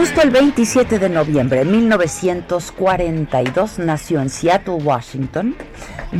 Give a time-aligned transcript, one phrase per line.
[0.00, 5.54] Justo el 27 de noviembre de 1942 nació en Seattle, Washington,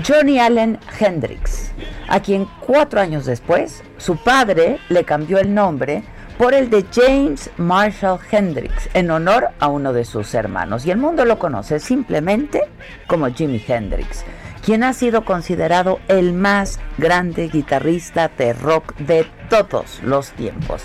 [0.07, 1.73] Johnny Allen Hendrix,
[2.07, 6.03] a quien cuatro años después su padre le cambió el nombre
[6.37, 10.85] por el de James Marshall Hendrix, en honor a uno de sus hermanos.
[10.85, 12.61] Y el mundo lo conoce simplemente
[13.07, 14.27] como Jimi Hendrix,
[14.63, 20.83] quien ha sido considerado el más grande guitarrista de rock de todos los tiempos.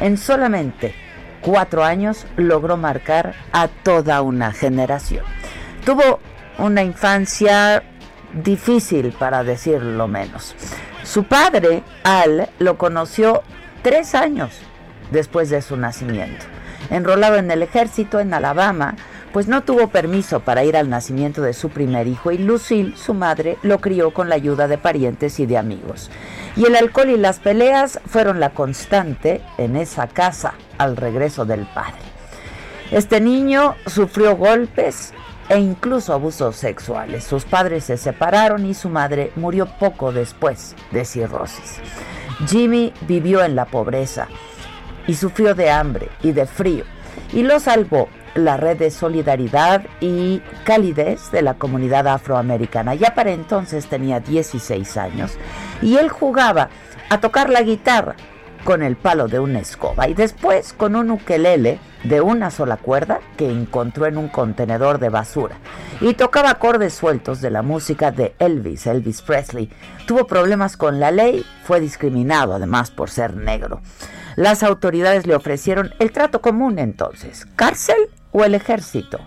[0.00, 0.92] En solamente
[1.42, 5.24] cuatro años logró marcar a toda una generación.
[5.84, 6.20] Tuvo
[6.58, 7.82] una infancia
[8.32, 10.54] difícil, para decirlo menos.
[11.02, 13.42] Su padre, Al, lo conoció
[13.82, 14.60] tres años
[15.10, 16.46] después de su nacimiento.
[16.90, 18.94] Enrolado en el ejército en Alabama,
[19.32, 23.14] pues no tuvo permiso para ir al nacimiento de su primer hijo y Lucille, su
[23.14, 26.10] madre, lo crió con la ayuda de parientes y de amigos.
[26.56, 31.66] Y el alcohol y las peleas fueron la constante en esa casa al regreso del
[31.66, 32.02] padre.
[32.90, 35.14] Este niño sufrió golpes
[35.48, 37.24] e incluso abusos sexuales.
[37.24, 41.78] Sus padres se separaron y su madre murió poco después de cirrosis.
[42.46, 44.28] Jimmy vivió en la pobreza
[45.06, 46.84] y sufrió de hambre y de frío
[47.32, 52.94] y lo salvó la red de solidaridad y calidez de la comunidad afroamericana.
[52.94, 55.32] Ya para entonces tenía 16 años
[55.80, 56.68] y él jugaba
[57.10, 58.16] a tocar la guitarra
[58.64, 63.20] con el palo de una escoba y después con un ukelele de una sola cuerda
[63.36, 65.56] que encontró en un contenedor de basura
[66.00, 69.70] y tocaba acordes sueltos de la música de Elvis, Elvis Presley.
[70.06, 73.80] Tuvo problemas con la ley, fue discriminado además por ser negro.
[74.36, 79.18] Las autoridades le ofrecieron el trato común entonces, cárcel o el ejército.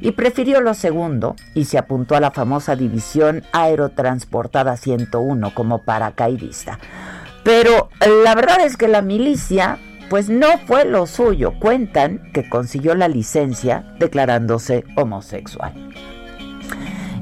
[0.00, 6.78] Y prefirió lo segundo y se apuntó a la famosa división aerotransportada 101 como paracaidista.
[7.44, 7.88] Pero
[8.24, 9.78] la verdad es que la milicia
[10.10, 11.54] pues no fue lo suyo.
[11.58, 15.72] Cuentan que consiguió la licencia declarándose homosexual.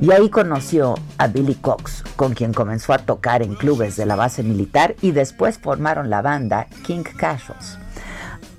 [0.01, 4.17] Y ahí conoció a Billy Cox, con quien comenzó a tocar en clubes de la
[4.17, 7.79] base militar y después formaron la banda King Casuals.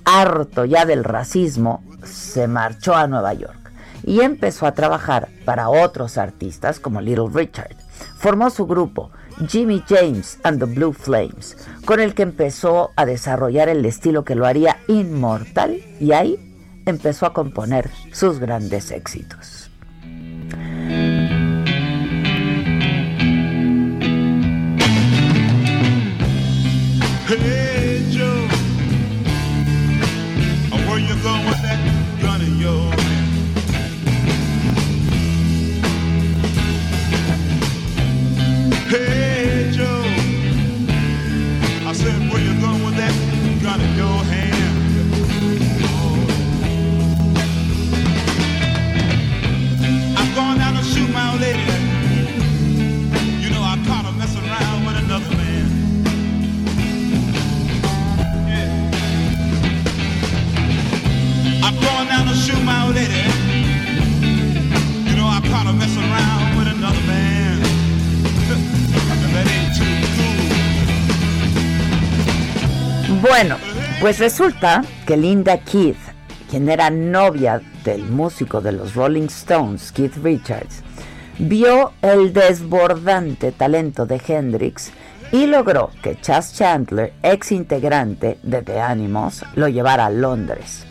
[0.04, 3.72] Harto ya del racismo, se marchó a Nueva York
[4.04, 7.76] y empezó a trabajar para otros artistas como Little Richard.
[8.16, 9.10] Formó su grupo
[9.48, 14.34] Jimmy James and the Blue Flames, con el que empezó a desarrollar el estilo que
[14.34, 16.38] lo haría inmortal y ahí
[16.86, 19.70] empezó a componer sus grandes éxitos.
[73.22, 73.56] Bueno,
[74.00, 75.96] pues resulta que Linda Keith,
[76.50, 80.82] quien era novia del músico de los Rolling Stones, Keith Richards,
[81.38, 84.90] vio el desbordante talento de Hendrix
[85.30, 90.84] y logró que Chas Chandler, ex integrante de The Animals, lo llevara a Londres.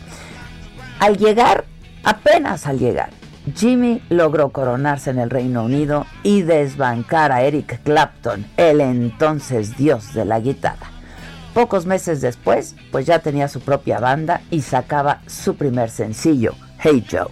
[1.02, 1.64] Al llegar,
[2.04, 3.10] apenas al llegar,
[3.56, 10.14] Jimmy logró coronarse en el Reino Unido y desbancar a Eric Clapton, el entonces dios
[10.14, 10.92] de la guitarra.
[11.54, 17.04] Pocos meses después, pues ya tenía su propia banda y sacaba su primer sencillo, Hey
[17.10, 17.26] Joe.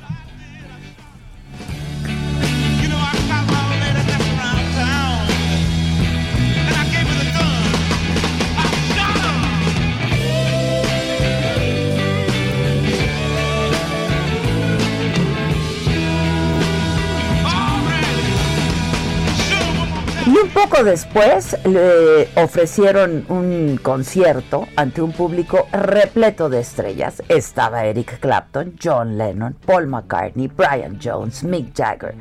[20.54, 27.22] Poco después le ofrecieron un concierto ante un público repleto de estrellas.
[27.28, 32.14] Estaba Eric Clapton, John Lennon, Paul McCartney, Brian Jones, Mick Jagger.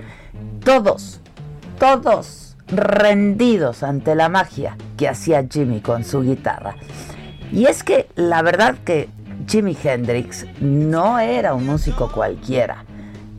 [0.64, 1.22] Todos,
[1.78, 6.75] todos rendidos ante la magia que hacía Jimmy con su guitarra.
[7.52, 9.10] Y es que la verdad que
[9.48, 12.86] Jimi Hendrix no era un músico cualquiera,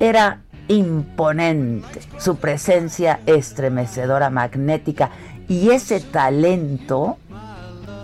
[0.01, 0.41] era
[0.71, 5.11] imponente, su presencia estremecedora, magnética
[5.49, 7.19] y ese talento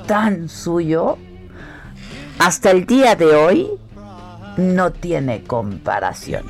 [0.07, 1.17] tan suyo,
[2.41, 3.71] hasta el día de hoy
[4.57, 6.45] no tiene comparación.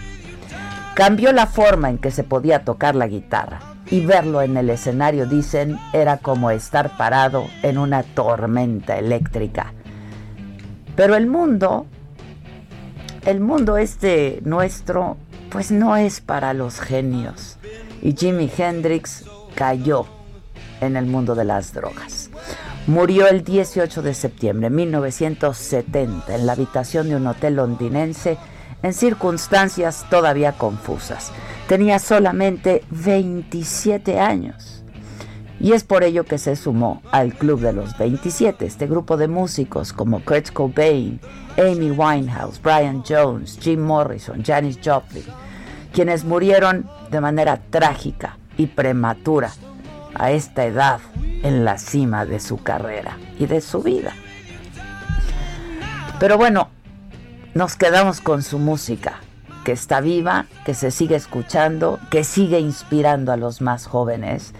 [0.95, 3.61] Cambió la forma en que se podía tocar la guitarra
[3.91, 9.75] y verlo en el escenario, dicen, era como estar parado en una tormenta eléctrica.
[10.97, 11.85] Pero el mundo,
[13.27, 15.19] el mundo este nuestro,
[15.51, 17.59] pues no es para los genios.
[18.03, 20.07] Y Jimi Hendrix cayó
[20.81, 22.31] en el mundo de las drogas.
[22.87, 28.39] Murió el 18 de septiembre de 1970 en la habitación de un hotel londinense
[28.83, 31.33] en circunstancias todavía confusas.
[31.69, 34.76] Tenía solamente 27 años.
[35.59, 39.29] Y es por ello que se sumó al Club de los 27, este grupo de
[39.29, 41.21] músicos como Kurt Cobain,
[41.57, 45.25] Amy Winehouse, Brian Jones, Jim Morrison, Janis Joplin,
[45.93, 49.51] quienes murieron de manera trágica y prematura
[50.15, 51.01] a esta edad
[51.43, 54.13] en la cima de su carrera y de su vida.
[56.19, 56.69] Pero bueno,
[57.55, 59.21] nos quedamos con su música,
[59.65, 64.55] que está viva, que se sigue escuchando, que sigue inspirando a los más jóvenes,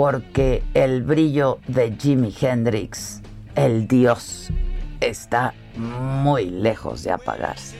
[0.00, 3.20] porque el brillo de Jimi Hendrix,
[3.54, 4.48] el dios,
[4.98, 7.76] está muy lejos de apagarse.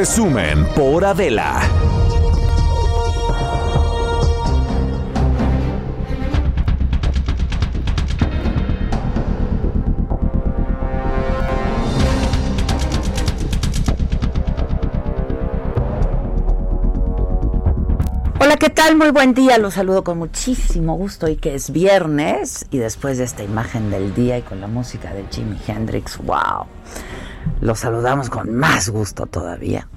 [0.00, 1.60] Resumen por Adela.
[18.38, 18.96] Hola, ¿qué tal?
[18.96, 19.58] Muy buen día.
[19.58, 24.14] Los saludo con muchísimo gusto y que es viernes y después de esta imagen del
[24.14, 26.64] día y con la música de Jimi Hendrix, wow.
[27.60, 29.88] Los saludamos con más gusto todavía.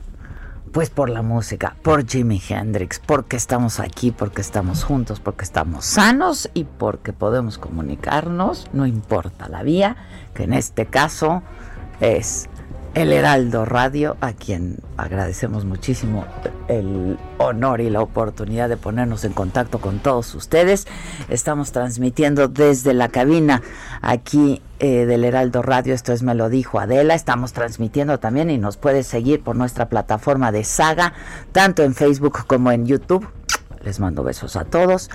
[0.71, 5.85] Pues por la música, por Jimi Hendrix, porque estamos aquí, porque estamos juntos, porque estamos
[5.85, 9.95] sanos y porque podemos comunicarnos, no importa la vía,
[10.33, 11.43] que en este caso
[11.99, 12.49] es
[12.93, 16.25] el Heraldo Radio, a quien agradecemos muchísimo
[16.67, 20.85] el honor y la oportunidad de ponernos en contacto con todos ustedes.
[21.27, 23.63] Estamos transmitiendo desde la cabina
[24.01, 28.59] aquí eh, del Heraldo Radio, esto es Me lo dijo Adela, estamos transmitiendo también y
[28.59, 31.13] nos puedes seguir por nuestra plataforma de Saga,
[31.51, 33.27] tanto en Facebook como en YouTube.
[33.83, 35.09] Les mando besos a todos.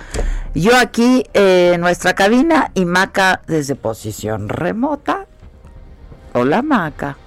[0.53, 5.25] Yo aquí eh, en nuestra cabina y Maca desde posición remota.
[6.33, 7.17] Hola Maca.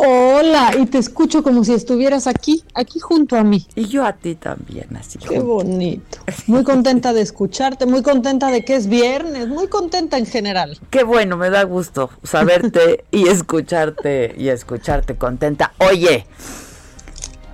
[0.00, 3.66] Hola, y te escucho como si estuvieras aquí, aquí junto a mí.
[3.74, 5.18] Y yo a ti también, así.
[5.18, 6.18] Qué bonito.
[6.46, 10.78] Muy contenta de escucharte, muy contenta de que es viernes, muy contenta en general.
[10.90, 15.72] Qué bueno, me da gusto saberte y escucharte y escucharte contenta.
[15.78, 16.26] Oye,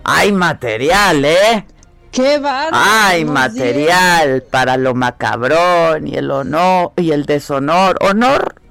[0.05, 1.67] hay material, ¿eh?
[2.11, 2.77] ¡Qué bárbaro!
[2.77, 7.97] Hay material para lo macabrón y el honor y el deshonor.
[8.03, 8.64] ¿Honor?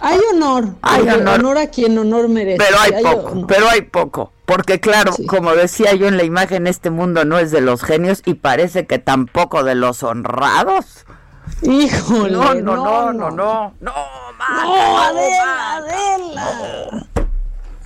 [0.00, 0.64] Hay honor.
[0.82, 1.58] Hay porque honor.
[1.58, 2.58] a quien honor merece.
[2.58, 3.46] Pero hay poco, honor.
[3.46, 4.32] pero hay poco.
[4.46, 5.26] Porque claro, Sí.
[5.26, 8.86] como decía yo en la imagen, este mundo no es de los genios y parece
[8.86, 11.04] que tampoco de los honrados.
[11.62, 12.32] Híjole.
[12.32, 13.30] No, no, no, no, no.
[13.30, 13.92] No, No,
[14.38, 15.76] no, Adela.
[15.76, 17.06] Adela.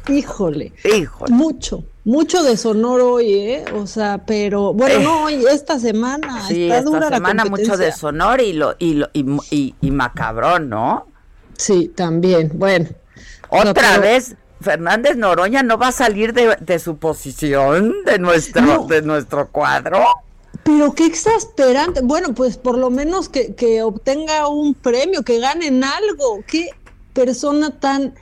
[0.08, 0.72] Híjole.
[0.84, 1.32] Híjole.
[1.32, 3.64] Mucho, mucho deshonor hoy, ¿eh?
[3.74, 7.50] O sea, pero bueno, no hoy, esta semana Sí, está esta dura la semana mucho
[7.52, 7.86] competencia.
[7.86, 11.06] deshonor y lo y lo y, y- y macabrón, ¿no?
[11.56, 12.50] Sí, también.
[12.54, 12.88] Bueno.
[13.48, 18.86] Otra vez Fernández Noroña no va a salir de, de su posición, de nuestro, No.
[18.86, 20.02] de nuestro cuadro.
[20.62, 22.00] Pero qué exasperante.
[22.02, 26.42] Bueno, pues por lo menos que, que obtenga un premio, que ganen algo.
[26.46, 26.70] Qué
[27.12, 28.14] persona tan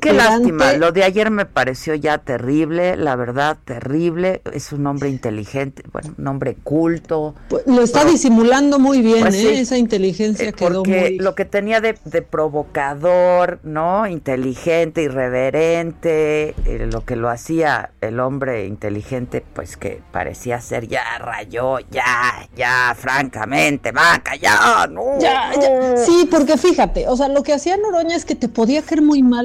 [0.00, 4.42] Qué lástima, lo de ayer me pareció ya terrible, la verdad, terrible.
[4.52, 7.34] Es un hombre inteligente, bueno, un hombre culto.
[7.48, 9.40] Pues, lo está disimulando muy bien, Pues ¿eh?
[9.40, 9.60] sí.
[9.60, 11.18] Esa inteligencia Eh, quedó porque muy.
[11.18, 14.06] lo que tenía de, de provocador, ¿no?
[14.06, 21.02] Inteligente, irreverente, eh, lo que lo hacía el hombre inteligente, pues que parecía ser ya
[21.18, 25.18] rayó, ya, ya, francamente, vaca, ya, no.
[25.20, 25.96] Ya, ya.
[25.96, 29.22] Sí, porque fíjate, o sea, lo que hacía Noroña es que te podía caer muy
[29.22, 29.39] mal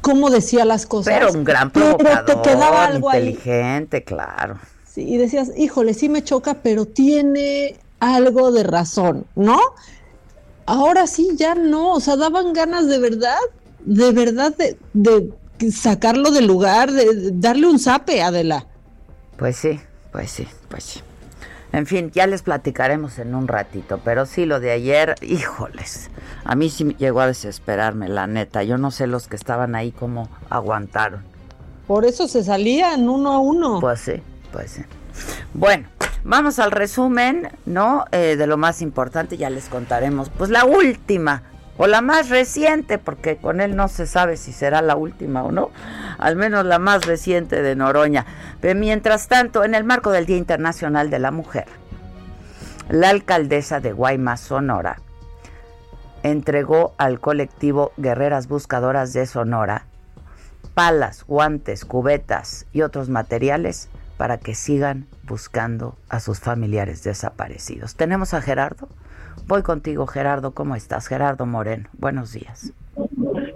[0.00, 1.14] cómo decía las cosas.
[1.14, 3.28] Pero un gran pero provocador, te quedaba algo ahí.
[3.28, 4.58] inteligente, claro.
[4.86, 9.58] Sí, y decías, híjole, sí me choca, pero tiene algo de razón, ¿no?
[10.66, 13.38] Ahora sí, ya no, o sea, daban ganas de verdad,
[13.80, 18.66] de verdad de, de sacarlo del lugar, de, de darle un zape, Adela.
[19.36, 19.80] Pues sí,
[20.12, 21.00] pues sí, pues sí.
[21.72, 26.10] En fin, ya les platicaremos en un ratito, pero sí, lo de ayer, híjoles,
[26.44, 28.62] a mí sí llegó a desesperarme, la neta.
[28.62, 31.22] Yo no sé los que estaban ahí cómo aguantaron.
[31.86, 33.80] Por eso se salían uno a uno.
[33.80, 34.22] Pues sí,
[34.52, 34.82] pues sí.
[35.54, 35.88] Bueno,
[36.24, 38.04] vamos al resumen, ¿no?
[38.12, 40.30] Eh, de lo más importante, ya les contaremos.
[40.30, 41.42] Pues la última,
[41.78, 45.52] o la más reciente, porque con él no se sabe si será la última o
[45.52, 45.70] no,
[46.18, 48.26] al menos la más reciente de Noroña.
[48.60, 51.66] Pero mientras tanto, en el marco del Día Internacional de la Mujer,
[52.90, 55.00] la alcaldesa de Guaymas, Sonora,
[56.22, 59.86] entregó al colectivo Guerreras Buscadoras de Sonora
[60.78, 67.96] palas, guantes, cubetas y otros materiales para que sigan buscando a sus familiares desaparecidos.
[67.96, 68.88] Tenemos a Gerardo.
[69.48, 70.52] Voy contigo, Gerardo.
[70.52, 71.06] ¿Cómo estás?
[71.08, 71.88] Gerardo Moreno.
[71.96, 72.70] Buenos días.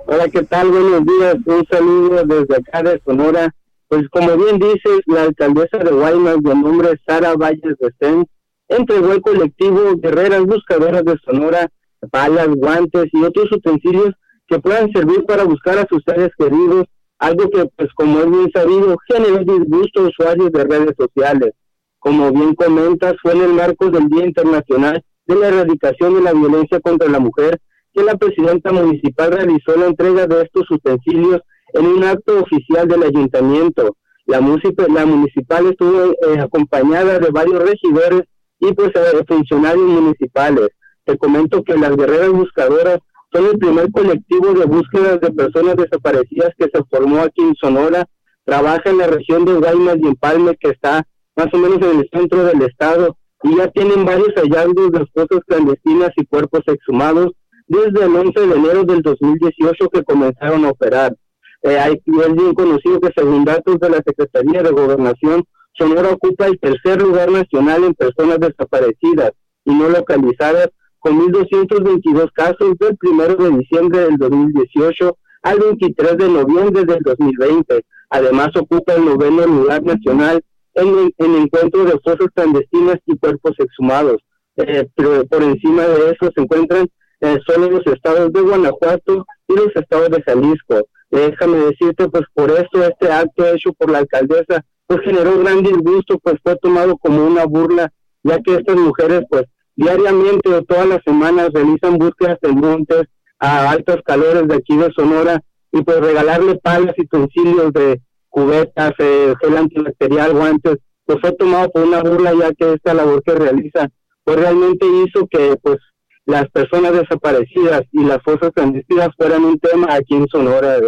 [0.07, 0.71] Hola, ¿qué tal?
[0.71, 1.37] Buenos días.
[1.45, 3.55] Un saludo desde acá de Sonora.
[3.89, 8.25] Pues como bien dices, la alcaldesa de Guaymas, de nombre Sara Valles de Sen,
[8.69, 11.69] entregó al colectivo Guerreras Buscadoras de Sonora
[12.11, 14.13] palas, guantes y otros utensilios
[14.49, 16.87] que puedan servir para buscar a sus seres queridos,
[17.19, 21.51] algo que, pues como es bien sabido, generó disgusto a usuarios de redes sociales.
[21.99, 26.33] Como bien comentas, fue en el marco del Día Internacional de la Erradicación de la
[26.33, 27.61] Violencia contra la Mujer
[27.93, 31.41] que la presidenta municipal realizó la entrega de estos utensilios
[31.75, 33.97] en un acto oficial del ayuntamiento.
[34.27, 38.23] La, municipal estuvo eh, acompañada de varios regidores
[38.61, 40.69] y pues eh, funcionarios municipales.
[41.05, 42.99] Te comento que las guerreras buscadoras
[43.33, 48.07] son el primer colectivo de búsquedas de personas desaparecidas que se formó aquí en Sonora.
[48.45, 51.05] Trabaja en la región de Guaymas y Empalme, que está
[51.37, 55.41] más o menos en el centro del estado, y ya tienen varios hallazgos de fosas
[55.47, 57.33] clandestinas y cuerpos exhumados
[57.67, 61.15] desde el 11 de enero del 2018 que comenzaron a operar.
[61.63, 65.45] Eh, hay, es bien conocido que según datos de la Secretaría de Gobernación,
[65.75, 69.33] Sonora ocupa el tercer lugar nacional en personas desaparecidas
[69.65, 70.69] y no localizadas,
[70.99, 77.85] con 1.222 casos del 1 de diciembre del 2018 al 23 de noviembre del 2020.
[78.11, 80.43] Además ocupa el noveno lugar nacional
[80.75, 84.23] en, en encuentro de fosas clandestinas y cuerpos exhumados.
[84.57, 86.87] Eh, pero por encima de eso se encuentran
[87.21, 90.87] eh, solo los estados de Guanajuato y los estados de Jalisco.
[91.11, 96.19] Déjame decirte, pues por eso este acto hecho por la alcaldesa pues generó gran disgusto,
[96.19, 97.91] pues fue tomado como una burla,
[98.23, 99.45] ya que estas mujeres pues
[99.77, 103.05] diariamente o todas las semanas realizan búsquedas en montes
[103.39, 105.41] a altos calores de aquí de Sonora
[105.73, 108.01] y pues regalarle palas y utensilios de
[108.33, 113.23] cubetas, eh, gel antibacterial, guantes, pues fue tomado por una burla ya que esta labor
[113.23, 113.89] que realiza
[114.25, 115.79] pues realmente hizo que pues
[116.25, 120.79] las personas desaparecidas y las fosas clandestinas fueran un tema aquí en Sonora.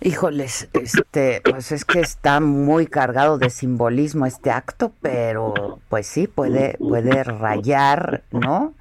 [0.00, 6.26] Híjoles, este, pues es que está muy cargado de simbolismo este acto, pero pues sí
[6.26, 8.74] puede puede rayar, ¿no?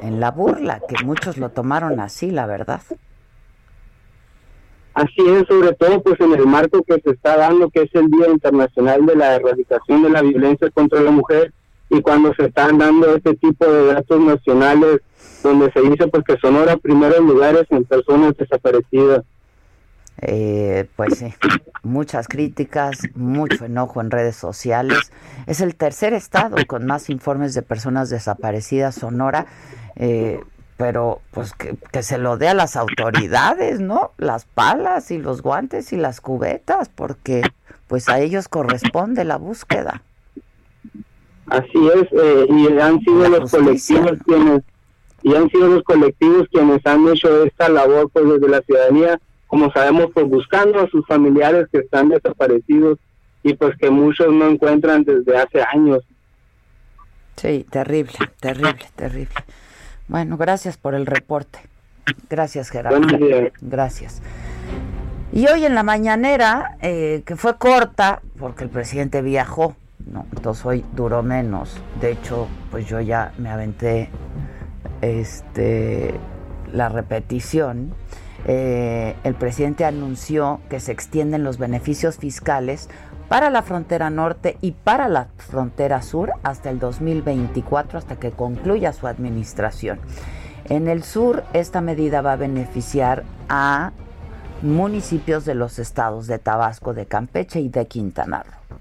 [0.00, 2.80] En la burla, que muchos lo tomaron así, la verdad.
[4.94, 8.08] Así es, sobre todo pues en el marco que se está dando, que es el
[8.08, 11.52] Día Internacional de la Erradicación de la Violencia contra la Mujer,
[11.88, 15.00] y cuando se están dando este tipo de datos nacionales,
[15.42, 19.24] donde se dice pues que Sonora primeros lugares en personas desaparecidas.
[20.20, 21.34] Eh, pues sí,
[21.82, 25.10] muchas críticas, mucho enojo en redes sociales.
[25.46, 29.46] Es el tercer estado con más informes de personas desaparecidas, Sonora.
[29.96, 30.40] Eh,
[30.82, 34.10] pero pues que, que, se lo dé a las autoridades, ¿no?
[34.18, 37.42] Las palas y los guantes y las cubetas, porque
[37.86, 40.02] pues a ellos corresponde la búsqueda.
[41.46, 44.00] Así es, eh, y han sido la los justicia.
[44.00, 44.62] colectivos quienes
[45.22, 49.70] y han sido los colectivos quienes han hecho esta labor pues desde la ciudadanía, como
[49.70, 52.98] sabemos, pues buscando a sus familiares que están desaparecidos
[53.44, 56.02] y pues que muchos no encuentran desde hace años.
[57.36, 59.44] Sí, terrible, terrible, terrible.
[60.08, 61.60] Bueno, gracias por el reporte.
[62.28, 63.00] Gracias, Gerardo.
[63.60, 64.20] Gracias.
[65.32, 69.74] Y hoy en la mañanera, eh, que fue corta, porque el presidente viajó,
[70.06, 70.26] ¿no?
[70.36, 71.80] entonces hoy duró menos.
[72.00, 74.10] De hecho, pues yo ya me aventé
[75.00, 76.14] este,
[76.70, 77.94] la repetición.
[78.44, 82.90] Eh, el presidente anunció que se extienden los beneficios fiscales
[83.32, 88.92] para la frontera norte y para la frontera sur hasta el 2024, hasta que concluya
[88.92, 89.98] su administración.
[90.68, 93.92] En el sur, esta medida va a beneficiar a
[94.60, 98.78] municipios de los estados de Tabasco, de Campeche y de Quintana Roo.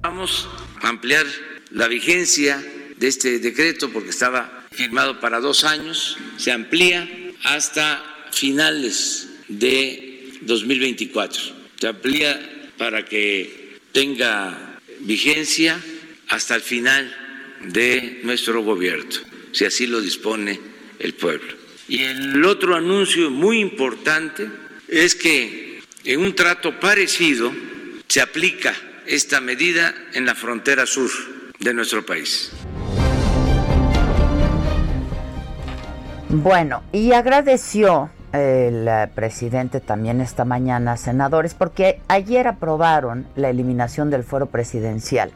[0.00, 0.48] Vamos
[0.80, 1.26] a ampliar
[1.70, 2.64] la vigencia
[2.96, 7.06] de este decreto porque estaba firmado para dos años, se amplía
[7.44, 8.02] hasta
[8.32, 11.42] finales de 2024.
[11.78, 12.40] Se amplía
[12.80, 14.56] para que tenga
[15.00, 15.78] vigencia
[16.30, 17.14] hasta el final
[17.66, 19.10] de nuestro gobierno,
[19.52, 20.58] si así lo dispone
[20.98, 21.52] el pueblo.
[21.88, 24.48] Y el otro anuncio muy importante
[24.88, 27.52] es que en un trato parecido
[28.08, 31.10] se aplica esta medida en la frontera sur
[31.58, 32.50] de nuestro país.
[36.30, 44.10] Bueno, y agradeció el eh, presidente también esta mañana, senadores, porque ayer aprobaron la eliminación
[44.10, 45.32] del foro presidencial,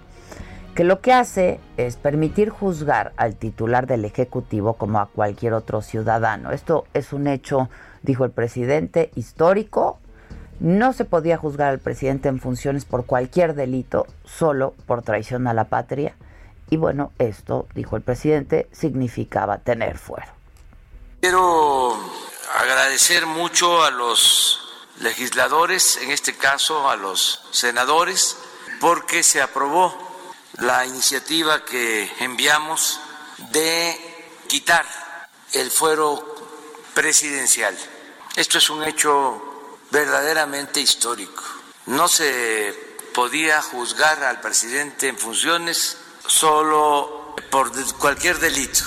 [0.74, 5.82] que lo que hace es permitir juzgar al titular del Ejecutivo como a cualquier otro
[5.82, 6.50] ciudadano.
[6.50, 7.68] Esto es un hecho,
[8.02, 9.98] dijo el presidente, histórico.
[10.60, 15.54] No se podía juzgar al presidente en funciones por cualquier delito, solo por traición a
[15.54, 16.14] la patria.
[16.70, 20.32] Y bueno, esto, dijo el presidente, significaba tener fuero.
[21.20, 21.94] Quiero
[22.54, 24.60] agradecer mucho a los
[25.00, 28.36] legisladores, en este caso a los senadores,
[28.80, 29.96] porque se aprobó
[30.58, 33.00] la iniciativa que enviamos
[33.50, 34.86] de quitar
[35.52, 36.34] el fuero
[36.94, 37.76] presidencial.
[38.36, 41.42] Esto es un hecho verdaderamente histórico.
[41.86, 48.84] No se podía juzgar al presidente en funciones solo por cualquier delito.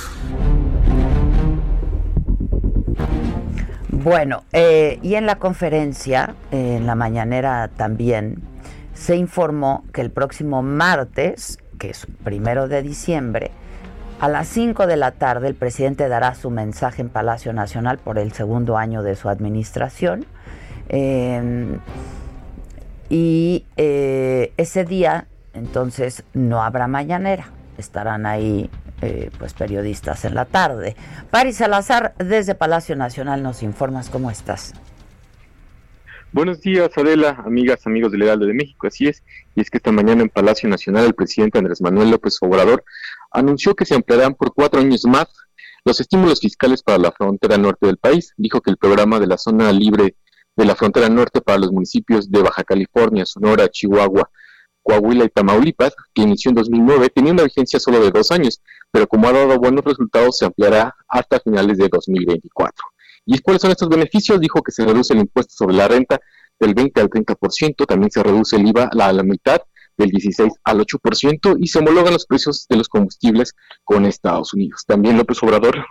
[4.08, 8.42] Bueno, eh, y en la conferencia, en la mañanera también,
[8.94, 13.52] se informó que el próximo martes, que es primero de diciembre,
[14.22, 18.18] a las 5 de la tarde el presidente dará su mensaje en Palacio Nacional por
[18.18, 20.26] el segundo año de su administración.
[20.88, 21.78] Eh,
[23.10, 27.50] y eh, ese día, entonces, no habrá mañanera.
[27.78, 28.70] Estarán ahí
[29.02, 30.96] eh, pues periodistas en la tarde.
[31.30, 34.74] Paris Salazar, desde Palacio Nacional, nos informas cómo estás.
[36.34, 38.88] Buenos días, Adela, amigas, amigos del Heraldo de México.
[38.88, 39.24] Así es,
[39.56, 42.84] y es que esta mañana en Palacio Nacional el presidente Andrés Manuel López Obrador
[43.32, 45.28] anunció que se ampliarán por cuatro años más
[45.86, 48.34] los estímulos fiscales para la frontera norte del país.
[48.36, 50.16] Dijo que el programa de la zona libre
[50.56, 54.30] de la frontera norte para los municipios de Baja California, Sonora, Chihuahua,
[54.88, 59.06] Coahuila y Tamaulipas, que inició en 2009, tenía una vigencia solo de dos años, pero
[59.06, 62.86] como ha dado buenos resultados, se ampliará hasta finales de 2024.
[63.26, 64.40] ¿Y cuáles son estos beneficios?
[64.40, 66.22] Dijo que se reduce el impuesto sobre la renta
[66.58, 69.62] del 20 al 30%, también se reduce el IVA a la mitad,
[69.98, 74.84] del 16 al 8%, y se homologan los precios de los combustibles con Estados Unidos.
[74.88, 75.86] También López Obrador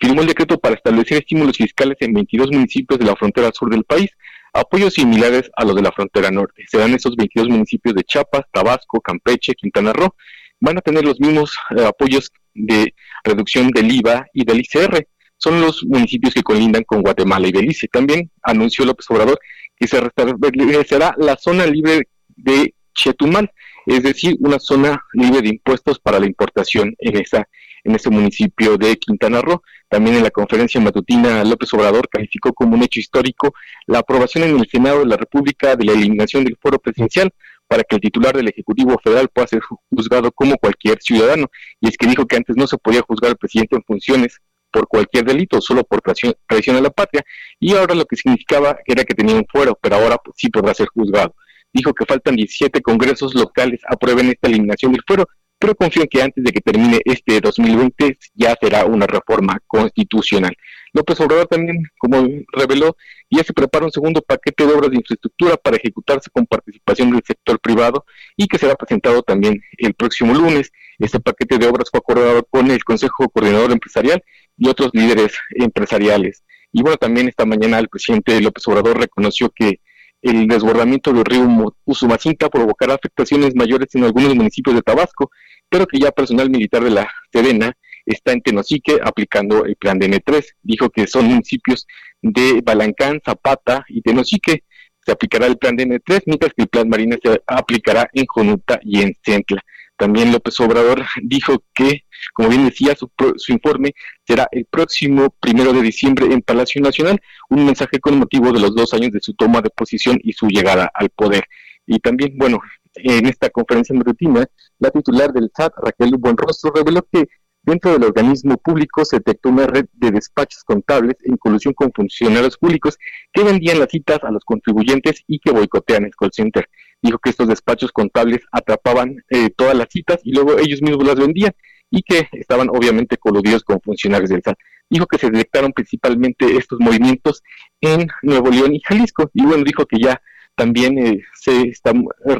[0.00, 3.84] firmó el decreto para establecer estímulos fiscales en 22 municipios de la frontera sur del
[3.84, 4.10] país,
[4.52, 6.64] apoyos similares a los de la frontera norte.
[6.68, 10.14] Serán esos 22 municipios de Chiapas, Tabasco, Campeche, Quintana Roo.
[10.60, 15.06] Van a tener los mismos eh, apoyos de reducción del IVA y del ICR.
[15.36, 17.86] son los municipios que colindan con Guatemala y Belice.
[17.88, 19.38] También anunció López Obrador
[19.78, 23.50] que se restablecerá la zona libre de Chetumal,
[23.86, 27.48] es decir, una zona libre de impuestos para la importación en esa
[27.84, 29.62] en ese municipio de Quintana Roo.
[29.88, 33.54] También en la conferencia matutina López Obrador calificó como un hecho histórico
[33.86, 37.32] la aprobación en el Senado de la República de la eliminación del foro presidencial
[37.66, 41.46] para que el titular del Ejecutivo Federal pueda ser juzgado como cualquier ciudadano.
[41.80, 44.86] Y es que dijo que antes no se podía juzgar al presidente en funciones por
[44.86, 47.24] cualquier delito, solo por traición a la patria,
[47.58, 50.74] y ahora lo que significaba era que tenía un fuero, pero ahora pues, sí podrá
[50.74, 51.34] ser juzgado.
[51.72, 55.26] Dijo que faltan 17 congresos locales aprueben esta eliminación del fuero,
[55.58, 60.56] pero confío en que antes de que termine este 2020 ya será una reforma constitucional.
[60.92, 62.96] López Obrador también, como reveló,
[63.30, 67.22] ya se prepara un segundo paquete de obras de infraestructura para ejecutarse con participación del
[67.26, 68.04] sector privado
[68.36, 70.72] y que será presentado también el próximo lunes.
[70.98, 74.22] Este paquete de obras fue acordado con el Consejo Coordinador Empresarial
[74.56, 76.42] y otros líderes empresariales.
[76.72, 79.80] Y bueno, también esta mañana el presidente López Obrador reconoció que
[80.22, 81.46] el desbordamiento del río
[81.84, 85.30] Usumacinta provocará afectaciones mayores en algunos municipios de Tabasco,
[85.68, 87.72] pero que ya personal militar de la Sedena
[88.04, 90.44] está en Tenosique aplicando el plan de N3.
[90.62, 91.86] Dijo que son municipios
[92.22, 94.64] de Balancán, Zapata y Tenosique.
[95.04, 98.80] Se aplicará el plan de N3, mientras que el plan Marina se aplicará en Jonuta
[98.82, 99.62] y en Centla.
[99.98, 103.92] También López Obrador dijo que, como bien decía, su, su, informe
[104.26, 108.74] será el próximo primero de diciembre en Palacio Nacional, un mensaje con motivo de los
[108.74, 111.44] dos años de su toma de posición y su llegada al poder.
[111.86, 112.60] Y también, bueno,
[112.94, 114.46] en esta conferencia matutina,
[114.78, 117.26] la titular del SAT, Raquel Buenrostro, reveló que
[117.68, 122.56] Dentro del organismo público se detectó una red de despachos contables en colusión con funcionarios
[122.56, 122.96] públicos
[123.30, 126.66] que vendían las citas a los contribuyentes y que boicotean el call center.
[127.02, 131.16] Dijo que estos despachos contables atrapaban eh, todas las citas y luego ellos mismos las
[131.16, 131.52] vendían
[131.90, 134.58] y que estaban obviamente coludidos con funcionarios del SAT.
[134.90, 137.42] Dijo que se detectaron principalmente estos movimientos
[137.80, 140.20] en Nuevo León y Jalisco y bueno, dijo que ya
[140.54, 142.36] también eh, se están eh,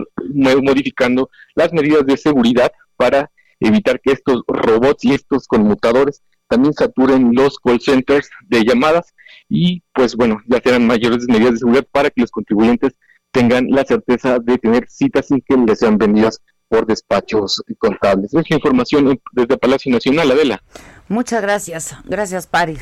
[0.62, 7.30] modificando las medidas de seguridad para evitar que estos robots y estos conmutadores también saturen
[7.32, 9.14] los call centers de llamadas
[9.48, 12.98] y pues bueno, ya serán mayores medidas de seguridad para que los contribuyentes
[13.30, 18.34] tengan la certeza de tener citas sin que les sean vendidas por despachos contables.
[18.34, 20.62] Es información desde Palacio Nacional, Adela.
[21.08, 22.78] Muchas gracias, gracias Pari.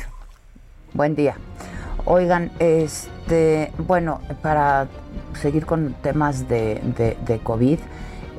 [0.93, 1.35] Buen día.
[2.05, 4.87] Oigan, este, bueno, para
[5.41, 7.79] seguir con temas de, de, de COVID,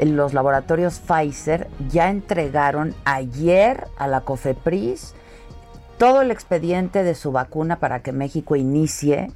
[0.06, 5.14] los laboratorios Pfizer ya entregaron ayer a la COFEPRIS
[5.98, 9.32] todo el expediente de su vacuna para que México inicie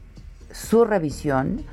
[0.52, 1.64] su revisión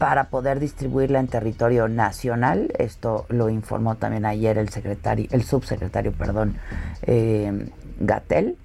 [0.00, 2.72] para poder distribuirla en territorio nacional.
[2.78, 6.56] Esto lo informó también ayer el secretario, el subsecretario, perdón,
[7.02, 7.68] eh,
[8.00, 8.56] Gatel.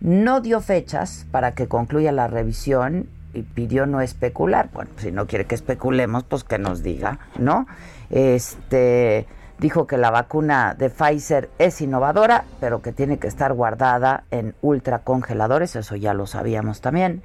[0.00, 4.68] No dio fechas para que concluya la revisión y pidió no especular.
[4.74, 7.66] Bueno, si no quiere que especulemos, pues que nos diga, ¿no?
[8.10, 9.26] Este
[9.62, 14.54] dijo que la vacuna de Pfizer es innovadora, pero que tiene que estar guardada en
[14.60, 17.22] ultracongeladores, eso ya lo sabíamos también,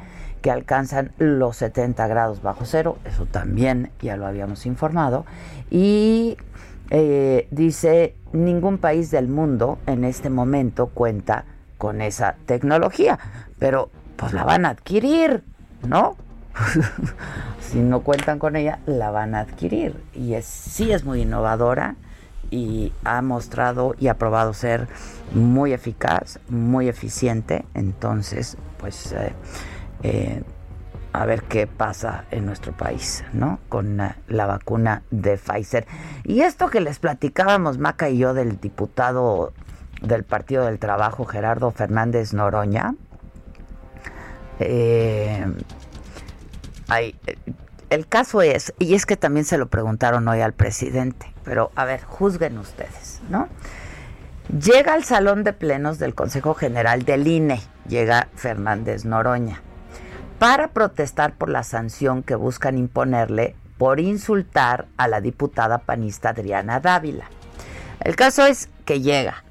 [0.49, 5.25] alcanzan los 70 grados bajo cero, eso también ya lo habíamos informado,
[5.69, 6.37] y
[6.89, 11.45] eh, dice, ningún país del mundo en este momento cuenta
[11.77, 13.19] con esa tecnología,
[13.59, 15.43] pero pues la van a adquirir,
[15.87, 16.15] ¿no?
[17.61, 20.01] si no cuentan con ella, la van a adquirir.
[20.13, 21.95] Y es, sí es muy innovadora
[22.49, 24.87] y ha mostrado y ha probado ser
[25.33, 27.65] muy eficaz, muy eficiente.
[27.73, 29.33] Entonces, pues eh,
[30.03, 30.43] eh,
[31.13, 33.59] a ver qué pasa en nuestro país, ¿no?
[33.69, 35.87] Con la, la vacuna de Pfizer.
[36.23, 39.53] Y esto que les platicábamos, Maca y yo, del diputado
[40.01, 42.93] del Partido del Trabajo, Gerardo Fernández Noroña,
[44.59, 45.45] eh,
[47.89, 51.85] el caso es, y es que también se lo preguntaron hoy al presidente, pero a
[51.85, 53.47] ver, juzguen ustedes, ¿no?
[54.49, 59.61] Llega al salón de plenos del Consejo General del INE, llega Fernández Noroña,
[60.39, 66.79] para protestar por la sanción que buscan imponerle por insultar a la diputada panista Adriana
[66.79, 67.25] Dávila.
[67.99, 69.43] El caso es que llega,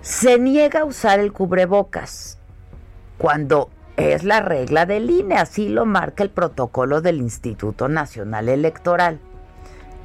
[0.00, 2.38] se niega a usar el cubrebocas
[3.18, 9.20] cuando es la regla del INE, así lo marca el protocolo del Instituto Nacional Electoral.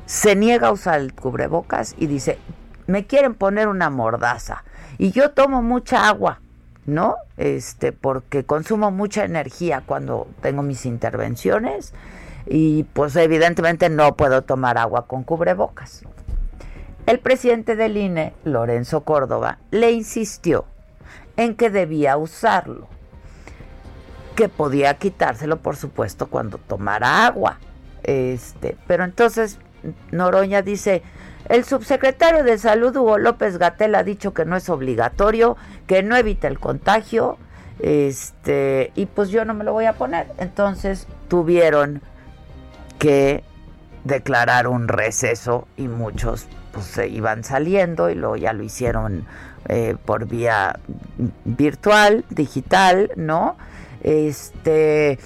[0.05, 2.37] Se niega a usar el cubrebocas y dice,
[2.87, 4.63] me quieren poner una mordaza
[4.97, 6.40] y yo tomo mucha agua,
[6.85, 7.15] ¿no?
[7.37, 11.93] Este, porque consumo mucha energía cuando tengo mis intervenciones
[12.47, 16.03] y pues evidentemente no puedo tomar agua con cubrebocas.
[17.05, 20.65] El presidente del INE, Lorenzo Córdoba, le insistió
[21.35, 22.87] en que debía usarlo.
[24.35, 27.57] Que podía quitárselo, por supuesto, cuando tomara agua.
[28.03, 29.59] Este, pero entonces
[30.11, 31.03] Noroña dice,
[31.51, 36.15] el subsecretario de Salud Hugo López Gatel ha dicho que no es obligatorio, que no
[36.15, 37.37] evita el contagio,
[37.79, 40.27] este, y pues yo no me lo voy a poner.
[40.37, 42.01] Entonces tuvieron
[42.99, 43.43] que
[44.05, 49.25] declarar un receso y muchos pues se iban saliendo y luego ya lo hicieron
[49.67, 50.79] eh, por vía
[51.43, 53.57] virtual, digital, ¿no?
[54.03, 55.19] Este,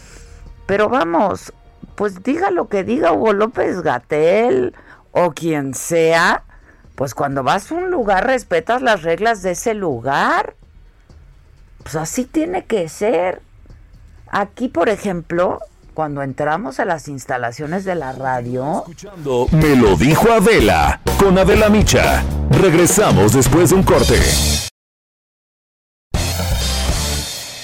[0.66, 1.54] pero vamos,
[1.94, 4.74] pues diga lo que diga Hugo López Gatel
[5.16, 6.44] o quien sea,
[6.96, 10.56] pues cuando vas a un lugar respetas las reglas de ese lugar.
[11.84, 13.42] Pues así tiene que ser.
[14.28, 15.60] Aquí, por ejemplo,
[15.94, 18.80] cuando entramos a las instalaciones de la radio.
[18.80, 22.22] Escuchando Me lo dijo Adela con Adela Micha.
[22.50, 24.20] Regresamos después de un corte.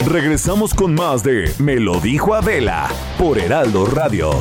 [0.05, 2.87] Regresamos con más de Me lo dijo Adela
[3.17, 4.31] por Heraldo Radio.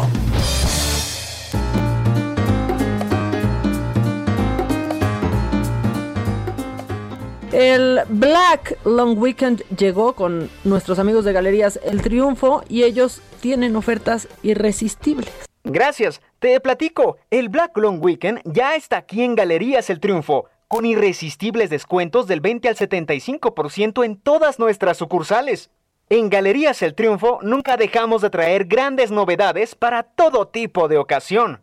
[7.60, 13.76] El Black Long Weekend llegó con nuestros amigos de Galerías El Triunfo y ellos tienen
[13.76, 15.30] ofertas irresistibles.
[15.62, 17.18] Gracias, te platico.
[17.30, 22.40] El Black Long Weekend ya está aquí en Galerías El Triunfo, con irresistibles descuentos del
[22.40, 25.68] 20 al 75% en todas nuestras sucursales.
[26.08, 31.60] En Galerías El Triunfo nunca dejamos de traer grandes novedades para todo tipo de ocasión.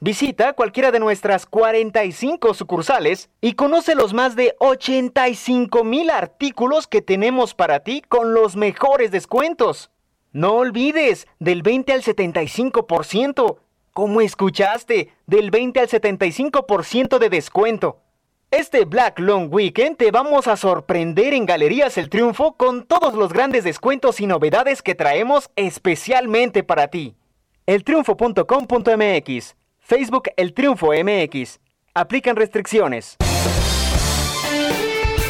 [0.00, 7.00] Visita cualquiera de nuestras 45 sucursales y conoce los más de 85 mil artículos que
[7.00, 9.90] tenemos para ti con los mejores descuentos.
[10.32, 13.56] No olvides, del 20 al 75%.
[13.94, 18.02] Como escuchaste, del 20 al 75% de descuento.
[18.50, 23.32] Este Black Long Weekend te vamos a sorprender en Galerías El Triunfo con todos los
[23.32, 27.16] grandes descuentos y novedades que traemos especialmente para ti.
[27.64, 29.56] Eltriunfo.com.mx
[29.86, 31.60] Facebook El Triunfo MX.
[31.94, 33.16] Aplican restricciones.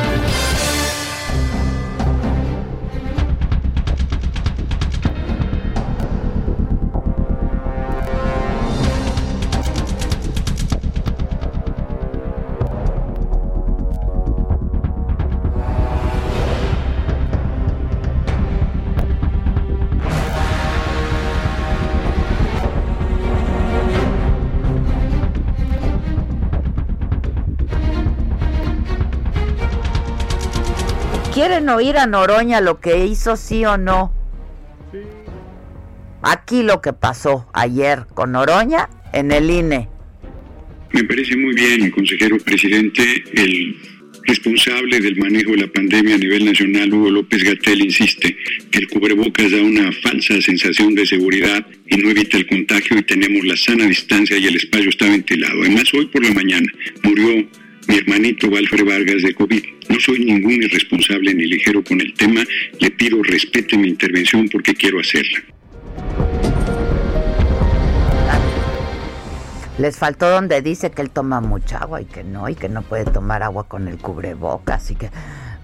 [31.65, 34.13] ¿Quieren oír a Noroña lo que hizo, sí o no?
[36.21, 39.89] Aquí lo que pasó ayer con Noroña en el INE.
[40.91, 43.01] Me parece muy bien, consejero presidente,
[43.33, 43.77] el
[44.27, 48.37] responsable del manejo de la pandemia a nivel nacional, Hugo López Gatel, insiste
[48.69, 53.01] que el cubrebocas da una falsa sensación de seguridad y no evita el contagio y
[53.01, 55.61] tenemos la sana distancia y el espacio está ventilado.
[55.61, 57.43] Además, hoy por la mañana murió
[57.87, 59.63] mi hermanito Walfred Vargas de COVID.
[59.89, 62.43] No soy ningún irresponsable ni ligero con el tema.
[62.79, 65.43] Le pido respete mi intervención porque quiero hacerla.
[69.77, 72.81] Les faltó donde dice que él toma mucha agua y que no, y que no
[72.81, 75.09] puede tomar agua con el cubreboca, así que...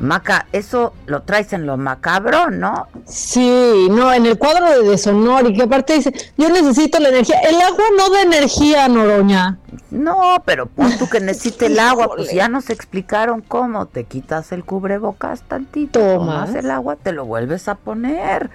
[0.02, 2.88] Maca, eso lo traes en lo macabro, ¿no?
[3.06, 7.40] Sí, no, en el cuadro de deshonor y que aparte dice, yo necesito la energía.
[7.42, 9.60] El agua no da energía, Noroña.
[9.92, 13.86] No, pero pon tú que necesite el agua, pues ya nos explicaron cómo.
[13.86, 16.48] Te quitas el cubrebocas tantito, Tomas.
[16.48, 18.50] tomas el agua, te lo vuelves a poner.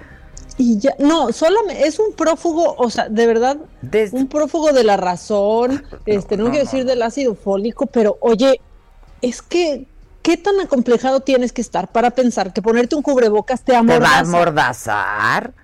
[0.58, 3.58] Y ya, no, solamente es un prófugo, o sea, de verdad,
[4.12, 6.70] un prófugo de la razón, este, no, no, quiero no.
[6.70, 8.60] decir del ácido fólico, pero oye,
[9.20, 9.86] es que,
[10.26, 13.78] ¿qué tan acomplejado tienes que estar para pensar que ponerte un cubrebocas te Te va
[13.78, 14.20] a amordaza?
[14.20, 15.54] amordazar.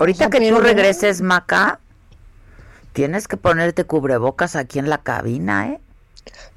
[0.00, 1.78] Ahorita sea, que tú regreses, Maca,
[2.92, 5.80] tienes que ponerte cubrebocas aquí en la cabina, ¿eh?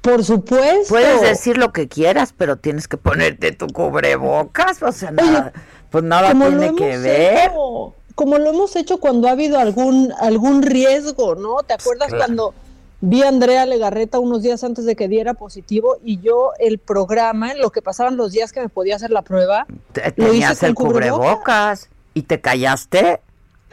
[0.00, 0.88] Por supuesto.
[0.88, 5.52] Puedes decir lo que quieras, pero tienes que ponerte tu cubrebocas, o sea, nada,
[5.90, 7.50] pues nada como lo tiene que hemos ver.
[7.50, 11.62] hecho, como lo hemos hecho cuando ha habido algún algún riesgo, ¿no?
[11.62, 12.24] ¿Te acuerdas claro.
[12.24, 12.54] cuando
[13.00, 17.52] vi a Andrea Legarreta unos días antes de que diera positivo y yo el programa,
[17.52, 20.54] en lo que pasaban los días que me podía hacer la prueba, Te- lo hice
[20.54, 23.20] Tenías con el cubrebocas y te callaste.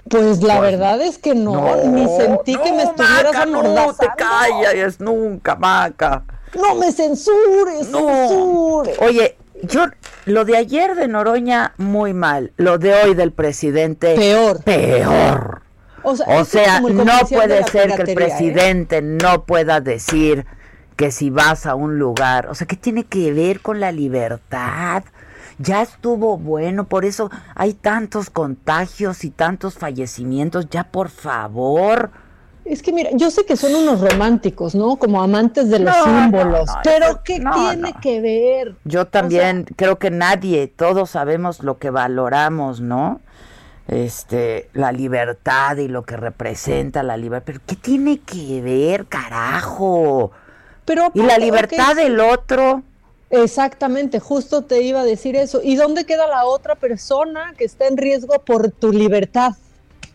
[0.10, 3.94] Pues la Pues, verdad es que no, no, ni sentí que me estuvieras Maca, no
[3.94, 6.24] te calles nunca, Maca.
[6.56, 8.00] No me censures, No.
[8.28, 9.00] censures.
[9.00, 9.86] Oye, yo
[10.26, 14.62] lo de ayer de Noroña muy mal, lo de hoy del presidente peor.
[14.64, 15.62] Peor.
[16.04, 18.16] O sea, O no puede ser que el ¿eh?
[18.16, 20.46] presidente no pueda decir
[20.96, 25.04] que si vas a un lugar, o sea, ¿qué tiene que ver con la libertad?
[25.60, 32.12] Ya estuvo bueno, por eso hay tantos contagios y tantos fallecimientos, ya por favor.
[32.66, 34.96] Es que mira, yo sé que son unos románticos, ¿no?
[34.96, 38.76] Como amantes de los No, símbolos, no, no, pero ¿qué tiene que ver?
[38.86, 43.20] Yo también creo que nadie, todos sabemos lo que valoramos, ¿no?
[43.88, 50.32] Este, la libertad y lo que representa la libertad, pero ¿qué tiene que ver, carajo?
[50.86, 52.82] Pero y la libertad del otro.
[53.30, 55.60] Exactamente, justo te iba a decir eso.
[55.64, 59.54] ¿Y dónde queda la otra persona que está en riesgo por tu libertad?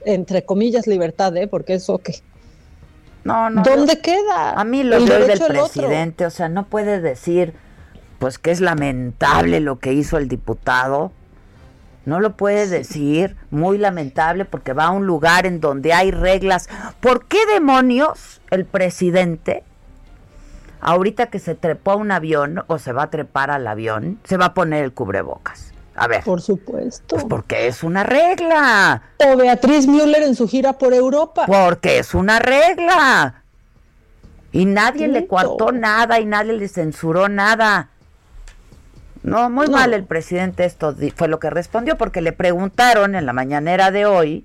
[0.05, 1.49] Entre comillas, libertad, ¿eh?
[1.49, 2.15] Porque eso que.
[3.25, 3.63] No, no.
[3.63, 4.53] ¿Dónde yo- queda?
[4.53, 5.49] A mí lo del otro.
[5.49, 7.53] presidente, o sea, no puede decir,
[8.19, 11.13] pues que es lamentable lo que hizo el diputado.
[12.09, 16.71] No lo puede decir, muy lamentable, porque va a un lugar en donde hay reglas.
[17.01, 19.63] ¿Por qué demonios el presidente,
[20.81, 24.39] ahorita que se trepó a un avión o se va a trepar al avión, se
[24.39, 25.75] va a poner el cubrebocas?
[25.97, 26.25] A ver.
[26.25, 27.17] Por supuesto.
[27.17, 29.03] Pues porque es una regla.
[29.19, 31.45] O Beatriz Müller en su gira por Europa.
[31.45, 33.43] Porque es una regla.
[34.51, 37.91] Y nadie le coartó nada y nadie le censuró nada.
[39.23, 43.27] No, muy mal el presidente esto di- fue lo que respondió porque le preguntaron en
[43.27, 44.45] la mañanera de hoy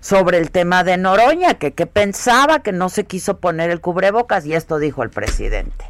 [0.00, 4.44] sobre el tema de Noroña, que, que pensaba que no se quiso poner el cubrebocas
[4.46, 5.84] y esto dijo el presidente.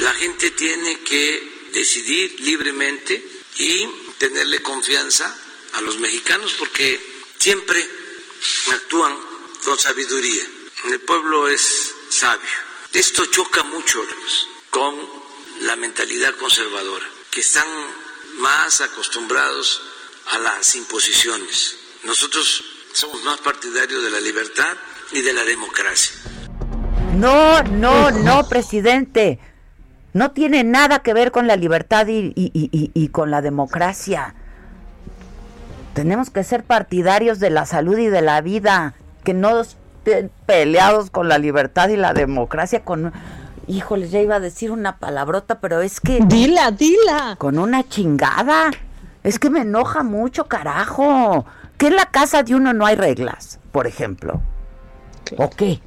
[0.00, 1.40] La gente tiene que
[1.74, 3.22] decidir libremente
[3.58, 5.32] y tenerle confianza
[5.78, 6.98] a los mexicanos porque
[7.38, 7.78] siempre
[8.74, 9.12] actúan
[9.64, 10.42] con sabiduría.
[10.90, 12.40] El pueblo es sabio.
[12.92, 13.98] Esto choca mucho
[14.70, 14.94] con
[15.62, 17.66] la mentalidad conservadora, que están
[18.40, 19.80] más acostumbrados
[20.34, 21.76] a las imposiciones.
[22.04, 24.76] Nosotros somos más partidarios de la libertad
[25.12, 26.12] y de la democracia.
[27.16, 29.38] No, no, no, presidente.
[30.12, 34.34] No tiene nada que ver con la libertad y, con la democracia.
[35.94, 41.10] Tenemos que ser partidarios de la salud y de la vida, que no estén peleados
[41.10, 43.10] con la libertad y la democracia, con...
[43.66, 46.20] Híjole, ya iba a decir una palabrota, pero es que...
[46.20, 47.36] Dila, dila.
[47.38, 48.70] Con una chingada.
[49.22, 51.46] Es que me enoja mucho, carajo.
[51.78, 54.40] Que en la casa de uno no hay reglas, por ejemplo.
[55.38, 55.80] ¿O qué?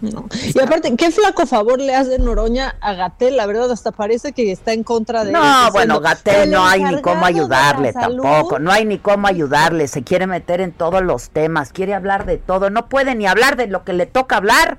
[0.00, 0.26] No.
[0.54, 4.52] Y aparte, qué flaco favor le hace Noroña a Gatel, la verdad, hasta parece que
[4.52, 5.32] está en contra de.
[5.32, 8.22] No, bueno, Gatel "El no hay ni cómo ayudarle salud".
[8.22, 12.26] tampoco, no hay ni cómo ayudarle, se quiere meter en todos los temas, quiere hablar
[12.26, 14.78] de todo, no puede ni hablar de lo que le toca hablar.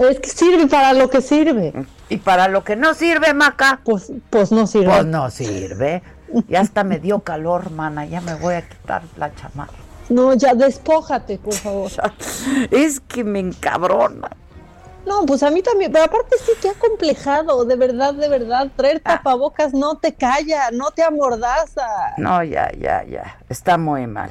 [0.00, 1.72] Es que sirve para lo que sirve.
[2.08, 3.80] Y para lo que no sirve, Maca.
[3.84, 4.86] Pues, pues no sirve.
[4.92, 6.02] Pues no sirve.
[6.48, 9.72] Ya hasta me dio calor, mana, ya me voy a quitar la chamarra.
[10.08, 11.90] No, ya despójate, por favor.
[12.70, 14.30] Es que me encabrona.
[15.06, 18.68] No, pues a mí también, pero aparte sí que ha complejado, de verdad, de verdad,
[18.76, 19.16] traer Ah.
[19.16, 21.86] tapabocas no te calla, no te amordaza.
[22.18, 23.36] No, ya, ya, ya.
[23.48, 24.30] Está muy mal.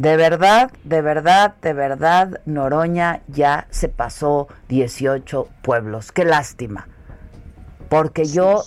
[0.00, 6.10] De verdad, de verdad, de verdad, Noroña ya se pasó 18 pueblos.
[6.10, 6.88] Qué lástima.
[7.90, 8.64] Porque yo,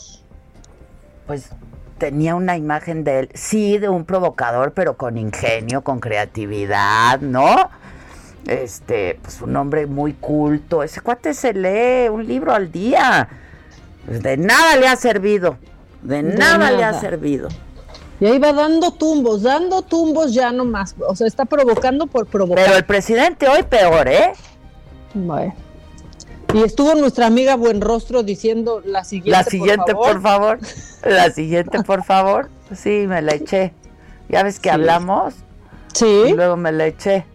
[1.25, 1.49] pues,
[1.97, 7.71] tenía una imagen de él, sí, de un provocador, pero con ingenio, con creatividad, ¿no?
[8.45, 10.83] Este, pues un hombre muy culto.
[10.83, 13.27] Ese cuate se lee un libro al día.
[14.05, 15.57] Pues, de nada le ha servido.
[16.03, 17.49] De, De nada, le ha servido.
[18.19, 20.95] Y ahí va dando tumbos, dando tumbos ya nomás.
[21.07, 22.63] O sea, está provocando por provocar.
[22.65, 24.33] Pero el presidente hoy peor, ¿eh?
[25.13, 25.53] Bueno.
[26.53, 29.31] Y estuvo nuestra amiga Buenrostro diciendo la siguiente.
[29.31, 30.59] La siguiente, por favor.
[31.03, 32.49] La siguiente, por favor.
[32.75, 33.73] Sí, me la eché.
[34.29, 34.73] Ya ves que Sí.
[34.75, 35.33] hablamos.
[35.93, 36.05] Sí.
[36.27, 37.25] Y luego me la eché.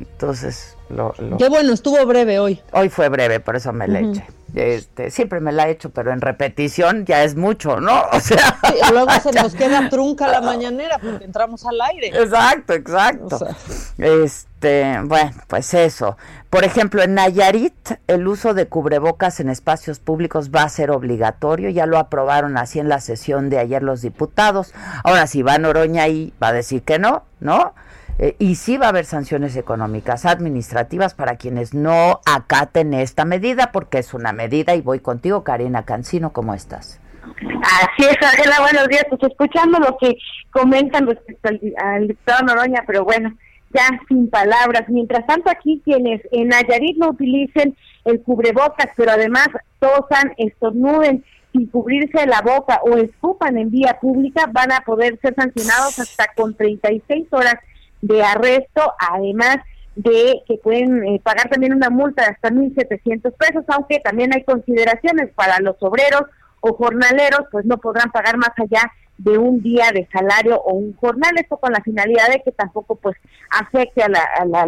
[0.00, 2.60] Entonces, lo, lo- Qué bueno, estuvo breve hoy.
[2.72, 4.26] hoy fue breve, por eso me la eché.
[4.54, 8.02] Este, siempre me la he hecho, pero en repetición ya es mucho, ¿no?
[8.12, 8.58] O sea.
[8.68, 12.08] Sí, luego se nos queda trunca la mañanera porque entramos al aire.
[12.08, 13.36] Exacto, exacto.
[13.36, 13.56] O sea.
[13.98, 16.16] Este, bueno, pues eso.
[16.50, 21.70] Por ejemplo, en Nayarit, el uso de cubrebocas en espacios públicos va a ser obligatorio.
[21.70, 24.74] Ya lo aprobaron así en la sesión de ayer los diputados.
[25.04, 27.74] Ahora, si va Noroña ahí, va a decir que no, ¿no?
[28.22, 33.72] Eh, y sí va a haber sanciones económicas, administrativas para quienes no acaten esta medida,
[33.72, 34.76] porque es una medida.
[34.76, 37.00] Y voy contigo, Karina Cancino, ¿cómo estás?
[37.24, 39.06] Así es, Ángela, buenos días.
[39.10, 40.16] Pues escuchando lo que
[40.52, 43.36] comentan respecto al, al diputado Noroña, pero bueno,
[43.74, 44.84] ya sin palabras.
[44.86, 49.48] Mientras tanto, aquí quienes en Nayarit no utilicen el cubrebocas, pero además
[49.80, 55.34] tosan, estornuden sin cubrirse la boca o escupan en vía pública, van a poder ser
[55.34, 57.56] sancionados hasta con 36 horas
[58.02, 59.56] de arresto, además
[59.96, 64.42] de que pueden eh, pagar también una multa de hasta 1.700 pesos, aunque también hay
[64.44, 66.22] consideraciones para los obreros
[66.60, 70.96] o jornaleros, pues no podrán pagar más allá de un día de salario o un
[70.96, 73.16] jornal, esto con la finalidad de que tampoco pues
[73.50, 74.20] afecte a la,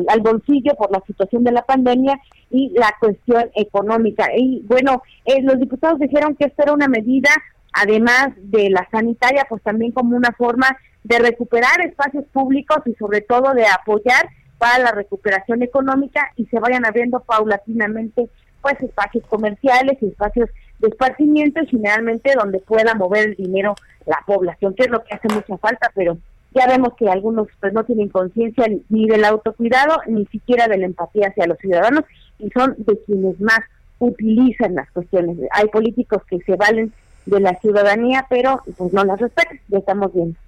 [0.09, 2.21] al bolsillo por la situación de la pandemia
[2.51, 4.29] y la cuestión económica.
[4.37, 7.31] Y bueno, eh, los diputados dijeron que esta era una medida,
[7.75, 13.21] además de la sanitaria, pues también como una forma de recuperar espacios públicos y sobre
[13.21, 18.29] todo de apoyar para la recuperación económica y se vayan abriendo paulatinamente
[18.63, 20.49] pues espacios comerciales y espacios
[20.79, 23.75] de esparcimiento y generalmente donde pueda mover el dinero
[24.07, 26.17] la población, que es lo que hace mucha falta, pero
[26.55, 30.87] ya vemos que algunos pues no tienen conciencia ni del autocuidado ni siquiera de la
[30.87, 32.05] empatía hacia los ciudadanos
[32.39, 33.61] y son de quienes más
[33.99, 35.37] utilizan las cuestiones.
[35.51, 36.93] Hay políticos que se valen
[37.27, 40.39] de la ciudadanía, pero pues no las respetan, ya estamos viendo.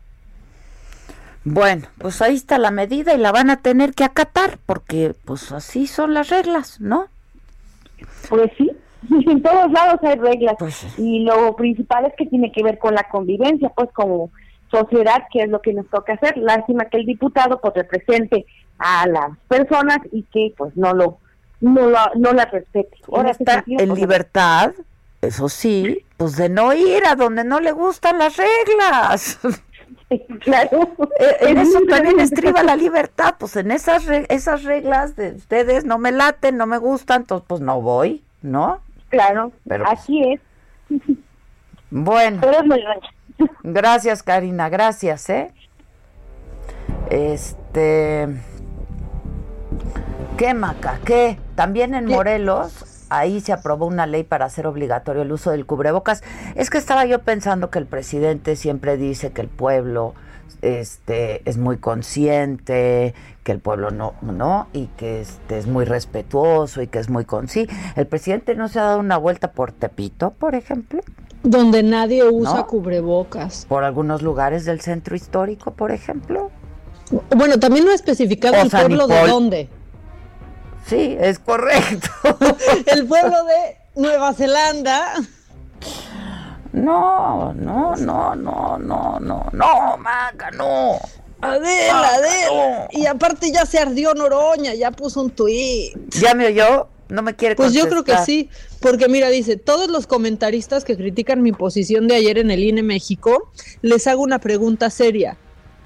[1.45, 5.53] Bueno, pues ahí está la medida y la van a tener que acatar porque pues
[5.53, 7.07] así son las reglas, ¿no?
[8.29, 8.71] Pues sí,
[9.27, 10.57] en todos lados hay reglas
[10.99, 14.31] y lo principal es que tiene que ver con la convivencia, pues como
[14.71, 16.37] sociedad, que es lo que nos toca hacer.
[16.37, 18.45] Lástima que el diputado pues represente
[18.79, 21.19] a las personas y que pues no lo
[21.61, 22.99] no, lo, no la respete.
[23.11, 24.73] Ahora está en pues, libertad,
[25.23, 29.39] eso sí, pues de no ir a donde no le gustan las reglas.
[30.41, 30.95] Claro.
[31.19, 35.99] Eh, en eso también estriba la libertad, pues en esas esas reglas de ustedes no
[35.99, 38.81] me laten, no me gustan, entonces pues no voy, ¿no?
[39.09, 40.41] Claro, Pero, pues, así es.
[41.91, 42.41] Bueno.
[43.65, 45.53] Gracias, Karina, gracias, ¿eh?
[47.11, 48.29] Este
[50.37, 51.01] ¿Qué, Maca?
[51.05, 51.39] ¿Qué?
[51.55, 56.23] También en Morelos ahí se aprobó una ley para hacer obligatorio el uso del cubrebocas.
[56.55, 60.15] Es que estaba yo pensando que el presidente siempre dice que el pueblo
[60.63, 64.69] este es muy consciente, que el pueblo no, ¿no?
[64.73, 67.75] Y que este es muy respetuoso y que es muy consciente.
[67.95, 71.01] El presidente no se ha dado una vuelta por Tepito, por ejemplo.
[71.43, 73.67] Donde nadie usa cubrebocas.
[73.69, 76.51] Por algunos lugares del centro histórico, por ejemplo.
[77.37, 79.69] Bueno, también no ha especificado el pueblo de dónde.
[80.87, 82.09] Sí, es correcto.
[82.87, 85.15] el pueblo de Nueva Zelanda.
[86.73, 90.99] No, no, no, no, no, no, no, Maca, no.
[91.41, 92.89] Adela, Adela.
[92.93, 95.97] Y aparte ya se ardió Noroña, ya puso un tuit.
[96.11, 96.89] ¿Ya me oyó?
[97.09, 100.97] No me quiere Pues yo creo que sí, porque mira, dice, todos los comentaristas que
[100.97, 105.37] critican mi posición de ayer en el INE México, les hago una pregunta seria.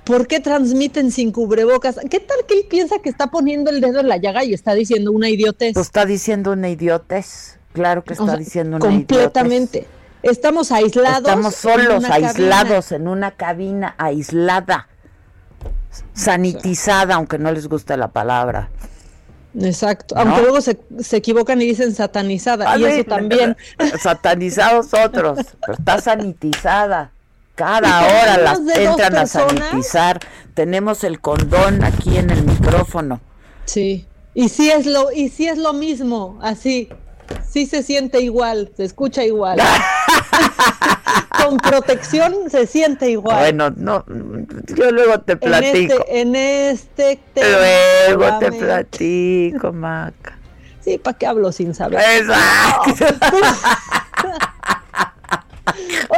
[0.05, 1.99] ¿Por qué transmiten sin cubrebocas?
[2.11, 4.75] ¿Qué tal que él piensa que está poniendo el dedo en la llaga y está
[4.75, 5.75] diciendo una idiotez?
[5.75, 7.59] Pues está diciendo una idiotez.
[7.73, 9.87] Claro que está diciendo una completamente.
[10.23, 11.19] Estamos aislados.
[11.19, 14.89] Estamos solos, aislados en una cabina aislada,
[16.13, 18.71] sanitizada, aunque no les guste la palabra.
[19.59, 20.77] Exacto, aunque luego se,
[21.17, 23.57] equivocan y dicen satanizada, y eso también.
[24.01, 27.13] Satanizados otros, pero está sanitizada.
[27.61, 30.19] Cada hora las entran a sanitizar.
[30.55, 33.21] Tenemos el condón aquí en el micrófono.
[33.67, 34.07] Sí.
[34.33, 36.89] Y sí es lo y sí es lo mismo, así.
[37.47, 39.59] Sí se siente igual, se escucha igual.
[41.45, 43.41] Con protección se siente igual.
[43.41, 44.07] Bueno, no,
[44.75, 46.03] yo luego te platico.
[46.09, 50.39] En este, en este Luego te platico, Maca.
[50.81, 52.01] Sí, ¿para qué hablo sin saber?
[52.01, 53.05] Exacto.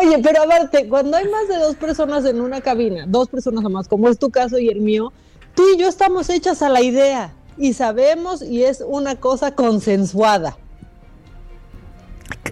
[0.03, 3.71] Oye, pero aparte, cuando hay más de dos personas en una cabina, dos personas o
[3.71, 5.13] más, como es tu caso y el mío,
[5.55, 10.57] tú y yo estamos hechas a la idea y sabemos y es una cosa consensuada.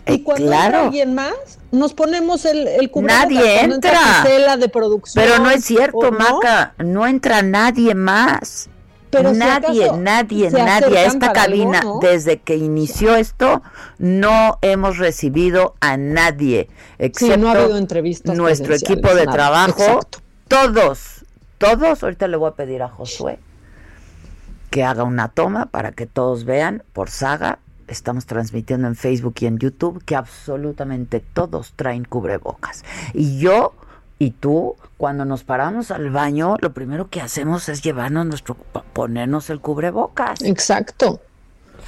[0.07, 1.35] Y cuando hay alguien más,
[1.73, 4.57] nos ponemos el, el Nadie entra.
[4.57, 5.25] de producción.
[5.25, 8.69] Pero no es cierto, Maca, no entra nadie más.
[9.11, 13.63] Pero nadie, nadie, nadie a esta cabina, desde que inició esto,
[13.99, 20.01] no hemos recibido a nadie, excepto no ha habido entrevistas nuestro equipo de trabajo.
[20.49, 21.25] Todos,
[21.59, 23.39] todos, ahorita le voy a pedir a Josué
[24.71, 27.59] que haga una toma para que todos vean por saga.
[27.89, 32.85] Estamos transmitiendo en Facebook y en YouTube que absolutamente todos traen cubrebocas.
[33.13, 33.75] Y yo
[34.21, 38.55] y tú, cuando nos paramos al baño, lo primero que hacemos es llevarnos nuestro,
[38.93, 40.43] ponernos el cubrebocas.
[40.43, 41.21] Exacto.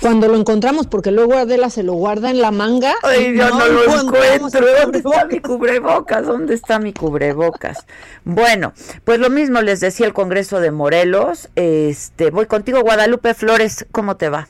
[0.01, 2.95] Cuando lo encontramos, porque luego Adela se lo guarda en la manga.
[3.03, 4.65] Ay, yo no, lo encuentro.
[4.81, 6.27] ¿Dónde está mi cubrebocas?
[6.27, 7.85] ¿Dónde está mi cubrebocas?
[8.25, 8.73] Bueno,
[9.05, 11.51] pues lo mismo les decía el Congreso de Morelos.
[11.55, 13.85] Este, voy contigo, Guadalupe Flores.
[13.93, 14.49] ¿Cómo te va?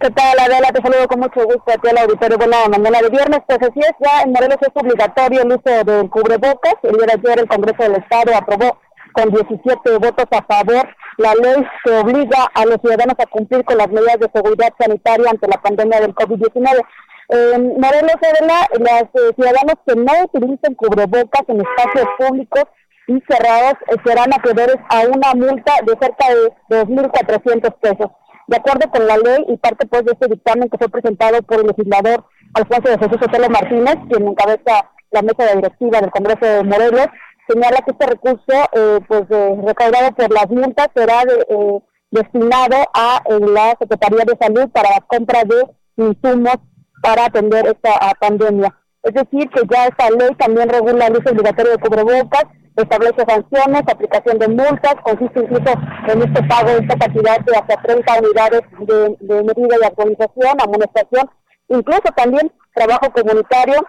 [0.00, 0.72] ¿Qué tal, Adela?
[0.72, 2.38] Te saludo con mucho gusto a ti al auditorio.
[2.38, 3.40] Buena mañana de viernes.
[3.46, 6.76] Pues así es, ya en Morelos es obligatorio el uso del cubrebocas.
[6.84, 8.78] El día de ayer el Congreso del Estado aprobó
[9.12, 10.88] con 17 votos a favor.
[11.18, 15.32] La ley que obliga a los ciudadanos a cumplir con las medidas de seguridad sanitaria
[15.32, 16.82] ante la pandemia del COVID-19.
[17.28, 22.64] En Morelos, Adela, los eh, ciudadanos que no utilicen cubrebocas en espacios públicos
[23.06, 26.24] y cerrados eh, serán acreedores a una multa de cerca
[26.70, 28.10] de 2.400 pesos.
[28.50, 31.60] De acuerdo con la ley y parte pues de este dictamen que fue presentado por
[31.60, 32.24] el legislador
[32.54, 37.06] Alfonso de Jesús Otelo Martínez, quien encabeza la mesa de directiva del Congreso de Morelos,
[37.46, 41.78] señala que este recurso, eh, pues recaudado por las multas, será eh,
[42.10, 46.56] destinado a la Secretaría de Salud para la compra de insumos
[47.04, 48.74] para atender esta pandemia.
[49.04, 52.46] Es decir, que ya esta ley también regula el uso obligatorio de cubrebocas,
[52.76, 55.72] establece sanciones, aplicación de multas, consiste incluso
[56.08, 61.30] en este pago de esta cantidad de hasta 30 unidades de, medida de actualización, amonestación,
[61.68, 63.86] incluso también trabajo comunitario.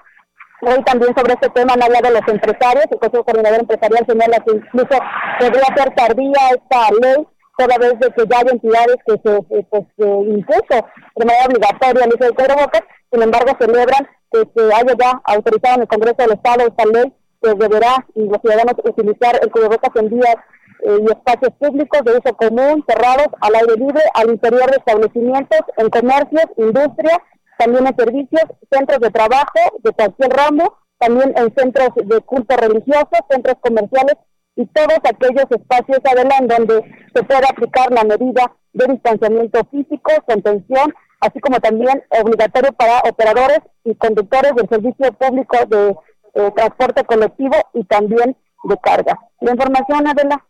[0.63, 4.55] Hoy también sobre este tema han hablado los empresarios, el Consejo Coordinador Empresarial señala que
[4.57, 4.99] incluso
[5.39, 7.27] podría ser tardía esta ley,
[7.57, 12.05] toda vez de que ya hay entidades que se eh, pues, impuso de manera obligatoria
[12.05, 16.33] el uso de sin embargo celebran que se haya ya autorizado en el Congreso del
[16.33, 20.35] Estado esta ley que deberá los ciudadanos utilizar el cubrebocas en vías
[20.83, 25.59] eh, y espacios públicos de uso común, cerrados, al aire libre, al interior de establecimientos,
[25.77, 27.21] en comercios, industria,
[27.57, 33.11] también en servicios, centros de trabajo de cualquier ramo, también en centros de culto religioso,
[33.29, 34.15] centros comerciales
[34.55, 36.83] y todos aquellos espacios adelante donde
[37.13, 43.59] se pueda aplicar la medida de distanciamiento físico, contención, así como también obligatorio para operadores
[43.83, 45.95] y conductores del servicio público de
[46.33, 49.19] eh, transporte colectivo y también de carga.
[49.39, 50.45] La información, Adela.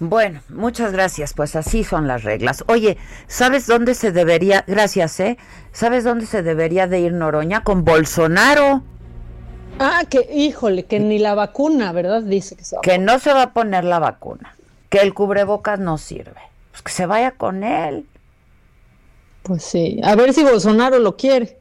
[0.00, 1.34] Bueno, muchas gracias.
[1.34, 2.64] Pues así son las reglas.
[2.68, 5.36] Oye, ¿sabes dónde se debería, gracias, eh?
[5.72, 7.62] ¿Sabes dónde se debería de ir Noroña?
[7.62, 8.82] Con Bolsonaro.
[9.78, 12.22] Ah, que híjole, que ni la vacuna, ¿verdad?
[12.22, 12.82] Dice que se va.
[12.82, 14.56] Que no se va a poner la vacuna.
[14.88, 16.40] Que el cubrebocas no sirve.
[16.70, 18.06] Pues que se vaya con él.
[19.42, 21.59] Pues sí, a ver si Bolsonaro lo quiere.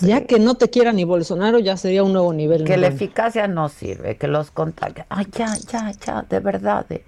[0.00, 2.64] Ya que no te quiera ni Bolsonaro, ya sería un nuevo nivel.
[2.64, 5.06] Que la eficacia no sirve, que los contagios.
[5.08, 6.86] Ay, ya, ya, ya, de verdad.
[6.90, 7.04] eh.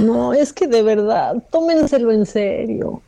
[0.00, 3.00] No, es que de verdad, tómenselo en serio.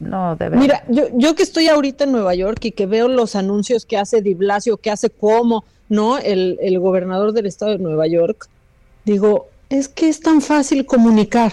[0.00, 0.60] No, de verdad.
[0.60, 3.96] Mira, yo, yo que estoy ahorita en Nueva York y que veo los anuncios que
[3.96, 6.18] hace Di Blasio, que hace como, ¿no?
[6.18, 8.48] El, el gobernador del estado de Nueva York,
[9.04, 11.52] digo, es que es tan fácil comunicar.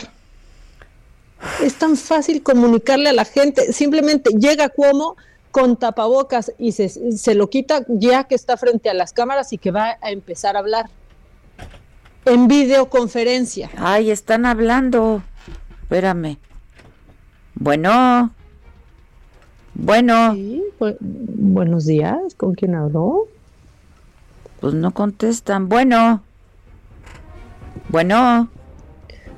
[1.64, 3.74] Es tan fácil comunicarle a la gente.
[3.74, 5.16] Simplemente llega como
[5.52, 9.58] con tapabocas y se, se lo quita ya que está frente a las cámaras y
[9.58, 10.89] que va a empezar a hablar.
[12.26, 13.70] En videoconferencia.
[13.78, 15.24] Ay, están hablando.
[15.84, 16.38] Espérame.
[17.56, 18.32] Bueno.
[19.74, 20.34] Bueno.
[20.34, 23.28] Sí, bu- buenos días, ¿con quién habló?
[24.60, 25.68] Pues no contestan.
[25.70, 26.22] Bueno.
[27.89, 28.49] Bueno.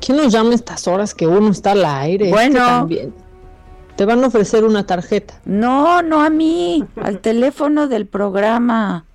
[0.05, 2.30] ¿Quién nos llama a estas horas que uno está al aire?
[2.30, 2.59] Bueno.
[2.59, 3.14] también
[3.96, 5.36] te van a ofrecer una tarjeta.
[5.46, 9.06] No, no a mí, al teléfono del programa.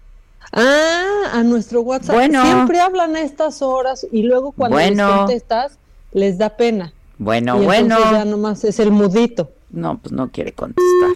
[0.53, 2.15] Ah, a nuestro WhatsApp.
[2.15, 2.43] Bueno.
[2.43, 5.17] Siempre hablan a estas horas y luego cuando les Bueno.
[5.19, 5.79] contestas
[6.13, 6.93] les da pena.
[7.19, 7.99] Bueno, y bueno.
[8.13, 9.51] ya nomás es el mudito.
[9.71, 11.11] No, pues no quiere contestar.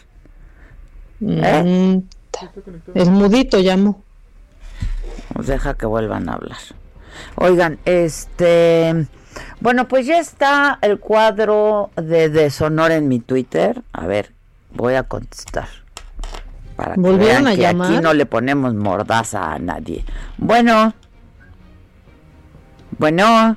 [1.20, 1.98] Mm,
[2.30, 2.52] ta-
[2.94, 4.02] el mudito llamó.
[5.32, 6.58] Pues deja que vuelvan a hablar.
[7.36, 9.06] Oigan, este.
[9.60, 13.82] Bueno, pues ya está el cuadro de deshonor en mi Twitter.
[13.92, 14.32] A ver,
[14.74, 15.68] voy a contestar.
[16.76, 20.04] Para que ¿Volvieron vean a que aquí no le ponemos mordaza a nadie.
[20.38, 20.94] Bueno.
[22.98, 23.56] Bueno.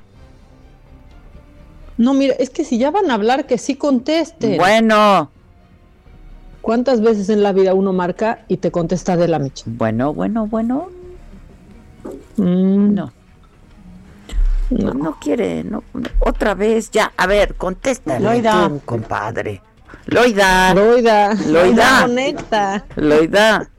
[1.97, 4.57] No, mira, es que si ya van a hablar, que sí contesten.
[4.57, 5.31] Bueno.
[6.61, 9.65] ¿Cuántas veces en la vida uno marca y te contesta de la mecha?
[9.67, 10.89] Bueno, bueno, bueno.
[12.37, 13.13] Mm, No.
[14.69, 18.67] No, no quiere, no, no, otra vez, ya, a ver, contéstale Loida.
[18.67, 19.61] tú, compadre.
[20.07, 20.73] Loida.
[20.73, 21.33] Loida.
[21.33, 22.01] Loida.
[22.01, 22.85] Conecta.
[22.95, 23.69] Loida.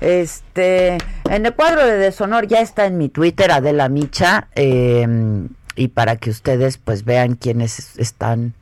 [0.00, 5.06] Este, en el cuadro de deshonor ya está en mi Twitter, Adela Micha, eh,
[5.76, 8.54] y para que ustedes pues vean quiénes están,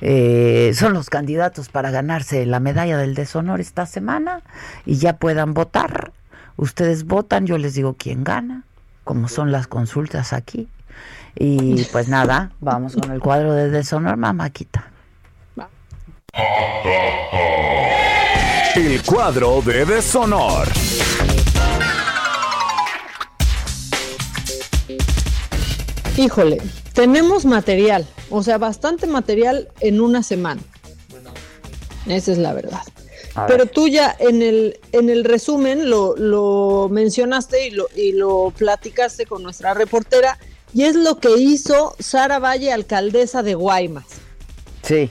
[0.00, 4.42] eh, son los candidatos para ganarse la medalla del deshonor esta semana
[4.86, 6.12] y ya puedan votar.
[6.56, 8.64] Ustedes votan, yo les digo quién gana,
[9.04, 10.68] como son las consultas aquí.
[11.34, 14.90] Y pues nada, vamos con el cuadro de deshonor, mamáquita.
[18.74, 20.68] El cuadro de deshonor.
[26.16, 26.60] Híjole,
[26.92, 30.60] tenemos material, o sea, bastante material en una semana.
[32.06, 32.82] Esa es la verdad.
[33.34, 33.72] A Pero ver.
[33.72, 39.24] tú ya en el, en el resumen lo, lo mencionaste y lo, y lo platicaste
[39.26, 40.38] con nuestra reportera,
[40.74, 44.04] y es lo que hizo Sara Valle, alcaldesa de Guaymas.
[44.82, 45.10] Sí.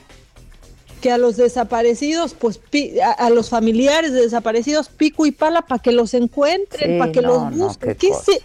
[1.00, 5.62] Que a los desaparecidos, pues pi- a, a los familiares de desaparecidos, pico y pala
[5.62, 7.90] para que los encuentren, Sí, para que no, los no, busquen.
[7.90, 8.24] qué ¿Qué cosa.
[8.24, 8.42] se-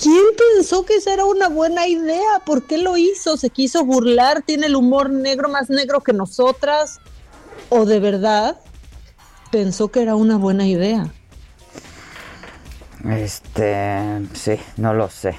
[0.00, 0.22] ¿Quién
[0.56, 2.40] pensó que esa era una buena idea?
[2.44, 3.36] ¿Por qué lo hizo?
[3.36, 4.42] ¿Se quiso burlar?
[4.42, 6.98] ¿Tiene el humor negro más negro que nosotras?
[7.68, 8.56] ¿O de verdad
[9.50, 11.12] pensó que era una buena idea?
[13.08, 15.36] Este, sí, no lo sé.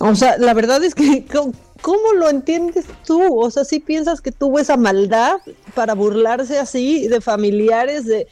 [0.00, 1.24] O sea, la verdad es que,
[1.82, 3.38] ¿cómo, lo entiendes tú?
[3.38, 5.36] O sea, si piensas que tuvo esa maldad
[5.74, 8.26] para burlarse así de familiares, de,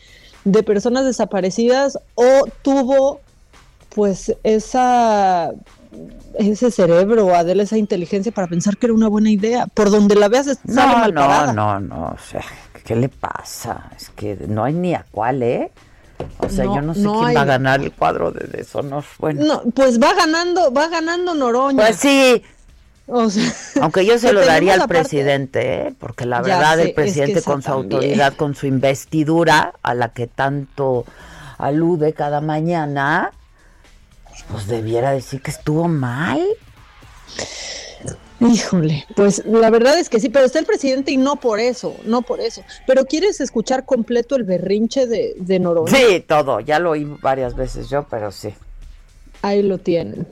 [0.44, 3.20] de personas desaparecidas, o tuvo
[3.94, 5.52] pues esa
[6.38, 9.66] ese cerebro, Adela, esa inteligencia para pensar que era una buena idea.
[9.68, 11.52] Por donde la veas, sale No, mal no, parada.
[11.52, 12.42] no, no, o sea,
[12.84, 13.90] ¿qué le pasa?
[13.96, 15.70] Es que no hay ni a cuál, ¿eh?
[16.38, 17.34] O sea, No, yo no sé no quién hay.
[17.34, 19.04] va a ganar el cuadro de deshonor.
[19.18, 21.76] Bueno, No, pues va ganando, va ganando Noroña.
[21.84, 22.42] pues sí,
[23.06, 25.94] O sea, aunque yo se lo daría al presidente, ¿eh?
[25.98, 27.92] porque la verdad sé, el es que presidente con su también.
[27.92, 31.04] autoridad, con su investidura, a la que tanto
[31.58, 33.32] alude cada mañana,
[34.50, 36.40] pues debiera decir que estuvo mal.
[38.40, 41.96] Híjole, pues la verdad es que sí, pero está el presidente y no por eso,
[42.04, 42.62] no por eso.
[42.86, 45.96] Pero ¿quieres escuchar completo el berrinche de, de Noroña?
[45.96, 48.52] Sí, todo, ya lo oí varias veces yo, pero sí.
[49.40, 50.26] Ahí lo tienen.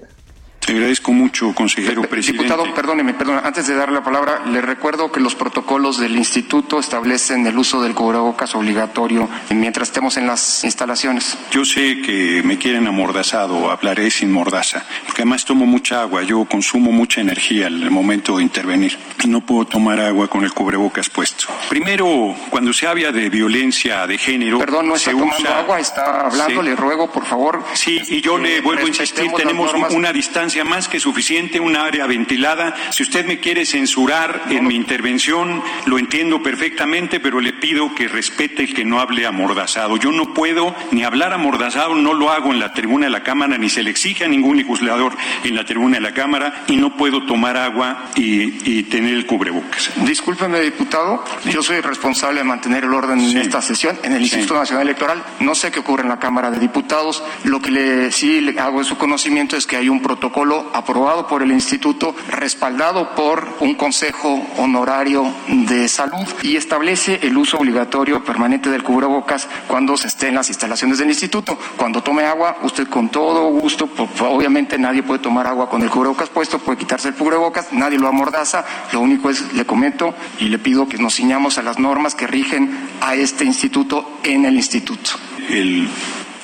[0.64, 2.44] Te agradezco mucho, consejero presidente.
[2.44, 6.78] Diputado, perdóneme, perdón, antes de darle la palabra, le recuerdo que los protocolos del instituto
[6.78, 11.36] establecen el uso del cubrebocas obligatorio mientras estemos en las instalaciones.
[11.50, 16.44] Yo sé que me quieren amordazado, hablaré sin mordaza, porque además tomo mucha agua, yo
[16.44, 20.52] consumo mucha energía en el momento de intervenir y no puedo tomar agua con el
[20.52, 21.46] cubrebocas puesto.
[21.70, 25.80] Primero, cuando se habla de violencia de género, Perdón, no está se tomando usa- agua,
[25.80, 26.68] está hablando, Sí.
[26.68, 27.64] le ruego, por favor.
[27.74, 32.06] Sí, y yo le vuelvo a insistir, tenemos una distancia más que suficiente, una área
[32.06, 32.74] ventilada.
[32.90, 38.08] Si usted me quiere censurar en mi intervención, lo entiendo perfectamente, pero le pido que
[38.08, 39.96] respete el que no hable amordazado.
[39.96, 43.56] Yo no puedo ni hablar amordazado, no lo hago en la tribuna de la Cámara,
[43.58, 46.96] ni se le exige a ningún legislador en la tribuna de la Cámara, y no
[46.96, 49.90] puedo tomar agua y, y tener el cubrebocas.
[50.04, 54.54] Discúlpeme, diputado, yo soy responsable de mantener el orden en esta sesión en el Instituto
[54.54, 55.22] Nacional Electoral.
[55.40, 57.22] No sé qué ocurre en la Cámara de Diputados.
[57.44, 60.41] Lo que le, sí le hago de su conocimiento es que hay un protocolo
[60.72, 67.58] aprobado por el Instituto, respaldado por un Consejo Honorario de Salud y establece el uso
[67.58, 71.56] obligatorio permanente del cubrebocas cuando se esté en las instalaciones del Instituto.
[71.76, 73.88] Cuando tome agua, usted con todo gusto,
[74.20, 78.08] obviamente nadie puede tomar agua con el cubrebocas puesto, puede quitarse el cubrebocas, nadie lo
[78.08, 78.64] amordaza.
[78.92, 82.26] Lo único es, le comento y le pido que nos ciñamos a las normas que
[82.26, 85.12] rigen a este instituto en el instituto.
[85.48, 85.88] El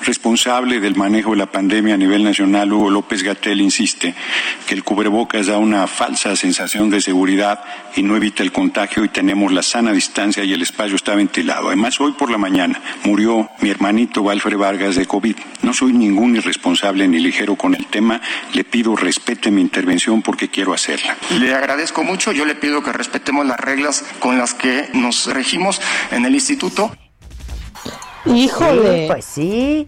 [0.03, 4.15] responsable del manejo de la pandemia a nivel nacional, Hugo López Gatel, insiste
[4.67, 7.63] que el cubrebocas da una falsa sensación de seguridad
[7.97, 11.69] y no evita el contagio y tenemos la sana distancia y el espacio está ventilado.
[11.69, 15.37] Además, hoy por la mañana murió mi hermanito Walfred Vargas de COVID.
[15.63, 18.21] No soy ningún irresponsable ni ligero con el tema.
[18.55, 21.17] Le pido respete mi intervención porque quiero hacerla.
[21.39, 25.81] Le agradezco mucho, yo le pido que respetemos las reglas con las que nos regimos
[26.11, 26.97] en el instituto.
[28.25, 29.03] Híjole.
[29.03, 29.87] Sí, pues sí.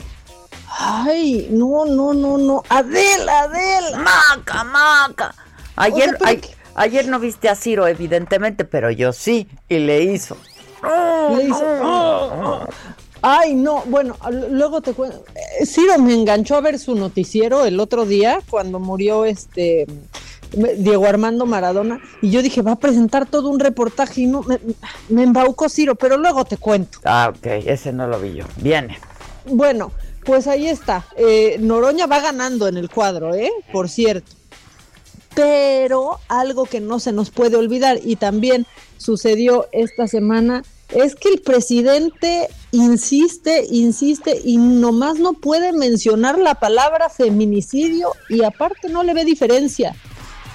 [0.79, 2.63] Ay, no, no, no, no.
[2.69, 3.99] Adela, Adela.
[3.99, 5.35] Maca, maca.
[5.77, 6.37] Ayer, O sea,
[6.75, 10.37] ayer no viste a Ciro, evidentemente, pero yo sí, y le hizo.
[11.37, 12.67] Le hizo, "Oh, oh".
[13.23, 14.17] Ay, no, bueno,
[14.51, 15.25] luego te cuento.
[15.35, 19.87] Eh, Ciro me enganchó a ver su noticiero el otro día cuando murió este
[20.53, 24.59] Diego Armando Maradona y yo dije, va a presentar todo un reportaje y no, me,
[25.09, 26.99] me embaucó Ciro, pero luego te cuento.
[27.05, 28.45] Ah, ok, ese no lo vi yo.
[28.57, 28.99] Viene.
[29.47, 29.93] Bueno,
[30.25, 31.07] pues ahí está.
[31.17, 33.51] Eh, Noroña va ganando en el cuadro, ¿eh?
[33.73, 34.33] Por cierto.
[35.35, 38.67] Pero algo que no se nos puede olvidar y también
[38.99, 46.57] sucedió esta semana es que el presidente insiste, insiste y nomás no puede mencionar la
[46.57, 49.95] palabra feminicidio y aparte no le ve diferencia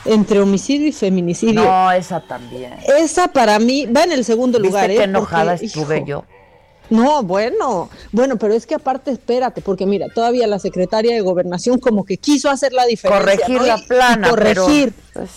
[0.05, 1.63] entre homicidio y feminicidio.
[1.63, 2.73] No, esa también.
[2.97, 4.89] Esa para mí va en el segundo ¿Viste lugar.
[4.89, 5.03] qué ¿eh?
[5.03, 6.23] enojada Porque, estuve hijo, yo?
[6.89, 11.79] no, bueno, bueno, pero es que aparte espérate, porque mira, todavía la secretaria de gobernación
[11.79, 13.19] como que quiso hacer la diferencia.
[13.25, 13.65] Corregir ¿no?
[13.65, 14.93] la Y- y plana, pero- corregir.
[15.13, 15.29] Pues.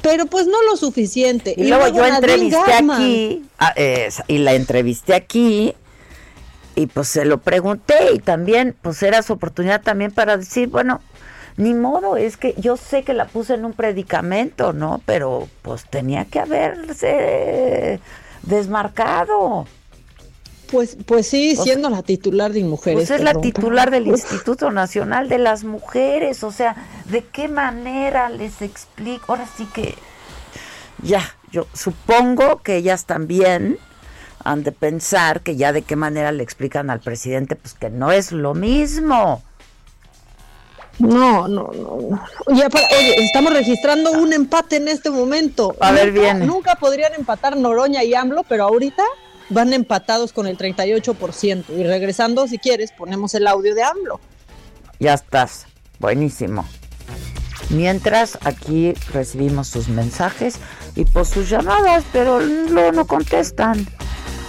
[0.00, 1.54] Pero pues no lo suficiente.
[1.56, 5.74] Y, luego yo entrevisté aquí, a- eh, y la entrevisté aquí,
[6.76, 11.00] y pues se lo pregunté, y también, pues era su oportunidad también para decir, bueno,
[11.58, 15.02] ni modo, es que yo sé que la puse en un predicamento, ¿no?
[15.04, 18.00] Pero pues tenía que haberse
[18.44, 19.66] desmarcado.
[20.70, 23.08] Pues, pues sí, siendo la titular de Mujeres.
[23.08, 24.06] Pues es la titular del.
[24.18, 29.32] Instituto Nacional de las Mujeres, o sea, ¿de qué manera les explico?
[29.32, 29.96] Ahora sí que
[31.02, 33.78] ya, yo supongo que ellas también
[34.44, 38.12] han de pensar que ya de qué manera le explican al presidente, pues que no
[38.12, 39.42] es lo mismo.
[40.98, 41.98] No, no, no.
[42.10, 42.54] no.
[42.56, 45.74] Ya para- oye, estamos registrando un empate en este momento.
[45.80, 46.46] A ver, Nunca- viene.
[46.46, 49.04] Nunca podrían empatar Noroña y AMLO, pero ahorita
[49.50, 51.72] van empatados con el 38%.
[51.76, 54.20] Y regresando, si quieres, ponemos el audio de AMLO.
[54.98, 55.66] Ya estás,
[56.00, 56.66] buenísimo.
[57.70, 60.56] Mientras aquí recibimos sus mensajes
[60.96, 63.86] y pues sus llamadas, pero luego no contestan.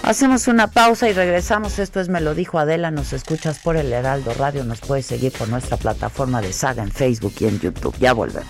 [0.03, 1.77] Hacemos una pausa y regresamos.
[1.79, 2.91] Esto es Me lo dijo Adela.
[2.91, 4.63] Nos escuchas por el Heraldo Radio.
[4.63, 7.95] Nos puedes seguir por nuestra plataforma de Saga en Facebook y en YouTube.
[7.99, 8.49] Ya volvemos.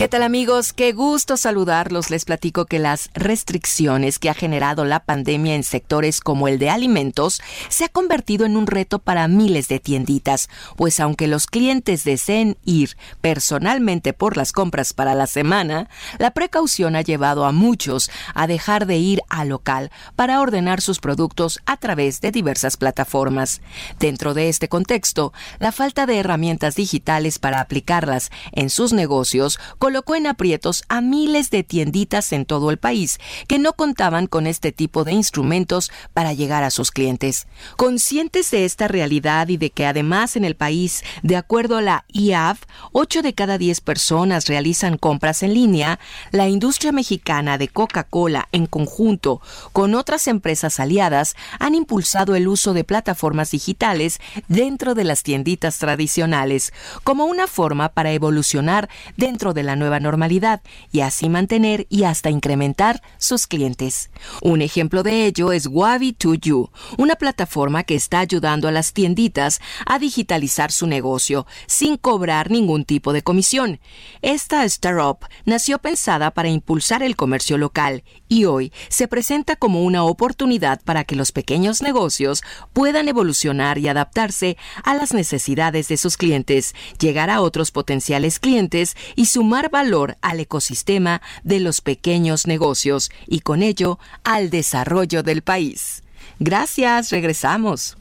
[0.00, 0.72] ¿Qué tal amigos?
[0.72, 2.08] Qué gusto saludarlos.
[2.08, 6.70] Les platico que las restricciones que ha generado la pandemia en sectores como el de
[6.70, 12.02] alimentos se ha convertido en un reto para miles de tienditas, pues aunque los clientes
[12.02, 18.10] deseen ir personalmente por las compras para la semana, la precaución ha llevado a muchos
[18.34, 23.60] a dejar de ir al local para ordenar sus productos a través de diversas plataformas.
[23.98, 29.58] Dentro de este contexto, la falta de herramientas digitales para aplicarlas en sus negocios
[29.90, 33.18] colocó en aprietos a miles de tienditas en todo el país
[33.48, 37.48] que no contaban con este tipo de instrumentos para llegar a sus clientes.
[37.76, 42.04] Conscientes de esta realidad y de que además en el país, de acuerdo a la
[42.06, 42.60] IAF,
[42.92, 45.98] 8 de cada 10 personas realizan compras en línea,
[46.30, 49.40] la industria mexicana de Coca-Cola en conjunto
[49.72, 55.80] con otras empresas aliadas han impulsado el uso de plataformas digitales dentro de las tienditas
[55.80, 56.72] tradicionales
[57.02, 60.62] como una forma para evolucionar dentro de la nueva normalidad
[60.92, 64.10] y así mantener y hasta incrementar sus clientes.
[64.40, 69.98] Un ejemplo de ello es Wabi2You, una plataforma que está ayudando a las tienditas a
[69.98, 73.80] digitalizar su negocio sin cobrar ningún tipo de comisión.
[74.22, 80.04] Esta startup nació pensada para impulsar el comercio local y hoy se presenta como una
[80.04, 86.16] oportunidad para que los pequeños negocios puedan evolucionar y adaptarse a las necesidades de sus
[86.16, 93.10] clientes, llegar a otros potenciales clientes y sumar valor al ecosistema de los pequeños negocios
[93.26, 96.02] y con ello al desarrollo del país.
[96.38, 97.96] Gracias, regresamos.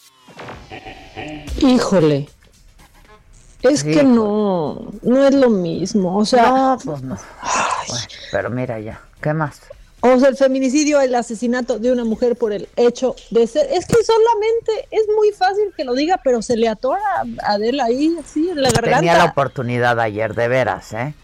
[1.60, 2.28] Híjole.
[3.68, 6.16] Es que no, no es lo mismo.
[6.16, 7.16] O sea, No, pues no.
[8.32, 9.60] pero mira ya, ¿qué más?
[10.00, 13.66] O sea, el feminicidio, el asesinato de una mujer por el hecho de ser.
[13.72, 17.00] Es que solamente es muy fácil que lo diga, pero se le atora
[17.42, 18.98] a Adela ahí, así, en la garganta.
[18.98, 21.14] Tenía la oportunidad ayer, de veras, ¿eh?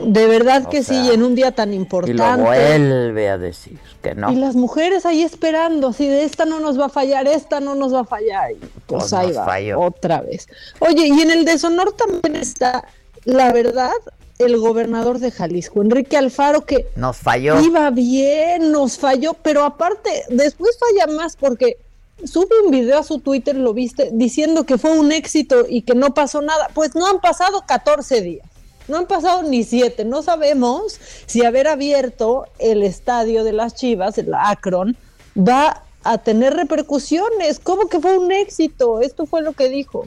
[0.00, 2.22] De verdad O que sea, sí, en un día tan Y importante.
[2.42, 4.30] lo vuelve a decir que no.
[4.32, 7.74] Y las mujeres ahí esperando, así de esta no nos va a fallar, esta no
[7.74, 8.52] nos va a fallar.
[8.52, 9.80] Y pues, Pues ahí va, falló.
[9.80, 10.46] otra vez.
[10.80, 12.84] Oye, y en el deshonor también está,
[13.24, 13.92] la verdad,
[14.38, 17.60] el gobernador de Jalisco, Enrique Alfaro, que Nos falló.
[17.60, 21.76] iba bien, nos falló, pero aparte, después falla más porque
[22.24, 25.94] sube un video a su Twitter, lo viste, diciendo que fue un éxito y que
[25.94, 26.68] no pasó nada.
[26.74, 28.46] Pues no han pasado 14 días.
[28.88, 30.04] No han pasado ni siete.
[30.04, 34.96] No sabemos si haber abierto el estadio de las Chivas, el Akron,
[35.36, 37.60] va a tener repercusiones.
[37.60, 39.00] ¿Cómo que fue un éxito?
[39.00, 40.06] Esto fue lo que dijo.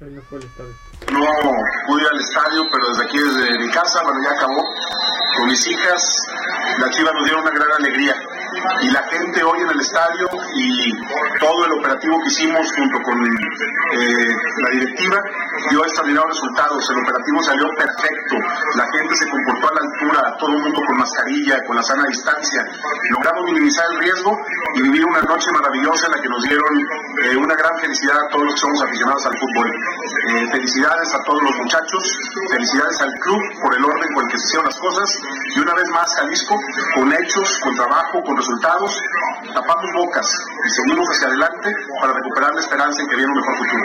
[0.00, 4.64] No ir al estadio, pero desde aquí, desde mi casa, bueno, ya acabó,
[5.36, 6.16] con mis hijas,
[6.80, 8.14] las chivas nos dieron una gran alegría.
[8.82, 10.92] Y la gente hoy en el estadio y
[11.38, 14.32] todo el operativo que hicimos junto con eh,
[14.62, 15.18] la directiva
[15.70, 16.90] dio extraordinarios resultados.
[16.90, 18.34] El operativo salió perfecto.
[18.76, 22.04] La gente se comportó a la altura, todo el mundo con mascarilla, con la sana
[22.08, 22.60] distancia.
[23.10, 24.38] Logramos minimizar el riesgo
[24.74, 26.72] y vivir una noche maravillosa en la que nos dieron
[27.24, 29.68] eh, una gran felicidad a todos los que somos aficionados al fútbol.
[30.32, 32.02] Eh, felicidades a todos los muchachos,
[32.50, 35.08] felicidades al club por el orden con el que se hicieron las cosas
[35.56, 36.56] y una vez más Jalisco
[36.94, 38.90] con hechos, con trabajo, con resultados,
[39.54, 40.26] tapamos bocas
[40.66, 41.70] y seguimos hacia adelante
[42.00, 43.84] para recuperar la esperanza en que viene un mejor futuro.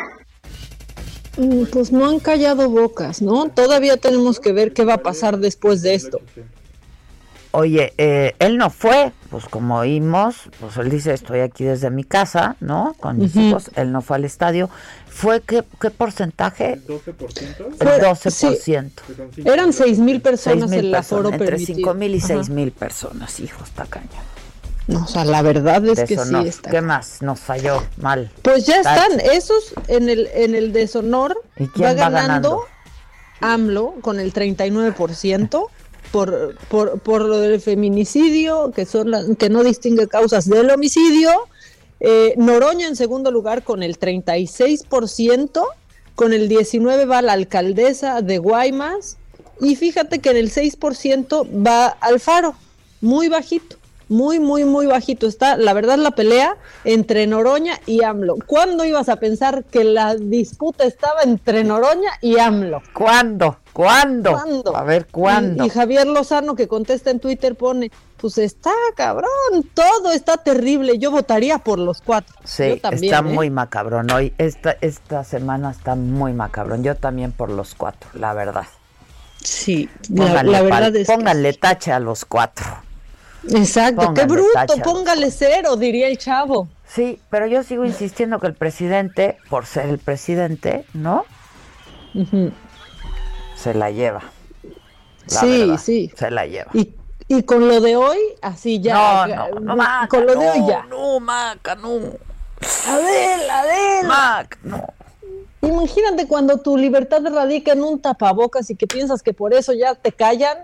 [1.37, 3.49] Mm, Pues no han callado bocas, ¿no?
[3.49, 6.19] Todavía tenemos que ver qué va a pasar después de esto.
[7.51, 12.03] Oye, eh, él no fue, pues como oímos, pues él dice, estoy aquí desde mi
[12.03, 12.93] casa, ¿no?
[12.99, 13.39] Con mis Ujú.
[13.45, 14.69] hijos, él no fue al estadio.
[15.07, 16.79] ¿Fue qué, qué porcentaje?
[16.85, 19.01] Fue- El 12%.
[19.45, 21.75] Eran seis mil personas 6,000 el aforo personas, entre permitido.
[21.77, 22.27] 5 mil y Ajá.
[22.27, 24.09] 6 mil personas, hijo, está cañón.
[24.87, 26.71] No, o sea, la verdad es que sí está.
[26.71, 27.21] ¿Qué más?
[27.21, 28.31] Nos falló mal.
[28.41, 32.65] Pues ya están, esos en el en el deshonor ¿Y quién va va ganando, ganando?
[33.41, 35.67] AMLO con el 39%
[36.11, 41.31] por, por, por lo del feminicidio, que son que no distingue causas del homicidio.
[41.99, 45.63] Eh, Noroña en segundo lugar con el 36%,
[46.15, 49.17] con el 19 va la alcaldesa de Guaymas
[49.59, 52.55] y fíjate que en el 6% va Alfaro,
[53.01, 53.76] muy bajito.
[54.09, 56.55] Muy, muy, muy bajito está, la verdad, la pelea
[56.85, 58.37] entre Noroña y AMLO.
[58.45, 62.81] ¿Cuándo ibas a pensar que la disputa estaba entre Noroña y AMLO?
[62.93, 63.57] ¿Cuándo?
[63.73, 64.31] ¿Cuándo?
[64.31, 64.75] ¿Cuándo?
[64.75, 65.63] A ver, ¿cuándo?
[65.63, 69.29] Y, y Javier Lozano, que contesta en Twitter, pone: Pues está cabrón,
[69.73, 70.97] todo está terrible.
[70.97, 72.35] Yo votaría por los cuatro.
[72.43, 73.33] Sí, también, está ¿eh?
[73.33, 74.33] muy macabrón hoy.
[74.37, 76.83] Esta, esta semana está muy macabrón.
[76.83, 78.65] Yo también por los cuatro, la verdad.
[79.43, 82.65] Sí, la, verdad es que pónganle tache a los cuatro.
[83.53, 86.67] Exacto, qué bruto, póngale cero, diría el chavo.
[86.87, 91.25] Sí, pero yo sigo insistiendo que el presidente, por ser el presidente, ¿no?
[93.55, 94.23] Se la lleva.
[95.29, 96.11] La Sí, verdad, sí.
[96.15, 96.71] Se la lleva.
[96.73, 96.93] Y,
[97.27, 99.27] y con lo de hoy, así ya.
[99.27, 100.83] No, no, no, Maca, con lo de hoy no, ya.
[100.83, 101.99] No, Maca, no.
[102.87, 104.07] Adel, Adel.
[104.07, 104.83] Mac, no.
[105.61, 109.95] Imagínate cuando tu libertad radica en un tapabocas y que piensas que por eso ya
[109.95, 110.59] te callan.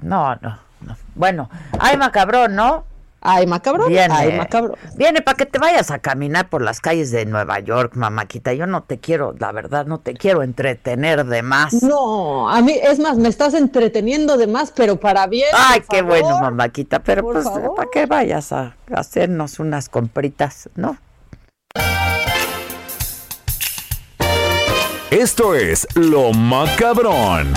[0.00, 0.96] No, no, no.
[1.14, 2.84] Bueno, ay, macabrón, ¿no?
[3.22, 3.88] Ay, macabrón.
[3.88, 4.76] Viene, Ay, macabrón.
[4.96, 8.54] Viene para que te vayas a caminar por las calles de Nueva York, mamáquita.
[8.54, 11.82] Yo no te quiero, la verdad, no te quiero entretener de más.
[11.82, 15.50] No, a mí, es más, me estás entreteniendo de más, pero para bien.
[15.52, 16.20] Ay, por qué favor.
[16.22, 17.00] bueno, mamáquita.
[17.00, 20.96] Pero por pues, para que vayas a hacernos unas compritas, ¿no?
[25.10, 27.52] Esto es Lo Macabrón.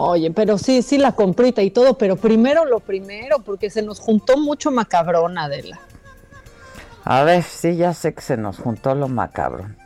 [0.00, 3.98] Oye, pero sí, sí, la comprita y todo, pero primero lo primero, porque se nos
[3.98, 5.80] juntó mucho macabrón, Adela.
[7.02, 9.76] A ver, sí, ya sé que se nos juntó lo macabrón.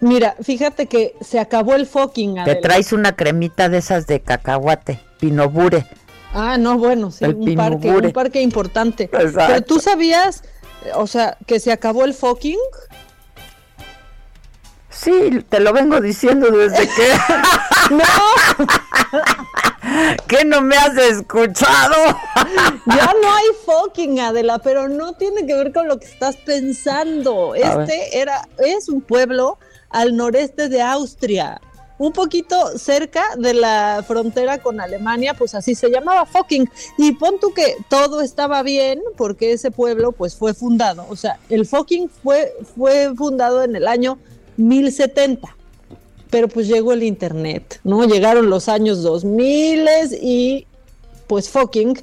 [0.00, 2.60] Mira, fíjate que se acabó el fucking, Te Adela.
[2.60, 5.86] traes una cremita de esas de cacahuate, pinobure.
[6.34, 8.06] Ah, no, bueno, sí, El un parque, pinubure.
[8.08, 9.04] un parque importante.
[9.04, 9.44] Exacto.
[9.46, 10.42] Pero tú sabías,
[10.84, 12.58] eh, o sea, que se acabó el fucking.
[15.04, 17.12] Sí, te lo vengo diciendo desde que...
[17.90, 18.04] ¡No!
[20.26, 21.94] ¿Qué no me has escuchado?
[22.86, 27.54] Ya no hay fucking, Adela, pero no tiene que ver con lo que estás pensando.
[27.54, 29.58] Este era, es un pueblo
[29.90, 31.60] al noreste de Austria,
[31.98, 36.70] un poquito cerca de la frontera con Alemania, pues así se llamaba fucking.
[36.96, 41.38] Y pon tú que todo estaba bien porque ese pueblo pues fue fundado, o sea,
[41.50, 44.18] el fucking fue, fue fundado en el año
[44.56, 45.56] 1070.
[46.30, 48.04] pero pues llegó el internet, ¿no?
[48.04, 49.86] Llegaron los años 2000
[50.20, 50.66] y
[51.28, 51.96] pues fucking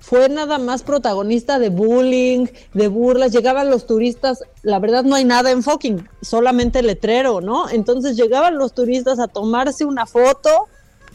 [0.00, 5.24] fue nada más protagonista de bullying, de burlas, llegaban los turistas, la verdad no hay
[5.24, 7.68] nada en fucking, solamente letrero, ¿no?
[7.68, 10.66] Entonces llegaban los turistas a tomarse una foto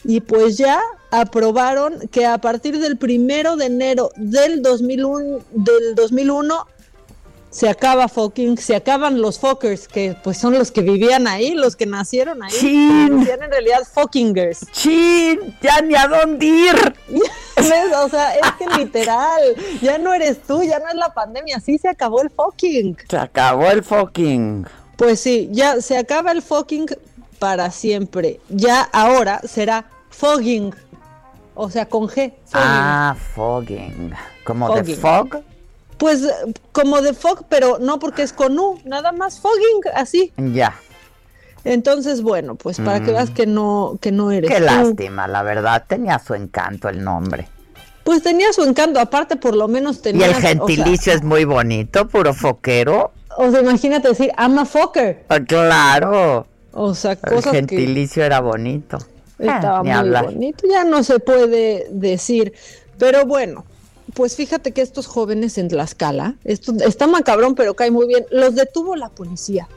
[0.03, 0.79] y pues ya
[1.11, 6.67] aprobaron que a partir del primero de enero del 2001, del 2001
[7.53, 11.75] se acaba fucking, se acaban los fuckers, que pues son los que vivían ahí, los
[11.75, 12.51] que nacieron ahí.
[12.51, 13.21] Chin.
[13.21, 14.65] En realidad fuckingers.
[14.71, 15.55] ¡Chin!
[15.61, 16.95] ¡Ya ni a dónde ir!
[17.55, 19.41] O sea, es que literal,
[19.79, 22.97] ya no eres tú, ya no es la pandemia, sí se acabó el fucking.
[23.07, 24.65] Se acabó el fucking.
[24.97, 26.87] Pues sí, ya se acaba el fucking
[27.37, 28.39] para siempre.
[28.49, 30.73] Ya ahora será fogging.
[31.53, 32.33] O sea, con G.
[32.45, 32.51] Fogging.
[32.53, 34.13] Ah, fogging.
[34.43, 35.43] Como de fog.
[36.03, 36.31] Pues eh,
[36.73, 40.33] como de fog, pero no porque es con U, nada más fogging, así.
[40.35, 40.75] Ya.
[41.63, 43.13] Entonces, bueno, pues para que Mm.
[43.13, 44.65] veas que no, que no eres Qué tú.
[44.65, 45.85] lástima, la verdad.
[45.87, 47.47] Tenía su encanto el nombre.
[48.03, 50.25] Pues tenía su encanto, aparte por lo menos Y tenía.
[50.27, 53.13] el gentilicio es muy bonito, puro foquero.
[53.37, 55.23] O sea, imagínate decir, I'm a fucker.
[55.29, 56.45] Ah, Claro.
[56.73, 58.97] O sea, El cosas que gentilicio era bonito.
[59.39, 60.25] estaba muy hablar.
[60.25, 60.67] bonito.
[60.69, 62.51] Ya no se puede decir.
[62.97, 63.63] Pero bueno,
[64.13, 68.55] pues fíjate que estos jóvenes en Tlaxcala, esto está macabrón, pero cae muy bien, los
[68.55, 69.67] detuvo la policía.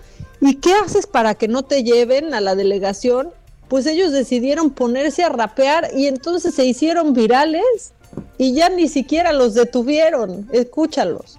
[0.41, 3.30] ¿Y qué haces para que no te lleven a la delegación?
[3.68, 7.93] Pues ellos decidieron ponerse a rapear y entonces se hicieron virales
[8.39, 10.49] y ya ni siquiera los detuvieron.
[10.53, 11.39] Escúchalos.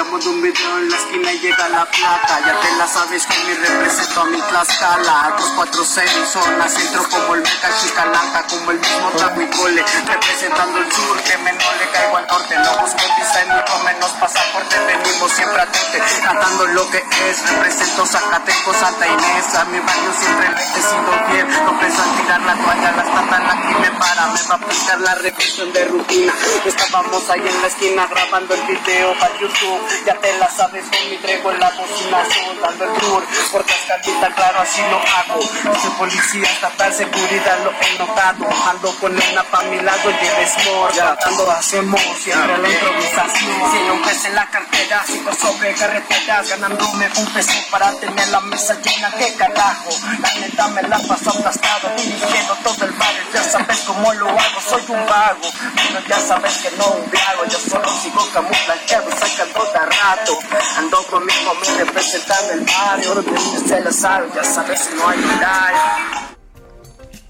[0.00, 2.40] Grabo de un video en la esquina y llega la plata.
[2.46, 5.34] Ya te la sabes mi represento a mi Tlaxcala.
[5.36, 10.90] 246 zona centro como el Meca Chicalaca Como el mismo Taco y Cole Representando el
[10.90, 12.56] sur que menos le caigo al norte.
[12.56, 17.50] No busco visa y mucho menos pasaporte Venimos siempre a tote Cantando lo que es.
[17.50, 21.64] Represento Zacatecos, Santa Inés A mi barrio siempre le he sido fiel.
[21.66, 25.00] No pienso en tirar la toalla Las tatas aquí me para Me va a aplicar
[25.00, 26.32] la revisión de rutina.
[26.64, 31.10] Estábamos ahí en la esquina grabando el video para YouTube Ya te la sabes con
[31.10, 32.18] mi trego en la bocina
[32.62, 33.22] Dando el tour
[33.52, 35.42] por cascadita, claro así lo hago.
[35.80, 38.46] Soy policía estatal, seguridad lo he notado.
[38.68, 43.70] Ando con una pa' mi lado y el small Tratando hacemos siempre la improvisación.
[43.70, 48.28] Si hay un pez en la cartera, sigo sobre carreteras Ganándome un peso para tener
[48.28, 49.90] la mesa llena ¿Qué carajo?
[50.20, 54.60] La neta me la paso aplastado Dirigiendo todo el barrio, ya sabes cómo lo hago
[54.68, 59.12] Soy un vago, pero ya sabes que no un vago Yo solo sigo camuflajeado y
[59.12, 60.38] sacando de rato
[60.78, 63.24] Ando conmigo, me representando el barrio
[63.66, 66.38] Se la sabe, ya sabes si no hay horario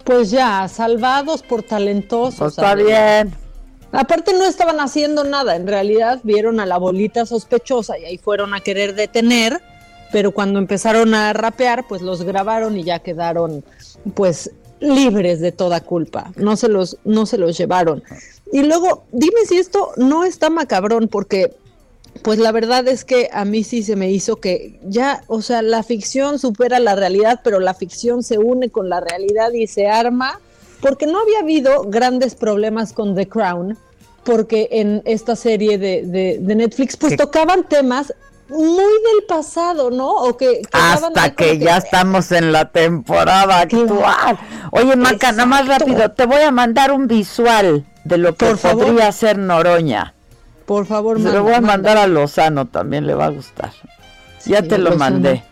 [0.05, 2.39] Pues ya, salvados por talentosos.
[2.39, 3.35] Pues está bien.
[3.93, 8.55] Aparte no estaban haciendo nada, en realidad vieron a la bolita sospechosa y ahí fueron
[8.55, 9.61] a querer detener,
[10.13, 13.65] pero cuando empezaron a rapear, pues los grabaron y ya quedaron
[14.15, 18.03] pues libres de toda culpa, no se los, no se los llevaron.
[18.53, 21.57] Y luego, dime si esto no está macabrón, porque
[22.23, 25.63] pues la verdad es que a mí sí se me hizo que ya, o sea,
[25.63, 29.89] la ficción supera la realidad, pero la ficción se une con la realidad y se
[29.89, 30.39] arma,
[30.81, 33.79] porque no había habido grandes problemas con The Crown,
[34.25, 38.13] porque en esta serie de, de- de Netflix pues tocaban temas
[38.49, 40.11] muy del pasado, ¿no?
[40.11, 44.39] O que, Hasta que ya estamos en la temporada actual.
[44.73, 48.59] Oye, Maca, nada más rápido, te voy a mandar un visual de lo que Por
[48.59, 48.87] favor.
[48.87, 50.15] podría hacer Noroña.
[50.71, 51.67] Por favor, Se lo voy a manda.
[51.67, 53.73] mandar a Lozano, también le va a gustar.
[54.47, 54.99] Ya te lo Lozano.
[54.99, 55.43] mandé.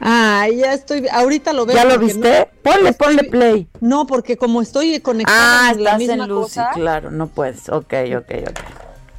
[0.00, 1.76] Ah, ya estoy, ahorita lo veo.
[1.76, 2.48] ¿Ya lo viste?
[2.62, 3.68] Ponle, ponle play.
[3.80, 6.70] No, porque como estoy conectada Ah, en la misma en Lucy, cosa.
[6.72, 7.68] claro, no puedes.
[7.68, 8.60] Ok, ok, ok.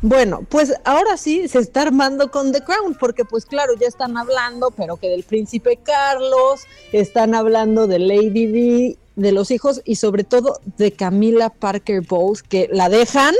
[0.01, 4.17] Bueno, pues ahora sí se está armando con The Crown, porque pues claro, ya están
[4.17, 6.61] hablando, pero que del príncipe Carlos,
[6.91, 12.41] están hablando de Lady Di, de los hijos y sobre todo de Camila Parker Bowles,
[12.41, 13.35] que la dejan,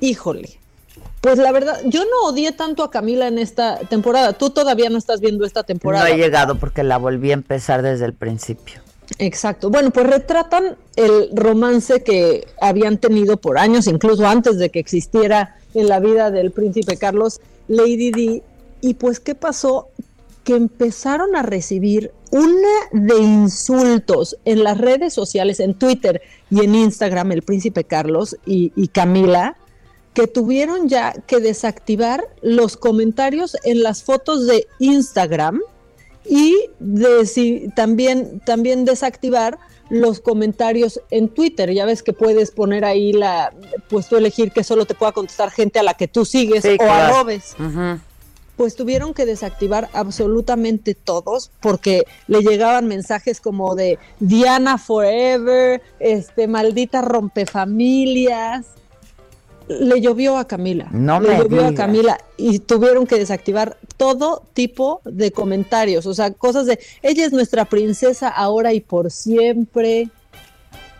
[0.00, 0.58] híjole.
[1.22, 4.32] Pues la verdad, yo no odié tanto a Camila en esta temporada.
[4.32, 6.10] Tú todavía no estás viendo esta No temporada.
[6.10, 8.80] he llegado porque la volví a empezar desde el principio.
[9.18, 9.70] Exacto.
[9.70, 15.56] Bueno, pues retratan el romance que habían tenido por años, incluso antes de que existiera
[15.74, 18.42] en la vida del príncipe Carlos, Lady Di.
[18.80, 19.90] Y pues, ¿qué pasó?
[20.42, 26.20] Que empezaron a recibir una de insultos en las redes sociales, en Twitter
[26.50, 29.56] y en Instagram, el príncipe Carlos y, y Camila,
[30.14, 35.60] que tuvieron ya que desactivar los comentarios en las fotos de Instagram
[36.24, 39.58] y desi- también, también desactivar
[39.88, 41.72] los comentarios en Twitter.
[41.72, 43.52] Ya ves que puedes poner ahí la,
[43.88, 46.70] pues tú elegir que solo te pueda contestar gente a la que tú sigues Sí,
[46.74, 47.14] o claro.
[47.16, 47.54] arrobes.
[47.58, 47.98] Ujú.
[48.56, 56.46] pues tuvieron que desactivar absolutamente todos porque le llegaban mensajes como de Diana Forever, este
[56.46, 58.66] maldita rompefamilias.
[59.68, 60.88] Le llovió a Camila.
[60.90, 61.74] No le me llovió a.
[61.74, 67.32] Camila y tuvieron que desactivar todo tipo de comentarios, o sea, cosas de ella es
[67.32, 70.08] nuestra princesa ahora y por siempre.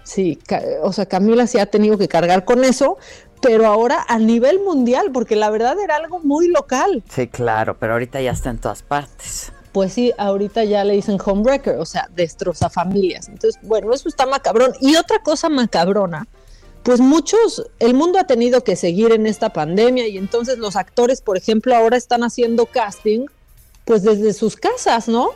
[0.05, 0.39] Sí,
[0.83, 2.99] o sea, Camila sí ha tenido que cargar con eso,
[3.41, 7.03] pero ahora a nivel mundial, porque la verdad era algo muy local.
[7.09, 9.53] Sí, claro, pero ahorita ya está en todas partes.
[9.73, 13.29] Pues sí, ahorita ya le dicen homebreaker, o sea, destroza familias.
[13.29, 14.73] Entonces, bueno, eso está macabrón.
[14.81, 16.27] Y otra cosa macabrona,
[16.83, 21.20] pues muchos, el mundo ha tenido que seguir en esta pandemia y entonces los actores,
[21.20, 23.26] por ejemplo, ahora están haciendo casting,
[23.85, 25.30] pues desde sus casas, ¿no?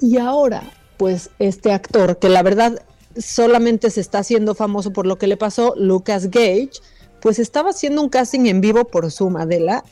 [0.00, 0.62] Y ahora,
[0.96, 2.82] pues este actor, que la verdad
[3.18, 6.70] solamente se está haciendo famoso por lo que le pasó, Lucas Gage,
[7.20, 9.82] pues estaba haciendo un casting en vivo por Zoom, Adela,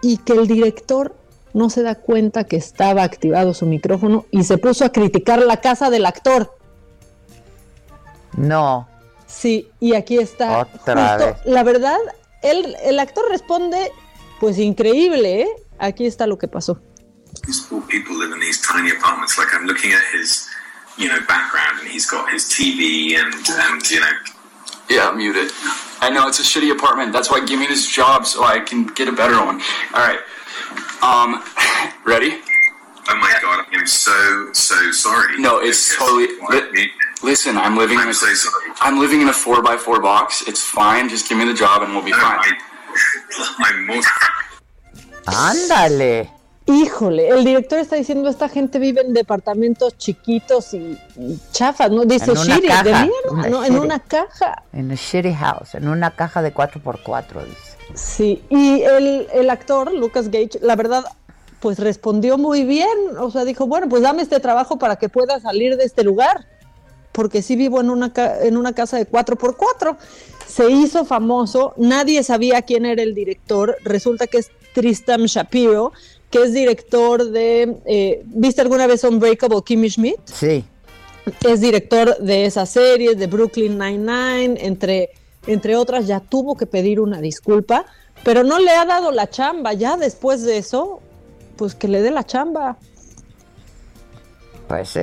[0.00, 1.14] y que el director
[1.52, 5.60] no se da cuenta que estaba activado su micrófono y se puso a criticar la
[5.60, 6.56] casa del actor.
[8.36, 8.88] No.
[9.34, 10.58] Sí, y aquí está.
[10.58, 11.36] Otra justo, vez.
[11.44, 11.98] La verdad,
[12.42, 13.90] él, el actor responde,
[14.40, 15.48] pues increíble, ¿eh?
[15.78, 16.80] Aquí está lo que pasó.
[17.46, 19.36] These poor people live in these tiny apartments.
[19.36, 20.48] Like I'm looking at his,
[20.96, 24.12] you know, background, and he's got his TV and and you know.
[24.88, 25.50] Yeah, I'm muted.
[26.00, 27.12] I know it's a shitty apartment.
[27.12, 29.60] That's why give me this job so I can get a better one.
[29.94, 30.20] All right.
[31.02, 31.42] Um,
[32.06, 32.40] ready?
[33.08, 35.38] Oh my god, I'm so so sorry.
[35.38, 36.28] No, it's totally.
[37.24, 38.14] Li- listen, I'm living in a.
[38.14, 38.72] so sorry.
[38.80, 40.42] I'm living in a four by four box.
[40.46, 41.08] It's fine.
[41.08, 42.40] Just give me the job and we'll be fine.
[43.58, 44.00] I'm.
[45.26, 46.30] Ándale.
[46.66, 52.04] Híjole, el director está diciendo esta gente vive en departamentos chiquitos y, y chafas, ¿no?
[52.06, 53.64] Dice En una shitty, de caja, mierda, una ¿no?
[53.64, 53.84] En shitty.
[53.86, 54.62] una caja.
[54.72, 57.76] En a shitty house, en una caja de 4x4, dice.
[57.92, 61.04] Sí, y el, el actor, Lucas Gage, la verdad,
[61.60, 62.88] pues respondió muy bien.
[63.18, 66.46] O sea, dijo, bueno, pues dame este trabajo para que pueda salir de este lugar.
[67.14, 69.96] Porque sí vivo en una, ca- en una casa de 4x4.
[70.46, 73.76] Se hizo famoso, nadie sabía quién era el director.
[73.84, 75.92] Resulta que es Tristan Shapiro,
[76.30, 77.76] que es director de.
[77.86, 80.18] eh, ¿Viste alguna vez Unbreakable Kimmy Schmidt?
[80.26, 80.64] Sí.
[81.46, 85.10] es director de esas series, de Brooklyn Nine-Nine, entre,
[85.46, 87.86] entre otras, ya tuvo que pedir una disculpa,
[88.24, 89.72] pero no le ha dado la chamba.
[89.72, 91.00] Ya después de eso,
[91.56, 92.76] pues que le dé la chamba,
[94.68, 95.00] Pues sí.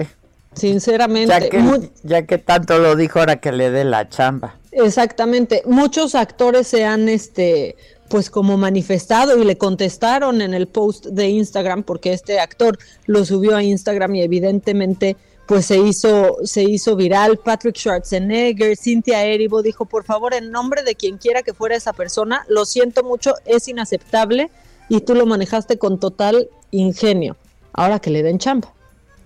[0.54, 1.28] Sinceramente.
[1.34, 4.56] Ya que, Mu- ya que tanto lo dijo, ahora que le dé la chamba.
[4.72, 5.64] Exactamente.
[5.66, 7.76] Muchos actores se han, este,
[8.10, 13.26] pues como manifestado y le contestaron en el post de Instagram, porque este actor lo
[13.26, 15.16] subió a Instagram y evidentemente
[15.48, 17.38] pues se hizo, se hizo viral.
[17.38, 21.92] Patrick Schwarzenegger, Cynthia Erivo dijo, por favor, en nombre de quien quiera que fuera esa
[21.92, 24.50] persona, lo siento mucho, es inaceptable
[24.88, 27.36] y tú lo manejaste con total ingenio.
[27.74, 28.74] Ahora que le den chamba.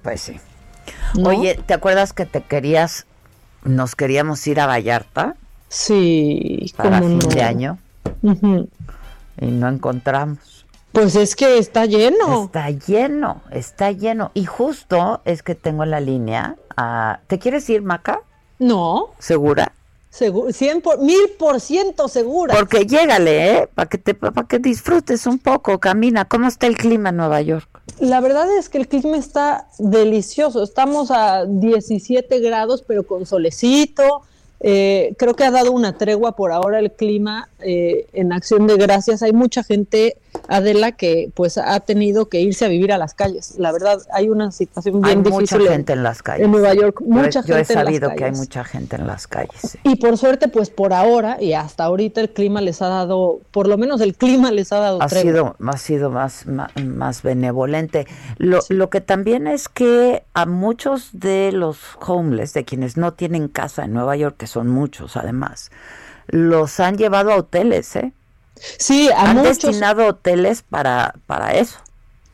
[0.01, 0.35] Pues sí.
[1.15, 1.29] ¿No?
[1.29, 3.05] Oye, ¿te acuerdas que te querías,
[3.63, 5.35] nos queríamos ir a Vallarta?
[5.69, 7.27] Sí, Para fin no.
[7.27, 7.77] de año
[9.41, 10.65] y no encontramos.
[10.91, 12.45] Pues es que está lleno.
[12.45, 14.31] Está lleno, está lleno.
[14.33, 16.55] Y justo es que tengo en la línea.
[16.77, 18.19] a- ¿Te quieres ir, Maca?
[18.59, 19.09] No.
[19.19, 19.71] ¿Segura?
[20.09, 22.55] Seguro, 100 por, mil por ciento segura.
[22.55, 23.69] Porque llégale, ¿eh?
[23.73, 24.17] Para que, te,
[24.47, 26.23] que disfrutes un poco, camina.
[26.23, 27.74] ¿Cómo está el clima en Nueva York?
[27.99, 30.63] La verdad es que el clima está delicioso.
[30.63, 34.23] Estamos a 17 grados, pero con solecito.
[34.59, 38.77] Eh, creo que ha dado una tregua por ahora el clima eh, en acción de
[38.77, 39.21] gracias.
[39.21, 40.17] Hay mucha gente,
[40.47, 43.55] Adela, que pues ha tenido que irse a vivir a las calles.
[43.57, 46.45] La verdad, hay una situación bien Hay difícil mucha en- gente en las calles.
[46.45, 46.99] en Nueva York.
[47.01, 48.37] Yo he- Mucha yo, gente he en las sabido que hay calles.
[48.39, 49.59] mucha gente en las calles.
[49.61, 49.79] sí.
[49.83, 53.67] Y por suerte, pues por ahora y hasta ahorita el clima les ha dado, por
[53.67, 55.31] lo menos el clima les ha dado ha tregua.
[55.31, 58.07] sido, ha sido más, más, más benevolente.
[58.37, 63.47] Lo, lo que también es que a muchos de los homeless, de quienes no tienen
[63.47, 65.71] casa en Nueva York, que son muchos además,
[66.27, 68.13] los han llevado a hoteles, ¿eh?
[68.55, 71.77] Sí, a han muchos- destinado hoteles para, para eso.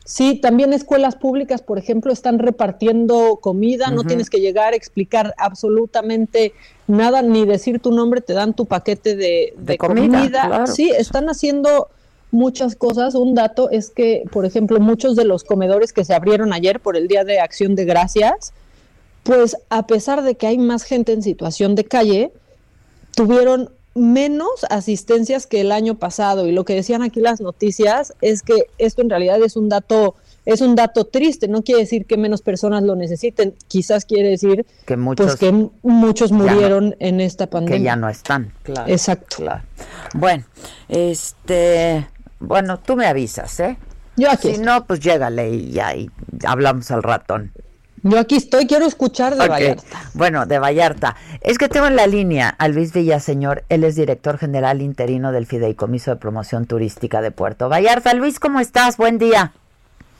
[0.04, 5.32] Sí, también escuelas públicas, por ejemplo, están repartiendo comida, no tienes que llegar a explicar
[5.38, 6.52] absolutamente
[6.88, 10.46] nada, ni decir tu nombre, te dan tu paquete de, de comida, comida.
[10.46, 10.66] claro.
[10.66, 11.88] Sí, están haciendo
[12.32, 13.14] muchas cosas.
[13.14, 16.96] Un dato es que, por ejemplo, muchos de los comedores que se abrieron ayer por
[16.96, 18.52] el Día de Acción de Gracias,
[19.22, 22.32] pues a pesar de que hay más gente en situación de calle,
[23.14, 28.42] tuvieron menos asistencias que el año pasado y lo que decían aquí las noticias es
[28.42, 30.14] que esto en realidad es un dato
[30.44, 34.66] es un dato triste, no quiere decir que menos personas lo necesiten, quizás quiere decir
[34.86, 35.52] Que muchos pues que
[35.82, 37.78] muchos no- murieron en esta pandemia.
[37.78, 38.52] que ya no están.
[38.88, 39.36] Exacto.
[39.36, 39.62] Claro.
[40.14, 40.44] Bueno,
[40.88, 42.08] este,
[42.40, 43.78] Bueno, tú me avisas, ¿eh?
[44.16, 46.10] Yo aquí Si no, pues llégale y ya y
[46.44, 47.52] hablamos al ratón.
[48.04, 49.48] Yo aquí estoy, quiero escuchar de.
[49.48, 49.84] Vallarta.
[50.14, 51.16] Bueno, de Vallarta.
[51.40, 55.46] Es que tengo en la línea a Luis Villaseñor, él es director general interino del
[55.46, 58.12] Fideicomiso de Promoción Turística de Puerto Vallarta.
[58.14, 58.96] Luis, ¿cómo estás?
[58.96, 59.52] Buen día.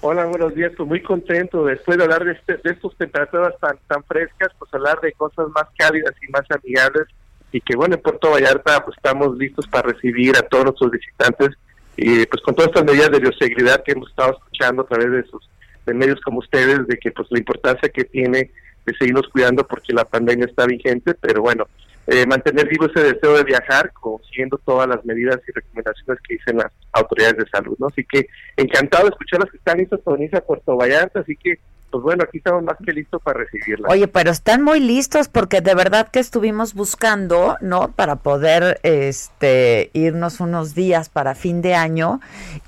[0.01, 0.73] Hola, buenos días.
[0.77, 4.73] Pues muy contento después de hablar de, este, de estas temperaturas tan, tan frescas, pues
[4.75, 7.09] hablar de cosas más cálidas y más amigables.
[7.51, 11.51] Y que bueno, en Puerto Vallarta pues estamos listos para recibir a todos nuestros visitantes
[11.97, 15.25] y pues con todas estas medidas de bioseguridad que hemos estado escuchando a través de
[15.25, 15.49] sus
[15.87, 18.51] de medios como ustedes, de que pues la importancia que tiene
[18.87, 21.67] de seguirnos cuidando porque la pandemia está vigente, pero bueno,
[22.07, 26.57] eh, mantener vivo ese deseo de viajar, consiguiendo todas las medidas y recomendaciones que dicen
[26.57, 27.87] las autoridades de salud, ¿no?
[27.87, 28.27] Así que
[28.57, 31.59] encantado de escuchar las que están listas para venirse a Puerto Vallarta, así que
[31.93, 33.87] pues bueno, aquí estamos más que listos para recibirla.
[33.89, 37.93] Oye, pero están muy listos porque de verdad que estuvimos buscando, ¿no?
[37.93, 42.21] Para poder este irnos unos días para fin de año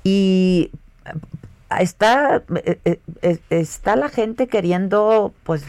[0.03, 0.69] y
[1.79, 5.65] está eh, eh, está la gente queriendo pues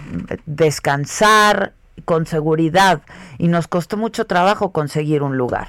[0.47, 1.73] descansar
[2.05, 3.03] con seguridad
[3.39, 5.69] y nos costó mucho trabajo conseguir un lugar.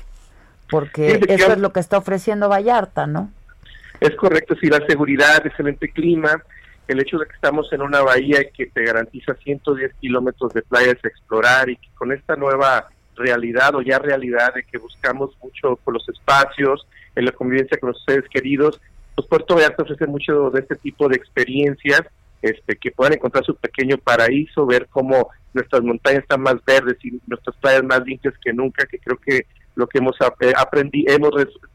[0.69, 3.31] Porque Sí, eso es lo que está ofreciendo Vallarta, ¿no?
[3.99, 6.43] Es correcto, sí, la seguridad, excelente clima,
[6.87, 10.97] el hecho de que estamos en una bahía que te garantiza 110 kilómetros de playas
[11.03, 15.77] a explorar y que con esta nueva realidad o ya realidad de que buscamos mucho
[15.83, 18.79] por los espacios, en la convivencia con los seres queridos,
[19.17, 22.03] pues Puerto Vallarta ofrece mucho de este tipo de experiencias,
[22.39, 27.19] este, que puedan encontrar su pequeño paraíso, ver cómo nuestras montañas están más verdes y
[27.25, 30.15] nuestras playas más limpias que nunca, que creo que lo que hemos
[30.55, 31.31] aprendido, hemos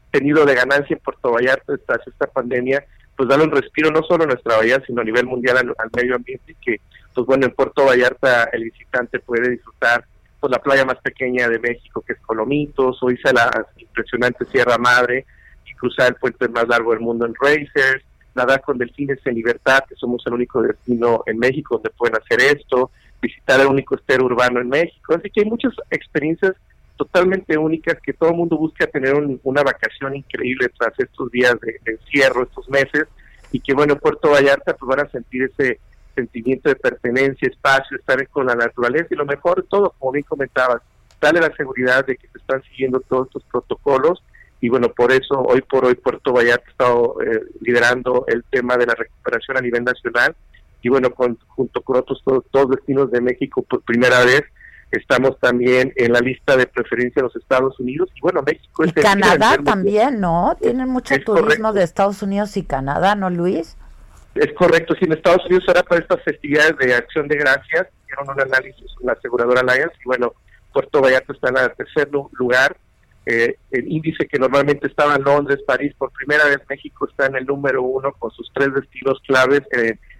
[0.09, 2.85] tenido de ganancia en Puerto Vallarta tras esta pandemia,
[3.17, 5.89] pues darle un respiro no solo a nuestra bahía, sino a nivel mundial al, al
[5.93, 6.77] medio ambiente, que,
[7.13, 10.05] pues bueno, en Puerto Vallarta el visitante puede disfrutar
[10.39, 14.45] pues la playa más pequeña de México, que es Colomitos, o irse a la impresionante
[14.45, 15.25] Sierra Madre,
[15.73, 18.03] cruzar el puente más largo del mundo en Racers,
[18.35, 22.41] nadar con delfines en libertad, que somos el único destino en México donde pueden hacer
[22.41, 22.89] esto,
[23.21, 26.53] visitar el único estero urbano en México, así que hay muchas experiencias
[26.97, 31.55] totalmente únicas que todo el mundo busca tener un- una vacación increíble tras estos días
[31.61, 33.05] de, encierro, estos meses,
[33.51, 35.79] y que bueno, en Puerto Vallarta pues van a sentir ese
[36.15, 40.23] sentimiento de pertenencia, espacio, estar con la naturaleza y lo mejor de todo, como bien
[40.23, 40.81] comentabas,
[41.19, 44.23] darle la seguridad de que se están siguiendo todos estos protocolos
[44.65, 48.77] y bueno, por eso hoy por hoy Puerto Vallarta ha estado eh, liderando el tema
[48.77, 50.33] de la recuperación a nivel nacional
[50.81, 54.43] y bueno, con, junto con otros todos, todos destinos de México por primera vez
[54.89, 58.89] estamos también en la lista de preferencia de los Estados Unidos y bueno, México Y
[58.89, 60.55] es el en Canadá también, ¿no?
[60.61, 61.73] Tienen mucho turismo correcto.
[61.73, 63.75] de Estados Unidos y Canadá, ¿no, Luis?
[64.35, 68.29] Es correcto, sí, en Estados Unidos ahora para estas festividades de acción de gracias, hicieron
[68.33, 70.33] un análisis en la aseguradora Allianz y bueno,
[70.71, 72.77] Puerto Vallarta está en el tercer lu- lugar.
[73.25, 77.37] Eh, el índice que normalmente estaba en Londres, París, por primera vez México está en
[77.37, 79.61] el número uno con sus tres destinos claves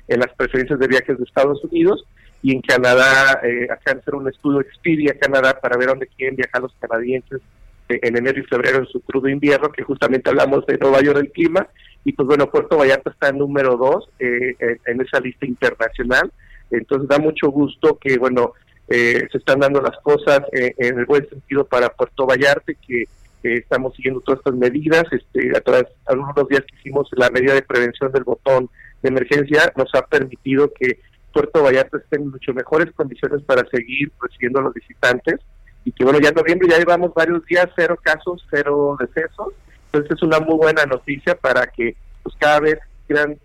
[0.08, 2.06] en las preferencias de viajes de Estados Unidos
[2.44, 6.36] y en Canadá, eh, acaban de hacer un estudio Expedia Canadá para ver dónde quieren
[6.36, 7.40] viajar los canadienses
[7.88, 11.20] eh, en enero y febrero en su crudo invierno, que justamente hablamos de Nueva York
[11.20, 11.68] el clima,
[12.04, 16.34] y pues bueno, Puerto Vallarta está en número dos eh, en, en esa lista internacional,
[16.70, 18.54] entonces da mucho gusto que bueno,
[18.90, 23.06] eh, se están dando las cosas eh, en el buen sentido para Puerto Vallarta que
[23.44, 25.62] estamos siguiendo todas estas medidas, este, a
[26.06, 28.70] algunos días que hicimos la medida de prevención del botón
[29.02, 31.00] de emergencia nos ha permitido que
[31.34, 35.40] Puerto Vallarta esté en mucho mejores condiciones para seguir recibiendo a los visitantes.
[35.84, 39.50] Y que bueno, ya en noviembre ya llevamos varios días, cero casos, cero decesos,
[39.88, 42.80] entonces es una muy buena noticia para que pues cada vez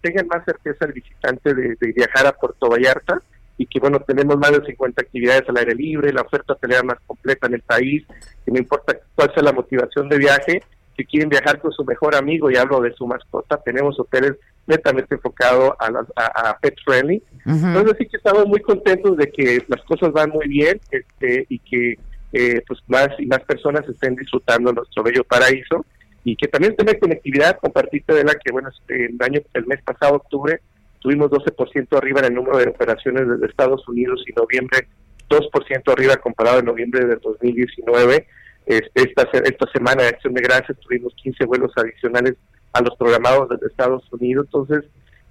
[0.01, 3.21] tengan más certeza el visitante de viajar a Puerto Vallarta
[3.59, 6.99] y que bueno, tenemos más de 50 actividades al aire libre, la oferta hotelera más
[7.07, 8.05] completa en el país,
[8.45, 10.63] que no importa cuál sea la motivación de viaje,
[10.97, 14.35] si quieren viajar con su mejor amigo y hablo de su mascota, tenemos hoteles
[14.67, 17.23] netamente enfocados a, a, a pet friendly.
[17.47, 21.59] Entonces sí que estamos muy contentos de que las cosas van muy bien este, y
[21.61, 21.99] que
[22.33, 25.87] eh, pues más y más personas estén disfrutando nuestro bello paraíso
[26.25, 29.81] y que también tenga conectividad, compartirte de la que bueno, este, el año, el mes
[29.83, 30.61] pasado, octubre,
[31.01, 34.89] tuvimos 12% arriba en el número de operaciones desde Estados Unidos y noviembre
[35.29, 38.27] 2% arriba comparado en noviembre de 2019.
[38.67, 42.35] Este, esta, esta semana de Acción de Gracias tuvimos 15 vuelos adicionales
[42.73, 44.47] a los programados desde Estados Unidos.
[44.47, 44.85] Entonces,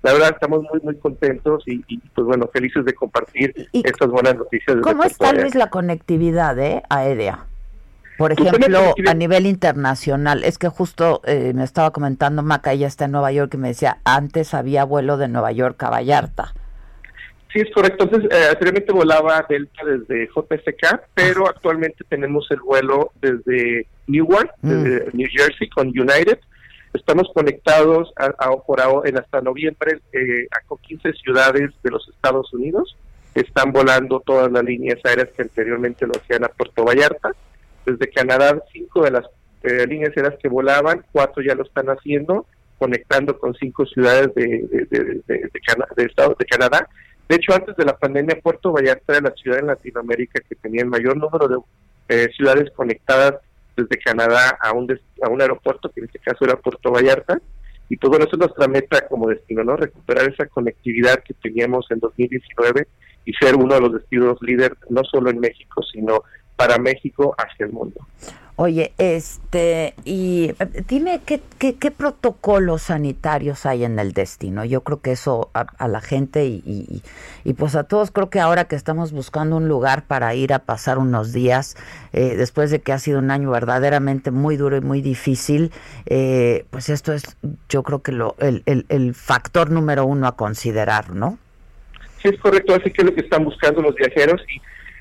[0.04, 4.36] la verdad estamos muy, muy contentos y, y, pues bueno, felices de compartir estas buenas
[4.36, 4.78] noticias.
[4.82, 5.34] ¿Cómo está.
[5.34, 7.46] Luis, la conectividad eh, aérea?
[8.18, 10.44] Por ejemplo, a nivel internacional.
[10.44, 13.68] Es que justo eh, me estaba comentando Maca, ella está en Nueva York, y me
[13.70, 16.54] decía, antes había vuelo de Nueva York a Vallarta.
[17.54, 18.04] Sí, es correcto.
[18.06, 24.70] Entonces, eh, anteriormente volaba Delta desde JSK, pero actualmente tenemos el vuelo desde Newark, Mm.
[24.70, 26.40] desde New Jersey, con United.
[26.94, 31.92] Estamos conectados a, a- por ahora, en hasta noviembre eh, a con 15 ciudades de
[31.92, 32.98] los Estados Unidos.
[33.36, 37.32] Están volando todas las líneas aéreas que anteriormente lo hacían a Puerto Vallarta.
[37.88, 39.26] Desde Canadá, cinco de las
[39.64, 42.46] eh, líneas aéreas que volaban, cuatro ya lo están haciendo,
[42.78, 46.88] conectando con cinco ciudades de, de, de, de- Estados de Canadá.
[47.28, 50.82] De hecho, antes de la pandemia, Puerto Vallarta era la ciudad en Latinoamérica que tenía
[50.84, 51.58] el mayor número de
[52.10, 53.36] eh, ciudades conectadas
[53.76, 57.40] desde Canadá a un, des- a un aeropuerto, que en este caso era Puerto Vallarta.
[57.90, 59.76] Y pues bueno, es nuestra meta como destino, ¿no?
[59.78, 62.86] Recuperar esa conectividad que teníamos en 2019
[63.26, 66.22] y ser uno de los destinos líder, no solo en México, sino
[66.58, 68.02] para México hacia el mundo.
[68.60, 74.66] Oye, este, y eh, dime qué, qué, qué protocolos sanitarios hay en el destino.
[74.66, 77.04] Yo creo que eso a, a la gente y, y-
[77.44, 80.60] y, pues a todos creo que ahora que estamos buscando un lugar para ir a
[80.60, 81.78] pasar unos días,
[82.14, 85.72] eh, después de que ha sido un año verdaderamente muy duro y muy difícil,
[86.08, 87.38] eh, pues esto es
[87.70, 91.38] yo creo que lo, el, el, el factor número uno a considerar, ¿no?
[92.24, 94.60] Sí, es correcto, así que es lo que están buscando los viajeros y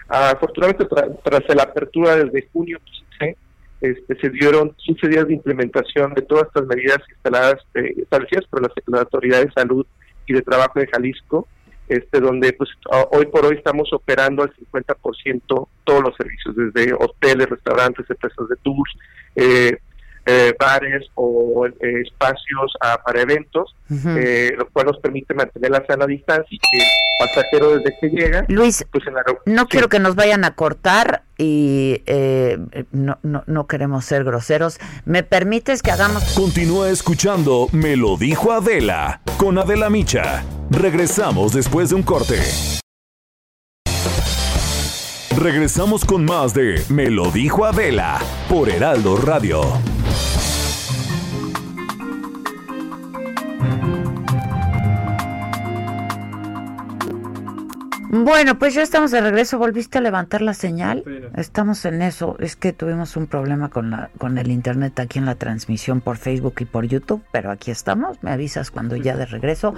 [0.09, 2.79] afortunadamente tra- tras la apertura desde junio
[3.19, 3.37] 15,
[3.81, 8.63] este, se dieron 15 días de implementación de todas estas medidas instaladas, eh, establecidas por
[8.63, 9.87] las, las autoridades de salud
[10.27, 11.47] y de trabajo de Jalisco,
[11.89, 12.71] este, donde pues
[13.13, 18.57] hoy por hoy estamos operando al 50% todos los servicios, desde hoteles, restaurantes, empresas de
[18.57, 18.93] tours,
[19.37, 19.79] eh,
[20.27, 21.73] eh, bares o eh,
[22.05, 24.09] espacios ah, para eventos, Ujú.
[24.11, 26.85] eh, lo cual nos permite mantener la sana distancia y que el
[27.19, 31.23] pasajero desde que llega, Luis, pues en la No quiero que nos vayan a cortar
[31.39, 32.59] y eh,
[32.91, 34.79] no, no, no queremos ser groseros.
[35.05, 36.25] ¿Me permites que hagamos...
[36.35, 40.45] Continúa escuchando Me lo dijo Adela con Adela Micha.
[40.71, 42.41] Regresamos después de un corte.
[45.39, 49.61] Regresamos con más de Me lo dijo Adela por Heraldo Radio.
[58.09, 59.59] Bueno, pues ya estamos de regreso.
[59.59, 61.05] ¿Volviste a levantar la señal?
[61.37, 62.37] Estamos en eso.
[62.39, 66.17] Es que tuvimos un problema con, la, con el internet aquí en la transmisión por
[66.17, 68.23] Facebook y por YouTube, pero aquí estamos.
[68.23, 69.75] Me avisas cuando ya de regreso.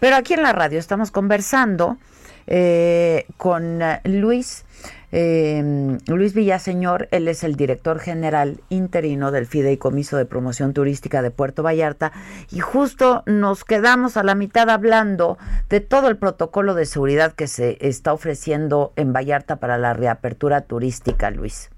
[0.00, 1.98] Pero aquí en la radio estamos conversando
[2.46, 4.64] eh, con eh, Luis.
[5.12, 11.30] eh, Luis Villaseñor, él es el director general interino del Fideicomiso de Promoción Turística de
[11.30, 12.12] Puerto Vallarta
[12.50, 15.36] y justo nos quedamos a la mitad hablando
[15.68, 20.62] de todo el protocolo de seguridad que se está ofreciendo en Vallarta para la reapertura
[20.62, 21.70] turística, Luis.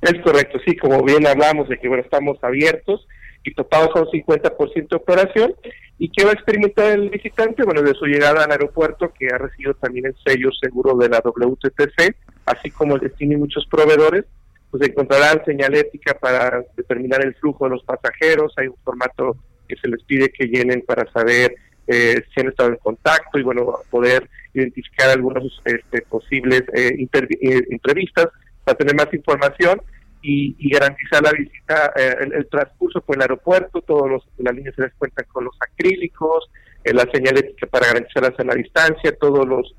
[0.00, 3.06] Es correcto, sí, como bien hablamos de que bueno, estamos abiertos
[3.44, 5.54] y topados a un 50% de operación.
[5.98, 7.62] ¿Y qué va a experimentar el visitante?
[7.64, 11.20] Bueno, de su llegada al aeropuerto, que ha recibido también el sello seguro de la
[11.20, 12.16] WTTC,
[12.46, 14.24] así como el destino y muchos proveedores,
[14.70, 19.36] pues encontrarán señalética para determinar el flujo de los pasajeros, hay un formato
[19.68, 21.54] que se les pide que llenen para saber
[21.86, 27.28] eh, si han estado en contacto y bueno, poder identificar algunos este, posibles eh, inter-
[27.40, 27.62] eh,
[28.64, 29.80] para tener más información
[30.22, 34.74] y, y garantizar la visita, eh, el, transcurso por el aeropuerto, todos los, las líneas
[34.78, 36.48] les cuentan con los acrílicos,
[36.84, 39.74] eh, la señalética para garantizar la sana distancia, todos los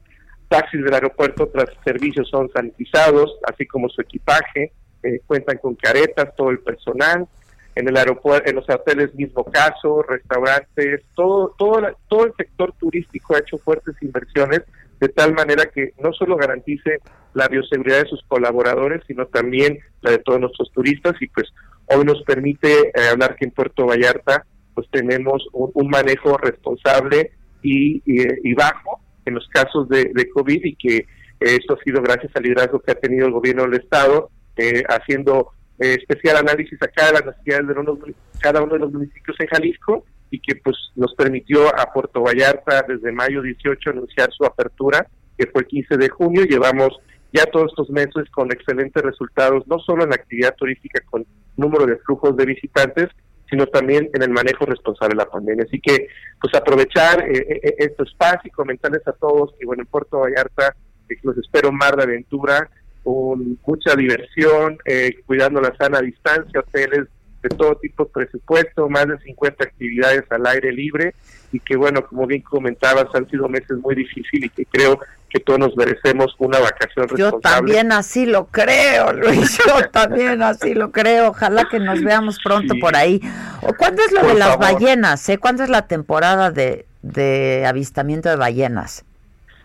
[0.49, 4.72] taxis del aeropuerto tras servicios son sanitizados, así como su equipaje,
[5.02, 7.28] eh, cuentan con caretas, todo el personal,
[7.76, 12.72] en el aeropuerto, en los hoteles mismo caso, restaurantes, todo, todo, la- todo el sector
[12.80, 14.61] turístico ha hecho fuertes inversiones
[15.04, 17.00] de tal manera que no solo garantice
[17.34, 21.14] la bioseguridad de sus colaboradores, sino también la de todos nuestros turistas.
[21.22, 21.50] Y pues
[21.88, 27.32] hoy nos permite eh, hablar que en Puerto Vallarta pues tenemos un, manejo responsable
[27.62, 31.06] y, y- bajo en los casos de, de COVID y que eh,
[31.42, 35.52] esto ha sido gracias al liderazgo que ha tenido el gobierno del Estado, eh, haciendo
[35.80, 40.06] eh, especial análisis a cada, las necesidades de cada uno de los municipios en Jalisco
[40.34, 45.05] y que pues nos permitió a Puerto Vallarta desde mayo 18 anunciar su apertura,
[45.38, 46.43] que fue el 15 de junio.
[46.43, 46.99] Llevamos
[47.31, 51.23] ya todos estos meses con excelentes resultados, no solo en la actividad turística con
[51.55, 53.10] número de flujos de visitantes,
[53.47, 55.65] sino también en el manejo responsable de la pandemia.
[55.68, 56.07] Así que,
[56.41, 60.76] pues aprovechar eh, eh, este espacio y comentarles a todos que, bueno, en Puerto Vallarta
[61.10, 62.72] eh, los espero un mar de aventura,
[63.03, 67.07] con mucha diversión, eh, cuidando la sana distancia, hoteles
[67.44, 71.14] de todo tipo de presupuesto, más de 50 actividades al aire libre
[71.52, 74.99] y que bueno, como bien comentabas, han sido meses muy difíciles y que creo
[75.30, 77.41] que todos nos merecemos una vacación Yo responsable.
[77.41, 79.57] también así lo creo, Luis.
[79.68, 81.30] Yo también así lo creo.
[81.30, 82.80] Ojalá que nos veamos pronto Sí.
[82.80, 83.20] por ahí.
[83.61, 84.74] ¿O ¿Cuándo es lo Por de las favor.
[84.74, 85.28] ballenas?
[85.30, 85.38] Eh?
[85.40, 89.03] ¿Cuándo es la temporada de, de avistamiento de ballenas?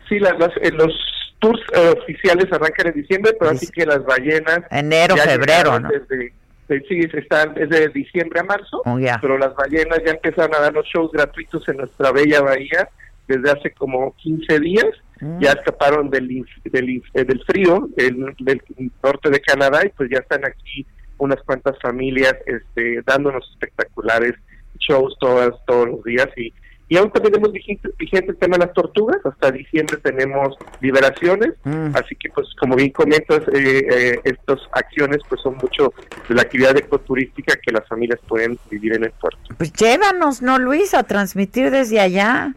[0.08, 0.92] Sí, las, las- eh, los
[1.38, 4.60] tours eh, oficiales arrancan en diciembre, pero así que las ballenas...
[4.70, 5.88] Enero, febrero, ¿no?
[5.90, 6.32] Desde,
[6.68, 10.86] Sí, están desde diciembre a marzo, Oh, pero las ballenas ya empezaron a dar los
[10.86, 12.88] shows gratuitos en nuestra bella bahía
[13.26, 14.90] desde hace como 15 días.
[15.20, 15.40] Mm.
[15.40, 18.62] Ya escaparon del, del, eh, del frío del, del
[19.02, 20.86] norte de Canadá y pues ya están aquí
[21.16, 24.34] unas cuantas familias este, dándonos espectaculares
[24.78, 26.52] shows todas, todos los días y,
[26.88, 31.54] y aún también tenemos vigente, vigente el tema de las tortugas, hasta diciembre tenemos liberaciones,
[31.64, 31.94] Mm.
[31.94, 35.92] así que pues como bien comentas, eh, eh, estas acciones pues son mucho
[36.28, 39.38] de la actividad ecoturística que las familias pueden vivir en el puerto.
[39.56, 40.94] Pues llévanos, ¿no, Luis?
[40.94, 42.54] A transmitir desde allá.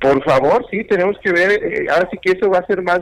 [0.00, 3.00] Por favor, sí, tenemos que ver, eh, ahora sí que eso va a ser más,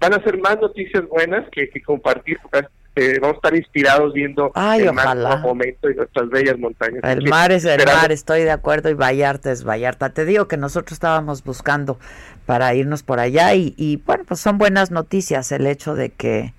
[0.00, 2.66] van a ser más noticias buenas que, que compartir, porque
[2.98, 5.28] eh, vamos a estar inspirados viendo Ay, el ojalá.
[5.28, 7.02] mar momento y nuestras bellas montañas.
[7.04, 10.10] El mar es el mar, estoy de acuerdo, y Vallarta es Vallarta.
[10.10, 11.98] Te digo que nosotros estábamos buscando
[12.46, 16.52] para irnos por allá y, y, bueno, pues son buenas noticias el hecho de que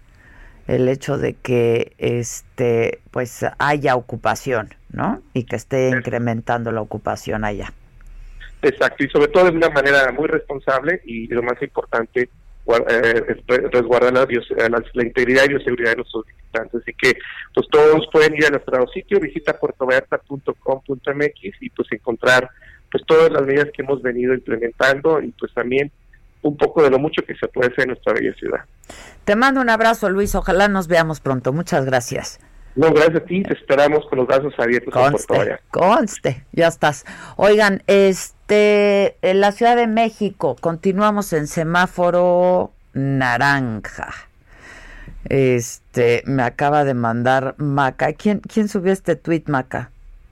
[0.68, 5.22] el hecho de que este pues haya ocupación, ¿no?
[5.34, 7.74] Y que esté incrementando la ocupación allá.
[8.61, 12.30] Exacto, y sobre todo de una manera muy responsable y lo más importante,
[12.78, 16.82] eh, es re- resguardar la, eh, la, la integridad y bioseguridad de nuestros visitantes.
[16.82, 17.18] Así que
[17.54, 22.50] pues todos pueden ir a nuestro sitio, visita puertovallarta.com.mx y pues encontrar
[22.91, 25.91] pues todas las medidas que hemos venido implementando y pues también
[26.41, 28.62] un poco de lo mucho que se puede hacer en nuestra bella ciudad.
[29.26, 30.34] Te mando un abrazo, Luis.
[30.36, 31.52] Ojalá nos veamos pronto.
[31.54, 32.40] Muchas gracias.
[32.76, 35.64] No, gracias a ti, te esperamos con los brazos abiertos en Puerto Conste, Vallarta.
[35.70, 37.04] conste, ya estás.
[37.36, 44.13] Oigan, este, en la Ciudad de México continuamos en semáforo naranja.
[45.26, 48.13] Este, me acaba de mandar Maca.
[48.13, 49.91] ¿Quién, quién subió este tweet, Maca?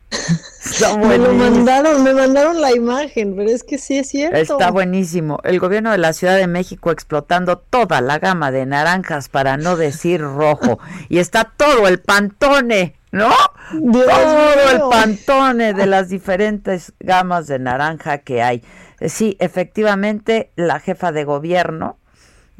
[0.99, 4.38] Me lo mandaron, me mandaron la imagen, pero es que sí es cierto.
[4.38, 5.39] Está buenísimo.
[5.44, 9.76] El gobierno de la Ciudad de México explotando toda la gama de naranjas para no
[9.76, 10.80] decir rojo.
[11.10, 13.30] Y está todo el pantone, ¿no?
[13.74, 18.64] Dios todo el pantone de las diferentes gamas de naranja que hay.
[19.00, 21.98] Eh, Sí, efectivamente, la jefa de gobierno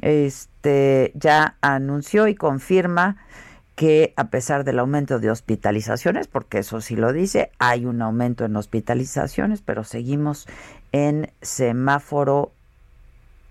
[0.02, 3.18] este, ya anunció y confirma
[3.76, 8.44] que a pesar del aumento de hospitalizaciones, porque eso sí lo dice, hay un aumento
[8.46, 10.48] en hospitalizaciones, pero seguimos
[10.92, 12.54] en semáforo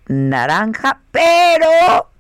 [0.09, 2.11] naranja, pero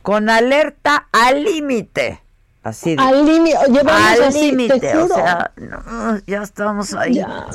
[0.00, 2.23] con alerta al límite.
[2.64, 7.14] Así de- Al límite, al límite, o sea, no, ya estamos ahí.
[7.16, 7.46] Ya,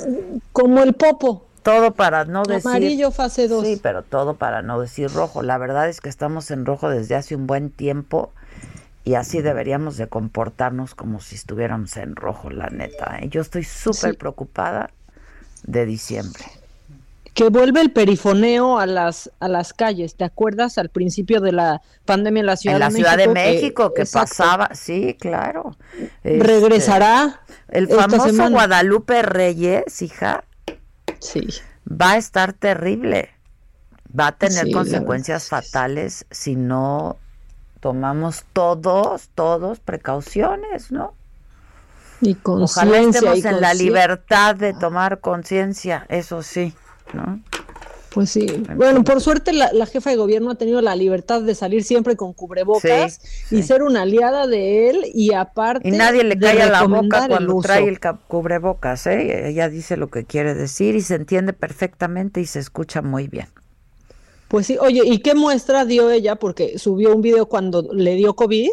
[0.54, 1.46] como el popo.
[1.64, 3.66] Todo para no decir Amarillo fase 2.
[3.66, 5.42] Sí, pero todo para no decir rojo.
[5.42, 8.32] La verdad es que estamos en rojo desde hace un buen tiempo
[9.04, 13.18] y así deberíamos de comportarnos como si estuviéramos en rojo, la neta.
[13.20, 13.30] ¿eh?
[13.30, 14.18] Yo estoy súper Sí.
[14.18, 14.92] preocupada
[15.64, 16.46] de diciembre.
[17.34, 20.16] Que vuelve el perifoneo a las a las calles.
[20.16, 23.24] ¿Te acuerdas al principio de la pandemia en la Ciudad en la de Ciudad México?
[23.26, 25.78] de México que, exacto, pasaba, sí, claro.
[26.24, 28.50] Este, regresará el esta famoso.
[28.50, 30.44] Guadalupe Reyes, hija.
[31.20, 31.48] Sí.
[31.90, 33.30] Va a estar terrible.
[34.18, 37.18] Va a tener Sí, consecuencias fatales si no
[37.80, 41.14] tomamos todos, todos precauciones, ¿no?
[42.22, 46.76] Y Ojalá estemos en la libertad de tomar conciencia, eso sí,
[47.14, 47.42] ¿no?
[48.10, 48.64] Pues sí.
[48.76, 52.16] Bueno, por suerte la, la jefa de gobierno ha tenido la libertad de salir siempre
[52.16, 56.42] con cubrebocas Sí, y ser una aliada de él y aparte Y nadie le de
[56.42, 59.50] cae a la boca el cuando trae el cubrebocas, ¿eh?
[59.50, 63.48] Ella dice lo que quiere decir y se entiende perfectamente y se escucha muy bien.
[64.48, 66.36] Pues sí, oye, ¿y qué muestra dio ella?
[66.38, 68.72] Porque subió un video cuando le dio COVID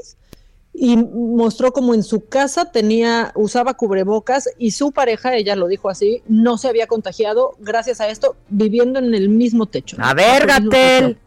[0.78, 5.89] y mostró como en su casa tenía, usaba cubrebocas y su pareja, ella lo dijo
[5.89, 9.97] así, no se había contagiado gracias a esto, viviendo en el mismo techo.
[10.01, 11.19] A ver, Gatel.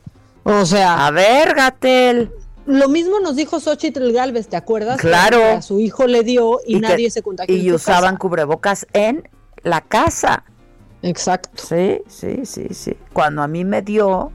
[0.44, 1.08] O sea.
[1.08, 2.32] A ver, Gatel.
[2.68, 5.00] Lo mismo nos dijo Xochitl Galvez, ¿te acuerdas?
[5.00, 5.38] Claro.
[5.38, 7.56] Que a su hijo le dio y, nadie se contagió.
[7.56, 8.20] Y usaban casa.
[8.20, 9.28] cubrebocas en
[9.64, 10.44] la casa.
[11.02, 11.50] Exacto.
[11.56, 12.96] Sí, sí, sí, sí.
[13.14, 14.32] Cuando a mí me dio,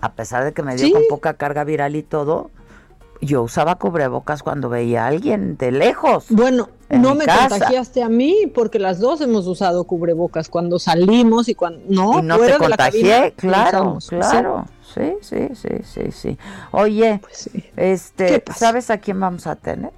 [0.00, 0.92] a pesar de que me dio Sí.
[0.92, 2.50] con poca carga viral y todo,
[3.20, 6.26] yo usaba cubrebocas cuando veía a alguien de lejos.
[6.30, 7.48] Bueno, en no me casa.
[7.50, 12.22] contagiaste a mí porque las dos hemos usado cubrebocas cuando salimos y cuando no, y
[12.22, 14.64] no fuera te de la cabina, contagié, claro, claro.
[14.94, 16.38] Sí, sí, sí, sí, sí.
[16.72, 18.42] Oye, Pues este.
[18.56, 19.92] ¿sabes a quién vamos a tener?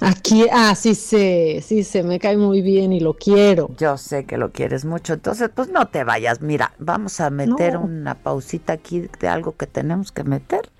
[0.00, 3.70] Aquí, ah, sí sé, sí sé, me cae muy bien y lo quiero.
[3.78, 6.40] Yo sé que lo quieres mucho, entonces pues no te vayas.
[6.42, 7.82] Mira, vamos a meter No.
[7.82, 10.70] una pausita aquí de algo que tenemos que meter.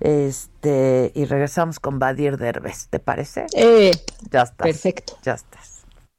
[0.00, 3.46] Este, y regresamos con Badir Derbez, ¿te parece?
[3.54, 3.92] Eh,
[4.30, 4.56] ya estás.
[4.56, 5.18] perfecto.
[5.22, 5.65] Ya estás.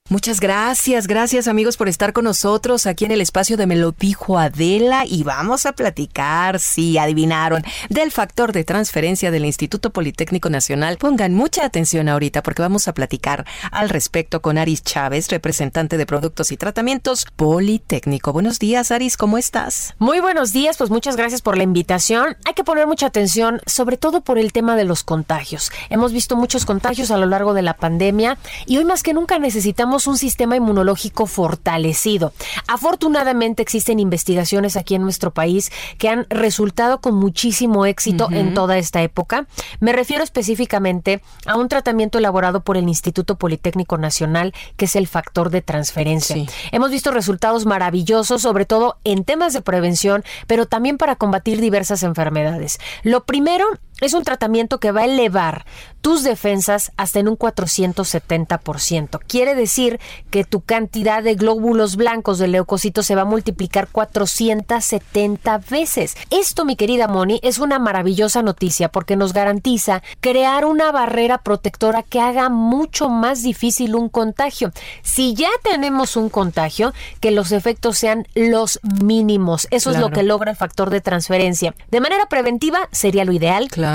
[0.10, 4.40] Muchas gracias, gracias amigos por estar con nosotros aquí en el espacio de Me dijo
[4.40, 10.96] Adela y vamos a platicar, si adivinaron, del factor de transferencia del Instituto Politécnico Nacional.
[10.98, 16.06] Pongan mucha atención ahorita porque vamos a platicar al respecto con Aris Chávez, representante de
[16.06, 18.32] Productos y Tratamientos Politécnico.
[18.32, 19.94] Buenos días Aris, ¿cómo estás?
[20.00, 22.38] Muy buenos días, pues muchas gracias por la invitación.
[22.46, 25.70] Hay que poner mucha atención, sobre todo por el tema de los contagios.
[25.90, 29.38] Hemos visto muchos contagios a lo largo de la pandemia y hoy más que nunca
[29.38, 32.34] necesitamos un sistema inmunológico fortalecido.
[32.68, 38.78] Afortunadamente existen investigaciones aquí en nuestro país que han resultado con muchísimo éxito en toda
[38.78, 39.48] esta época.
[39.80, 45.08] Me refiero específicamente a un tratamiento elaborado por el Instituto Politécnico Nacional, que es el
[45.08, 46.36] factor de transferencia.
[46.36, 46.48] Sí.
[46.72, 52.04] Hemos visto resultados maravillosos, sobre todo en temas de prevención, pero también para combatir diversas
[52.04, 52.80] enfermedades.
[53.04, 53.66] Lo primero
[54.02, 55.66] es un tratamiento que va a elevar
[56.02, 59.20] tus defensas hasta en un 470%.
[59.28, 60.00] Quiere decir
[60.30, 66.16] que tu cantidad de glóbulos blancos de leucocitos se va a multiplicar 470 veces.
[66.30, 72.04] Esto, mi querida Moni, es una maravillosa noticia porque nos garantiza crear una barrera protectora
[72.04, 74.72] que haga mucho más difícil un contagio.
[75.02, 79.68] Si ya tenemos un contagio, que los efectos sean los mínimos.
[79.72, 81.74] Eso es lo que logra el factor de transferencia.
[81.90, 83.68] De manera preventiva sería lo ideal.
[83.70, 83.87] Claro.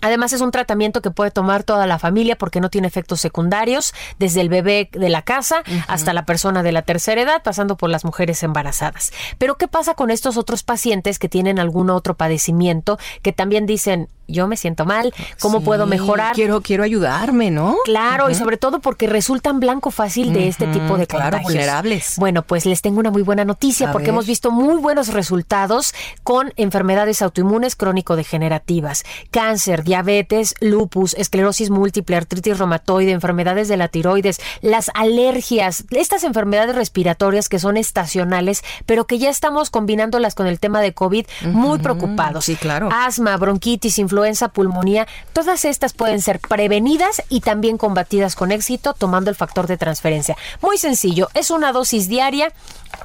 [0.00, 3.92] Además es un tratamiento que puede tomar toda la familia porque no tiene efectos secundarios,
[4.18, 7.90] desde el bebé de la casa hasta la persona de la tercera edad, pasando por
[7.90, 9.12] las mujeres embarazadas.
[9.38, 14.08] Pero ¿qué pasa con estos otros pacientes que tienen algún otro padecimiento que también dicen,
[14.30, 16.34] yo me siento mal, ¿cómo Sí, puedo mejorar?
[16.34, 17.76] Quiero, quiero ayudarme, ¿no?
[17.84, 21.42] Claro, y sobre todo porque resultan blanco fácil de este tipo de claro, contagios.
[21.52, 22.14] vulnerables.
[22.16, 24.10] Bueno, pues les tengo una muy buena noticia A porque ver.
[24.14, 32.58] hemos visto muy buenos resultados con enfermedades autoinmunes crónico-degenerativas, cáncer, diabetes, lupus, esclerosis múltiple, artritis
[32.58, 39.18] reumatoide, enfermedades de la tiroides, las alergias, estas enfermedades respiratorias que son estacionales, pero que
[39.18, 42.44] ya estamos combinándolas con el tema de COVID, muy preocupados.
[42.44, 42.88] sí, claro.
[42.92, 49.30] Asma, bronquitis, influenza, pulmonía, todas estas pueden ser prevenidas y también combatidas con éxito tomando
[49.30, 50.36] el factor de transferencia.
[50.62, 52.52] Muy sencillo, es una dosis diaria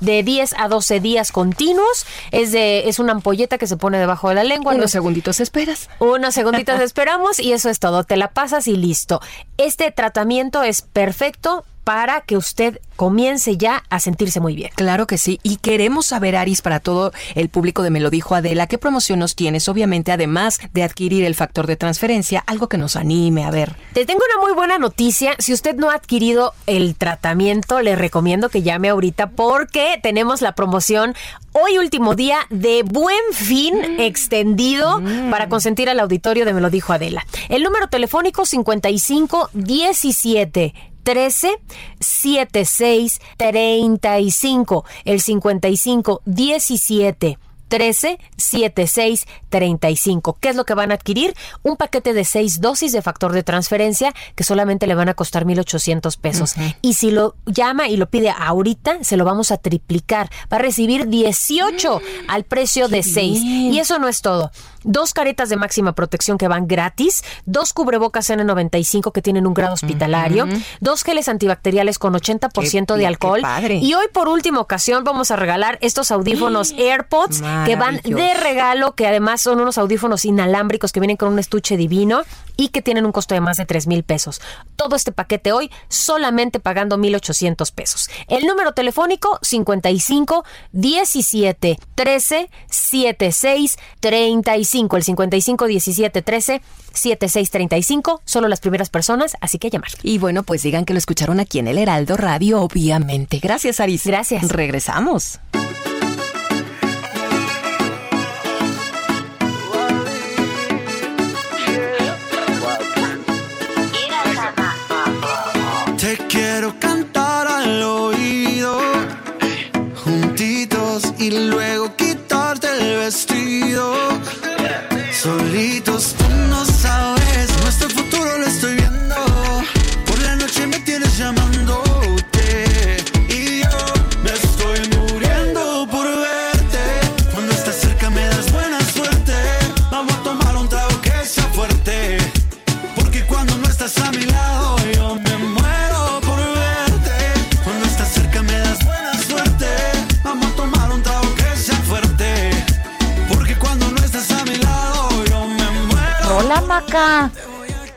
[0.02, 4.30] de 10 a 12 días continuos, es de es una ampolleta que se pone debajo
[4.30, 4.74] de la lengua.
[4.74, 5.90] Unos no- segunditos esperas.
[6.00, 8.04] unos segunditos esperamos y eso es todo.
[8.04, 9.22] Te la pasas y listo.
[9.58, 14.72] Este tratamiento es perfecto para que usted comience ya a sentirse muy bien.
[14.76, 15.40] Claro que sí.
[15.44, 19.20] Y queremos saber, Aris, para todo el público de Me lo dijo Adela, ¿qué promoción
[19.20, 19.70] nos tienes?
[19.70, 23.76] Obviamente, además de adquirir el factor de transferencia, algo que nos anime a ver.
[23.94, 25.36] Te tengo una muy buena noticia.
[25.40, 30.56] Si usted no ha adquirido el tratamiento, le recomiendo que llame ahorita porque tenemos la
[30.56, 31.14] promoción
[31.58, 35.02] hoy último día de buen fin extendido
[35.32, 37.26] para consentir al auditorio de Me lo dijo Adela.
[37.48, 40.74] El número telefónico 55 17
[41.04, 41.60] 13
[42.00, 50.38] 76 35 el 55 17 13 76 35.
[50.40, 51.36] ¿Qué es lo que van a adquirir?
[51.64, 55.46] Un paquete de seis dosis de factor de transferencia que solamente le van a costar
[55.46, 56.56] 1,800 pesos.
[56.82, 60.30] Y si lo llama y lo pide ahorita, se lo vamos a triplicar.
[60.52, 63.42] Va a recibir 18 al precio de 6.
[63.42, 63.74] bien.
[63.74, 64.52] Y eso no es todo.
[64.88, 69.74] Dos caretas de máxima protección que van gratis, dos cubrebocas N95 que tienen un grado
[69.74, 70.48] hospitalario,
[70.80, 73.40] dos geles antibacteriales con 80% Qué de alcohol.
[73.40, 73.76] qué padre.
[73.78, 78.94] Y hoy por última ocasión vamos a regalar estos audífonos AirPods que van de regalo,
[78.94, 82.22] que además son unos audífonos inalámbricos que vienen con un estuche divino
[82.58, 84.42] y que tienen un costo de más de 3 mil pesos.
[84.76, 88.10] Todo este paquete hoy solamente pagando 1,800 pesos.
[88.28, 94.98] El número telefónico 55 17 13 76 35.
[94.98, 96.62] El 55 17 13
[96.94, 98.22] 76 35.
[98.26, 99.90] Solo las primeras personas, así que llamar.
[100.04, 103.40] Y bueno, pues digan que lo escucharon aquí en el Heraldo Radio, obviamente.
[103.40, 104.06] Gracias, Aris.
[104.06, 104.48] Gracias.
[104.50, 105.40] Regresamos.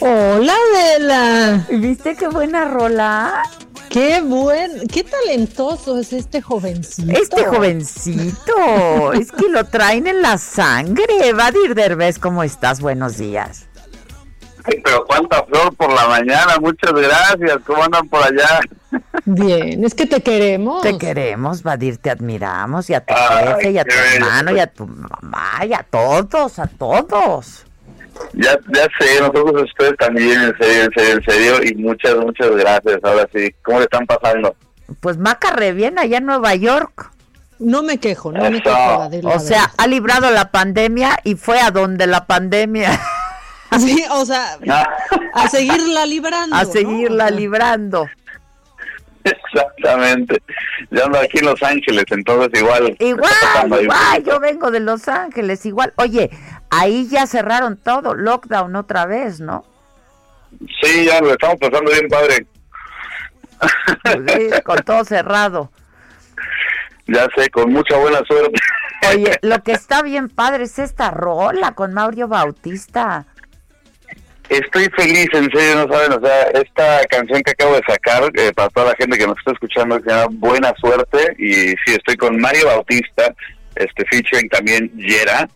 [0.01, 1.67] Hola, Adela.
[1.71, 3.43] ¿Viste qué buena rola?
[3.91, 7.11] Qué buen, qué talentoso es este jovencito.
[7.19, 11.33] Este jovencito, es que lo traen en la sangre.
[11.33, 12.81] Vadir Derbez, ¿cómo estás?
[12.81, 13.67] Buenos días.
[14.65, 17.59] Ay, pero cuánta flor por la mañana, muchas gracias.
[17.67, 18.61] ¿Cómo andan por allá?
[19.25, 20.83] Bien, es que te queremos.
[20.83, 24.27] Te queremos, Vadir, te admiramos, y a tu Ay, jefe, y a tu bello.
[24.27, 27.65] hermano, y a tu mamá, y a todos, a todos.
[28.35, 32.51] Ya, ya sé, nosotros ustedes también, en serio, en serio, en serio, y muchas, muchas
[32.51, 32.99] gracias.
[33.03, 34.55] Ahora sí, ¿cómo le están pasando?
[35.01, 37.11] Pues Maca re bien allá en Nueva York.
[37.59, 39.11] No me quejo, no me quejo.
[39.25, 42.99] O sea, ha librado la pandemia y fue a donde la pandemia.
[43.79, 44.59] Sí, o sea,
[45.35, 46.57] a seguirla librando.
[46.57, 48.09] a seguirla librando.
[49.25, 50.43] Exactamente.
[50.91, 52.97] Yo ando aquí en Los Ángeles, entonces igual.
[52.99, 55.93] Igual, igual, yo vengo de Los Ángeles, igual.
[55.97, 56.31] Oye,
[56.71, 59.65] ahí ya cerraron todo, lockdown otra vez, ¿no?
[60.83, 62.47] Sí, ya lo estamos pasando bien, padre.
[64.05, 65.71] Sí, con todo cerrado.
[67.07, 68.61] Ya sé, con mucha buena suerte.
[69.13, 73.27] Oye, lo que está bien padre es esta rola con Mauro Bautista.
[74.49, 78.51] Estoy feliz, en serio, no saben, o sea, esta canción que acabo de sacar, eh,
[78.55, 82.17] para toda la gente que nos está escuchando, se llama Buena Suerte, y sí, estoy
[82.17, 83.35] con Mario Bautista,
[83.75, 85.47] este, featuring también Yera,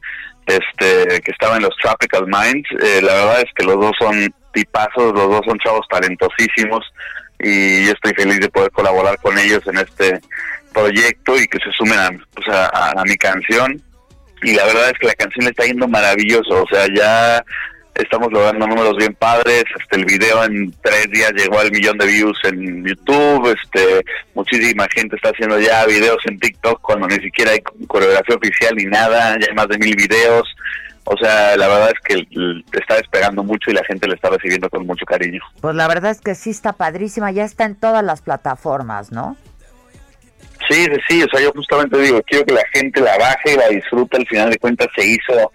[0.47, 4.32] este, que estaba en los Tropical Minds, Eh, la verdad es que los dos son
[4.52, 6.85] tipazos, los dos son chavos talentosísimos,
[7.39, 10.20] y yo estoy feliz de poder colaborar con ellos en este
[10.73, 13.81] proyecto y que se sumen a, pues, a- a- a mi canción,
[14.43, 17.44] y la verdad es que la canción le está yendo maravilloso, o sea, ya
[17.94, 22.06] estamos logrando números bien padres, este el video en tres días llegó al millón de
[22.06, 24.05] views en YouTube, este
[24.35, 28.85] muchísima gente está haciendo ya videos en TikTok cuando ni siquiera hay coreografía oficial ni
[28.85, 30.48] nada, ya hay más de mil videos,
[31.05, 32.27] o sea, la verdad es que
[32.78, 35.40] está despegando mucho y la gente le está recibiendo con mucho cariño.
[35.60, 39.36] Pues la verdad es que sí está padrísima, ya está en todas las plataformas, ¿no?
[40.70, 43.56] Sí, sí, sí, o sea, yo justamente digo, quiero que la gente la baje y
[43.56, 45.52] la disfrute, al final de cuentas se hizo,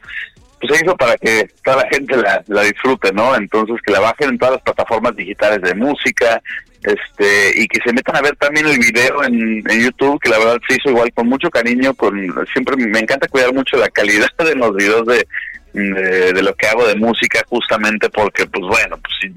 [0.60, 3.36] pues se hizo para que toda la gente la, la disfrute, ¿no?
[3.36, 6.42] Entonces que la bajen en todas las plataformas digitales de música,
[6.84, 10.38] este, y que se metan a ver también el video en, en YouTube, que la
[10.38, 12.16] verdad se hizo igual con mucho cariño, con
[12.54, 15.28] siempre me encanta cuidar mucho la calidad de los videos de,
[15.74, 19.34] de, de lo que hago de música, justamente porque, pues bueno, pues si,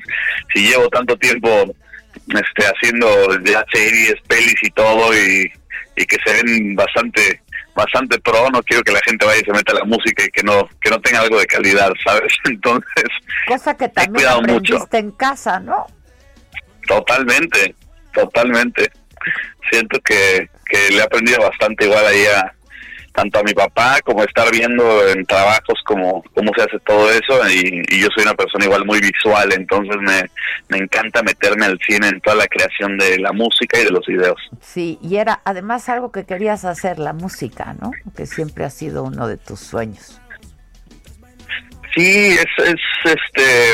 [0.55, 1.75] si llevo tanto tiempo
[2.29, 3.09] este haciendo
[3.45, 5.51] ya series, pelis y todo y,
[5.97, 7.41] y que se ven bastante
[7.75, 10.29] bastante pro, no quiero que la gente vaya y se meta a la música y
[10.29, 12.33] que no que no tenga algo de calidad, ¿sabes?
[12.45, 13.05] Entonces,
[13.47, 14.75] Cosa que también cuidado mucho.
[14.77, 15.87] aprendiste en casa, ¿no?
[16.87, 17.75] totalmente,
[18.13, 18.91] totalmente.
[19.71, 22.53] Siento que, que le he aprendido bastante igual ahí a
[23.13, 27.49] tanto a mi papá como estar viendo en trabajos como cómo se hace todo eso
[27.49, 30.31] y, y yo soy una persona igual muy visual, entonces me,
[30.69, 34.07] me encanta meterme al cine en toda la creación de la música y de los
[34.07, 34.39] videos.
[34.61, 37.91] Sí, y era además algo que querías hacer, la música, ¿no?
[38.17, 40.21] Que siempre ha sido uno de tus sueños.
[41.95, 43.73] Sí, es, es este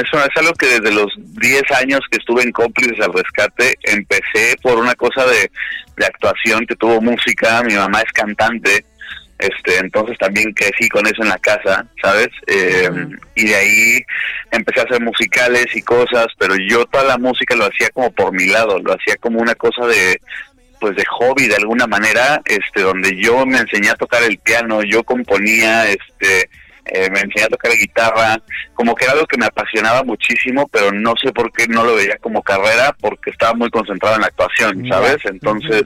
[0.00, 4.56] eso es algo que desde los 10 años que estuve en cómplices al rescate empecé
[4.62, 5.50] por una cosa de,
[5.96, 8.84] de actuación que tuvo música, mi mamá es cantante,
[9.38, 12.28] este entonces también crecí con eso en la casa, ¿sabes?
[12.46, 12.88] Eh,
[13.34, 14.00] Y de ahí
[14.50, 18.32] empecé a hacer musicales y cosas, pero yo toda la música lo hacía como por
[18.32, 20.20] mi lado, lo hacía como una cosa de
[20.80, 24.82] pues de hobby de alguna manera, este donde yo me enseñé a tocar el piano,
[24.82, 26.50] yo componía, este
[26.86, 28.40] eh, me enseñé a tocar guitarra,
[28.74, 31.94] como que era algo que me apasionaba muchísimo, pero no sé por qué no lo
[31.96, 35.16] veía como carrera, porque estaba muy concentrado en la actuación, ¿sabes?
[35.24, 35.82] Entonces,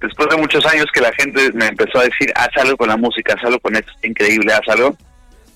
[0.00, 2.96] después de muchos años que la gente me empezó a decir, haz algo con la
[2.96, 4.96] música, haz algo con esto, es increíble, haz algo,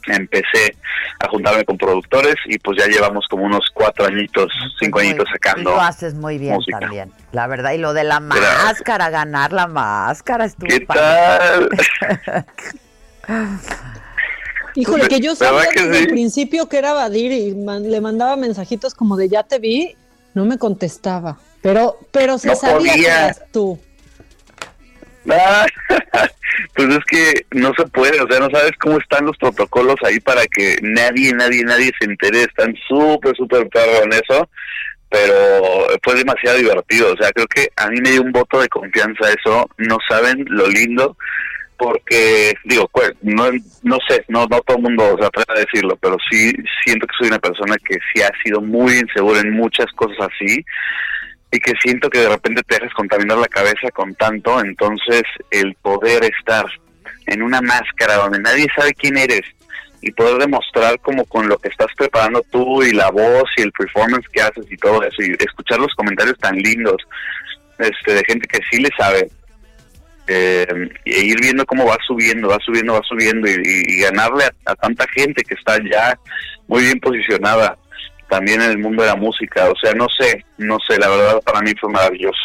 [0.06, 0.74] empecé
[1.20, 4.50] a juntarme con productores y pues ya llevamos como unos cuatro añitos,
[4.80, 5.70] cinco añitos sacando.
[5.72, 6.80] lo haces muy bien música.
[6.80, 7.72] también, la verdad.
[7.72, 8.64] Y lo de la Gracias.
[8.64, 11.68] máscara, ganar la máscara, estuvo ¿Qué padre.
[14.74, 16.10] Híjole, que yo sabía ¿Verdad que desde el sí?
[16.10, 19.96] principio que era Badir y man- le mandaba mensajitos como de ya te vi,
[20.34, 21.38] no me contestaba.
[21.62, 23.78] Pero, pero se No sabía que eras tú.
[25.30, 25.66] Ah,
[26.74, 30.18] pues es que no se puede, o sea, no sabes cómo están los protocolos ahí
[30.20, 32.42] para que nadie, nadie, nadie se entere.
[32.44, 34.48] Están súper, súper perro en eso,
[35.10, 37.12] pero fue demasiado divertido.
[37.12, 39.68] O sea, creo que a mí me dio un voto de confianza eso.
[39.76, 41.16] No saben lo lindo,
[41.80, 43.50] porque, digo, pues, no,
[43.82, 46.52] no sé, no, no todo el mundo se atreve a decirlo, pero sí
[46.84, 50.62] siento que soy una persona que sí ha sido muy insegura en muchas cosas así
[51.50, 55.74] y que siento que de repente te dejas contaminar la cabeza con tanto, entonces el
[55.76, 56.66] poder estar
[57.26, 59.42] en una máscara donde nadie sabe quién eres
[60.02, 63.72] y poder demostrar como con lo que estás preparando tú y la voz y el
[63.72, 66.96] performance que haces y todo eso y escuchar los comentarios tan lindos
[67.78, 69.30] este de gente que sí le sabe
[70.32, 70.66] eh,
[71.04, 75.04] e ir viendo cómo va subiendo, va subiendo, va subiendo y, ganarle a, a tanta
[75.08, 76.16] gente que está ya
[76.68, 77.76] muy bien posicionada
[78.28, 79.68] también en el mundo de la música.
[79.68, 82.38] O sea, no sé, no sé, la verdad para mí fue maravilloso.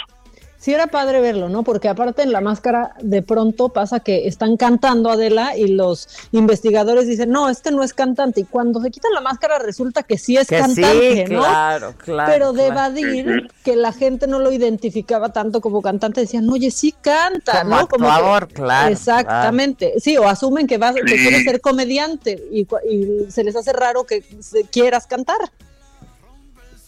[0.65, 1.61] Sí era padre verlo, ¿no?
[1.61, 7.05] Porque aparte en la máscara de pronto pasa que están cantando Adela y los investigadores
[7.05, 8.41] dicen, no, este no es cantante.
[8.41, 11.41] Y cuando se quitan la máscara resulta que sí es Que sí, cantante, ¿no?
[11.41, 12.73] claro, claro, Pero de claro.
[12.73, 17.75] evadir que la gente no lo identificaba tanto como cantante, decían, oye, sí canta, Como
[17.75, 17.87] ¿no?
[17.87, 19.93] que- actuador, claro, Exactamente.
[19.99, 21.15] Sí, o asumen que, vas, que Sí.
[21.27, 22.61] quieres ser comediante y,
[22.91, 25.37] y se les hace raro que se- quieras cantar.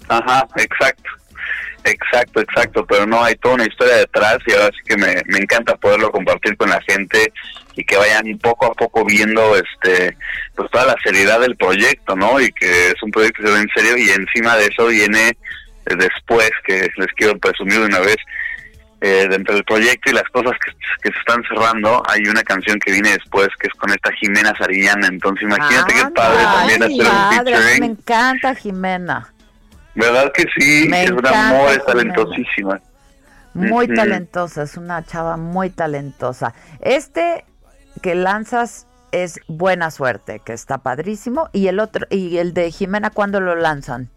[0.07, 1.09] Ajá, exacto.
[1.89, 5.37] Exacto, exacto, pero no hay toda una historia detrás y ahora sí que me, me
[5.37, 7.31] encanta poderlo compartir con la gente
[7.75, 10.17] y que vayan poco a poco viendo este
[10.55, 12.41] pues toda la seriedad del proyecto, ¿no?
[12.41, 15.29] Y que es un proyecto que se ve en serio y encima de eso viene
[15.29, 15.35] eh,
[15.97, 18.17] después que les quiero presumir de una vez
[18.99, 20.71] eh, dentro del proyecto y las cosas que,
[21.03, 24.55] que se están cerrando, hay una canción que viene después que es con esta Jimena
[24.57, 27.79] Sariñana, entonces imagínate qué padre también Ay, hacer un padre, featuring.
[27.79, 29.33] me encanta Jimena.
[29.97, 30.87] ¿Verdad que sí?
[30.87, 31.83] Me es una Jimena.
[31.85, 32.81] talentosísima.
[33.55, 36.53] Muy talentosa, es una chava muy talentosa.
[36.79, 37.43] Este
[38.03, 41.49] que lanzas es Buena Suerte, que está padrísimo.
[41.51, 44.09] Y el otro, y el de Jimena, ¿cuándo lo lanzan?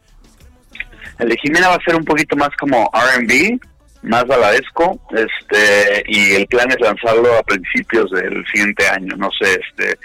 [1.18, 3.58] El de Jimena va a ser un poquito más como R&B,
[4.02, 9.60] más baladesco, este, y el plan es lanzarlo a principios del siguiente año, no sé,
[9.60, 9.98] este,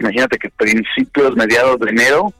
[0.00, 2.32] imagínate que principios, mediados de enero,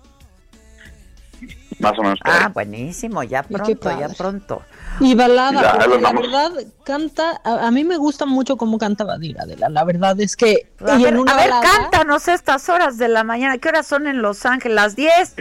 [1.79, 2.19] más o menos.
[2.21, 2.39] por ahí.
[2.45, 4.63] Ah, buenísimo, ya pronto, ya pronto.
[5.01, 6.23] Y balada, Ya, porque la vamos.
[6.23, 6.51] verdad
[6.85, 10.69] canta, a, a mí me gusta mucho cómo canta Badir, Adela, la verdad es que...
[10.85, 13.59] A y ver, en una a ver, balada- cántanos estas horas de la mañana.
[13.59, 14.75] ¿Qué horas son en Los Ángeles?
[14.75, 15.35] ¿Las 10?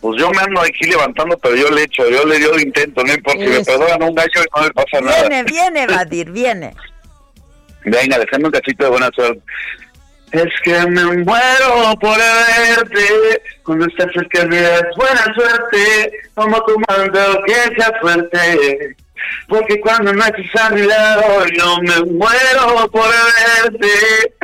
[0.00, 3.04] Pues yo me ando aquí levantando, pero yo le echo, yo le dio el intento,
[3.04, 5.20] no importa, si me perdonan un gallo no me pasa nada.
[5.28, 6.74] Viene, viene, Badir, viene.
[7.84, 9.42] Venga, dejando un cachito de buena suerte.
[10.32, 16.76] Es que me muero por verte, cuando estás cerca de es buena suerte, como tu
[16.88, 18.96] mando que sea fuerte.
[19.48, 24.34] Porque cuando no estás a mi lado, yo me muero por verte.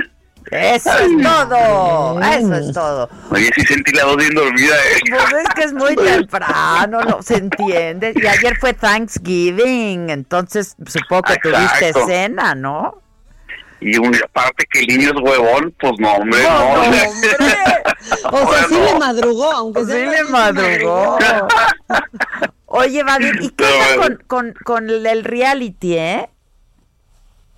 [0.51, 3.09] Eso es todo, eso es todo.
[3.31, 5.01] Oye, sí sentí la voz bien dormida, eh.
[5.09, 8.13] Pues es que es muy temprano, no se entiende.
[8.15, 13.03] Y ayer fue Thanksgiving, entonces supongo que tuviste cena, ¿no?
[13.89, 16.85] Y un, aparte que el niño es huevón, pues no, hombre, No, no.
[18.33, 19.95] no, O sea, sí le madrugó, aunque sea...
[19.95, 21.19] Sí le madrugó.
[22.67, 24.19] Oye, Badir, ¿y qué No, onda bueno.
[24.27, 26.29] con, con, con el reality, eh?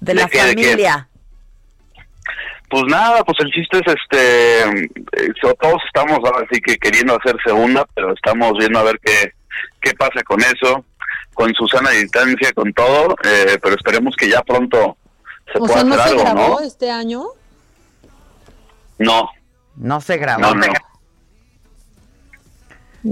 [0.00, 0.62] De ¿De la qué, de qué?
[0.64, 1.08] familia.
[2.70, 7.34] Pues nada, pues el chiste es este, eh, todos estamos ahora sí que queriendo hacer
[7.42, 9.32] segunda, pero estamos viendo a ver qué,
[9.80, 10.84] qué pasa con eso,
[11.32, 14.97] con Susana de distancia, con todo, eh, pero esperemos que ya pronto
[15.52, 16.60] se O sea, ¿no hacer se algo, grabó ¿no?
[16.60, 17.24] este año?
[18.98, 19.28] No,
[19.76, 20.40] No se grabó.
[20.40, 20.66] no, no.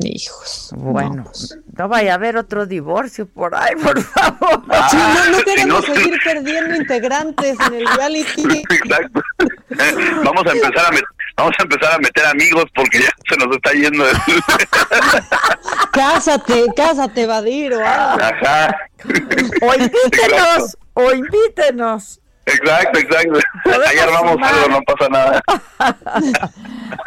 [0.03, 0.71] Hijos.
[0.77, 1.31] Bueno,
[1.79, 4.63] no vaya a haber otro divorcio por ahí, por favor.
[4.91, 8.43] Sí, no, no si queremos no- seguir perdiendo integrantes en el reality.
[8.71, 9.23] Exacto.
[10.25, 11.07] vamos a empezar a met-
[11.37, 14.05] vamos a empezar a meter amigos porque ya se nos está yendo.
[14.09, 14.17] el-
[15.93, 18.23] Cásate, cásate, Badir o algo.
[18.25, 18.77] Ajá.
[19.63, 22.21] O invítenos, o invítenos.
[22.47, 23.39] Exacto, exacto.
[23.65, 24.55] Ayer vamos sumar.
[24.55, 25.43] algo, no pasa nada.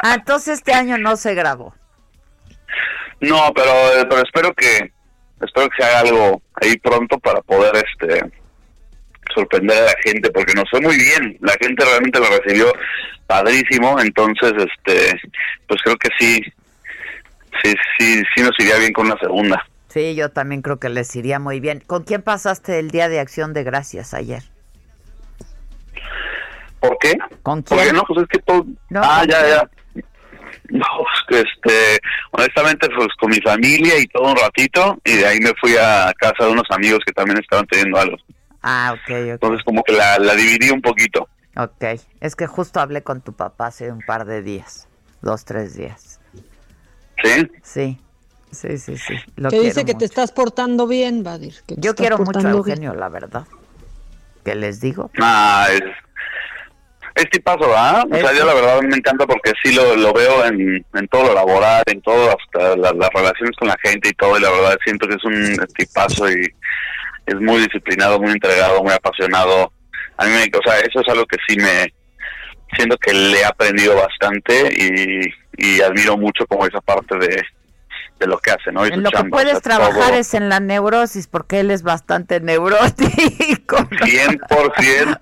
[0.02, 1.74] Ah, entonces este año no se grabó.
[3.20, 3.72] No, pero,
[4.08, 4.92] pero espero que
[5.40, 8.30] espero que se haga algo ahí pronto para poder este
[9.34, 12.72] sorprender a la gente porque nos fue muy bien la gente realmente lo recibió
[13.26, 15.20] padrísimo entonces este
[15.66, 16.42] pues creo que sí
[17.62, 21.16] sí sí sí nos iría bien con una segunda Sí, yo también creo que les
[21.16, 21.82] iría muy bien.
[21.84, 24.44] ¿Con quién pasaste el Día de Acción de Gracias ayer?
[26.80, 27.14] ¿Por qué?
[27.42, 27.96] ¿Con porque quién?
[27.96, 29.50] no pues es que todo No, ah ¿con ya quién?
[29.50, 29.70] ya
[30.70, 30.86] no
[31.28, 31.98] pues, este
[32.32, 36.12] honestamente pues con mi familia y todo un ratito y de ahí me fui a
[36.18, 38.16] casa de unos amigos que también estaban teniendo algo
[38.62, 39.10] Ah, ok, ok.
[39.10, 41.84] entonces como que la, la dividí un poquito Ok,
[42.20, 44.86] es que justo hablé con tu papá hace un par de días,
[45.20, 46.20] dos, tres días.
[47.22, 47.50] ¿sí?
[47.62, 47.98] Sí,
[48.52, 49.14] sí, sí, sí.
[49.36, 49.98] Lo que dice que mucho.
[49.98, 51.54] te estás portando bien, Badir.
[51.66, 52.54] que Yo quiero mucho a bien.
[52.54, 53.46] Eugenio, la verdad.
[54.44, 55.10] ¿Qué les digo?
[55.20, 55.82] Ah, es,
[57.14, 58.04] es tipazo, ¿verdad?
[58.10, 61.24] O sea, yo la verdad me encanta porque sí lo, lo veo en, en todo
[61.28, 64.50] lo laboral, en todo, hasta la- las relaciones con la gente y todo, y la
[64.50, 66.46] verdad siento que es un tipazo y
[67.26, 69.72] es muy disciplinado, muy entregado, muy apasionado.
[70.16, 71.92] A mí, me, o sea, eso es algo que sí me,
[72.76, 75.26] siento que le he aprendido bastante y,
[75.56, 77.42] y admiro mucho como esa parte de,
[78.20, 78.86] de lo que hace, ¿no?
[78.86, 80.14] Y En lo que puedes trabajar todo.
[80.14, 83.76] es en la neurosis, porque él es bastante neurótico.
[83.78, 85.20] 100%.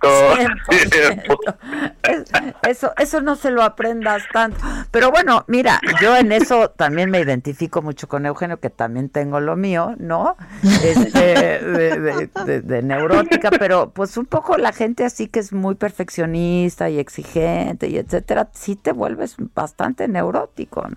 [2.62, 4.58] Eso, eso no se lo aprendas tanto.
[4.90, 9.40] Pero bueno, mira, yo en eso también me identifico mucho con Eugenio, que también tengo
[9.40, 10.36] lo mío, ¿no?
[10.62, 11.20] Este,
[11.60, 15.74] de, de- de- de neurótica, pero pues un poco la gente así que es muy
[15.76, 20.96] perfeccionista y exigente y etcétera, sí te vuelves bastante neurótico, ¿no?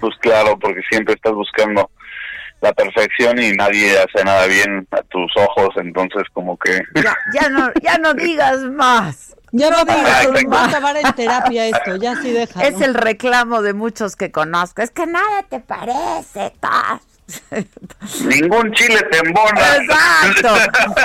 [0.00, 1.90] Pues claro, porque siempre estás buscando
[2.60, 6.80] la perfección y nadie hace nada bien a tus ojos, entonces como que...
[6.94, 9.34] Ya, ya no, ya no digas más.
[9.52, 10.50] Ya no digas, Exacto.
[10.50, 12.62] va a acabar en terapia esto, ya sí deja.
[12.64, 14.82] Es el reclamo de muchos que conozco.
[14.82, 17.02] Es que nada te parece, Taz.
[18.24, 19.60] Ningún chile te embona.
[19.76, 20.48] Exacto.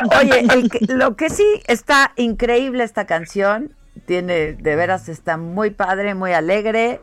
[0.20, 5.72] Oye, el que- lo que sí está increíble esta canción, tiene, de veras está muy
[5.72, 7.02] padre, muy alegre,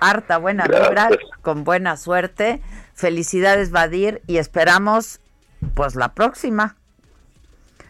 [0.00, 1.20] harta buena vibra, Gracias.
[1.42, 2.60] con buena suerte.
[2.94, 5.20] Felicidades, Vadir, y esperamos,
[5.74, 6.76] pues, la próxima.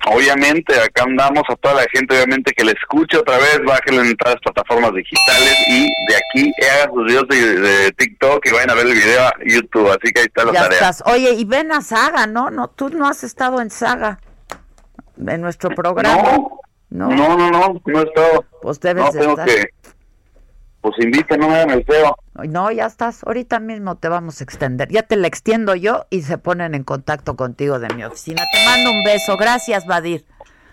[0.06, 4.16] Obviamente, acá andamos a toda la gente, obviamente que le escuche otra vez, bájenlo en
[4.16, 8.70] todas las plataformas digitales y de aquí hagan sus videos de, de TikTok y vayan
[8.70, 10.78] a ver el video a YouTube, así que ahí está la Ya tarea.
[10.78, 11.02] estás.
[11.04, 12.48] Oye, y ven a Saga, ¿no?
[12.50, 14.18] No, tú no has estado en Saga,
[15.26, 16.22] en nuestro programa.
[16.88, 18.44] No, no, no, no, no he estado.
[18.62, 19.46] Pues debes no, de estar.
[19.46, 19.68] que,
[20.80, 22.16] pues inviten, no me hagan el feo.
[22.34, 23.22] No, ya estás.
[23.24, 24.88] Ahorita mismo te vamos a extender.
[24.88, 28.42] Ya te la extiendo yo y se ponen en contacto contigo de mi oficina.
[28.52, 29.36] Te mando un beso.
[29.36, 30.24] Gracias, Vadir.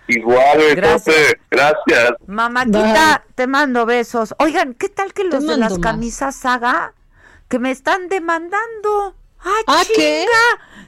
[0.07, 1.35] Igual, Gracias.
[1.51, 2.11] Gracias.
[2.27, 4.33] Mamáquita, te mando besos.
[4.39, 5.79] Oigan, ¿qué tal que los de las más.
[5.79, 6.93] camisas saga
[7.49, 9.15] que me están demandando?
[9.43, 9.97] ¡Ah, ¿Ah, chinga!
[9.97, 10.25] qué?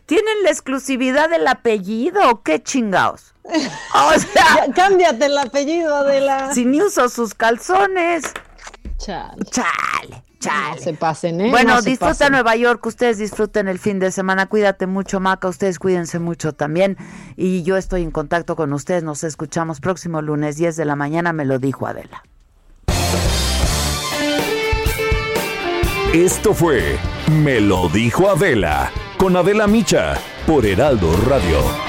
[0.05, 3.33] ¿Tienen la exclusividad del apellido o qué chingados?
[3.93, 6.53] O sea, Ya, cámbiate el apellido de la.
[6.53, 8.33] si ni uso sus calzones.
[8.99, 9.43] Chale.
[9.49, 10.76] Chale, chale.
[10.76, 11.49] No se pasen, ¿eh?
[11.49, 12.30] Bueno, No disfruta.
[12.30, 16.97] Nueva York, ustedes disfruten el fin de semana, cuídate mucho, Maca, ustedes cuídense mucho también.
[17.35, 21.34] Y yo estoy en contacto con ustedes, nos escuchamos próximo lunes 10 de la mañana,
[21.34, 22.23] me lo dijo Adela.
[26.13, 26.97] Esto fue
[27.43, 30.15] Me lo dijo Adela con Adela Micha
[30.47, 31.89] por Heraldo Radio.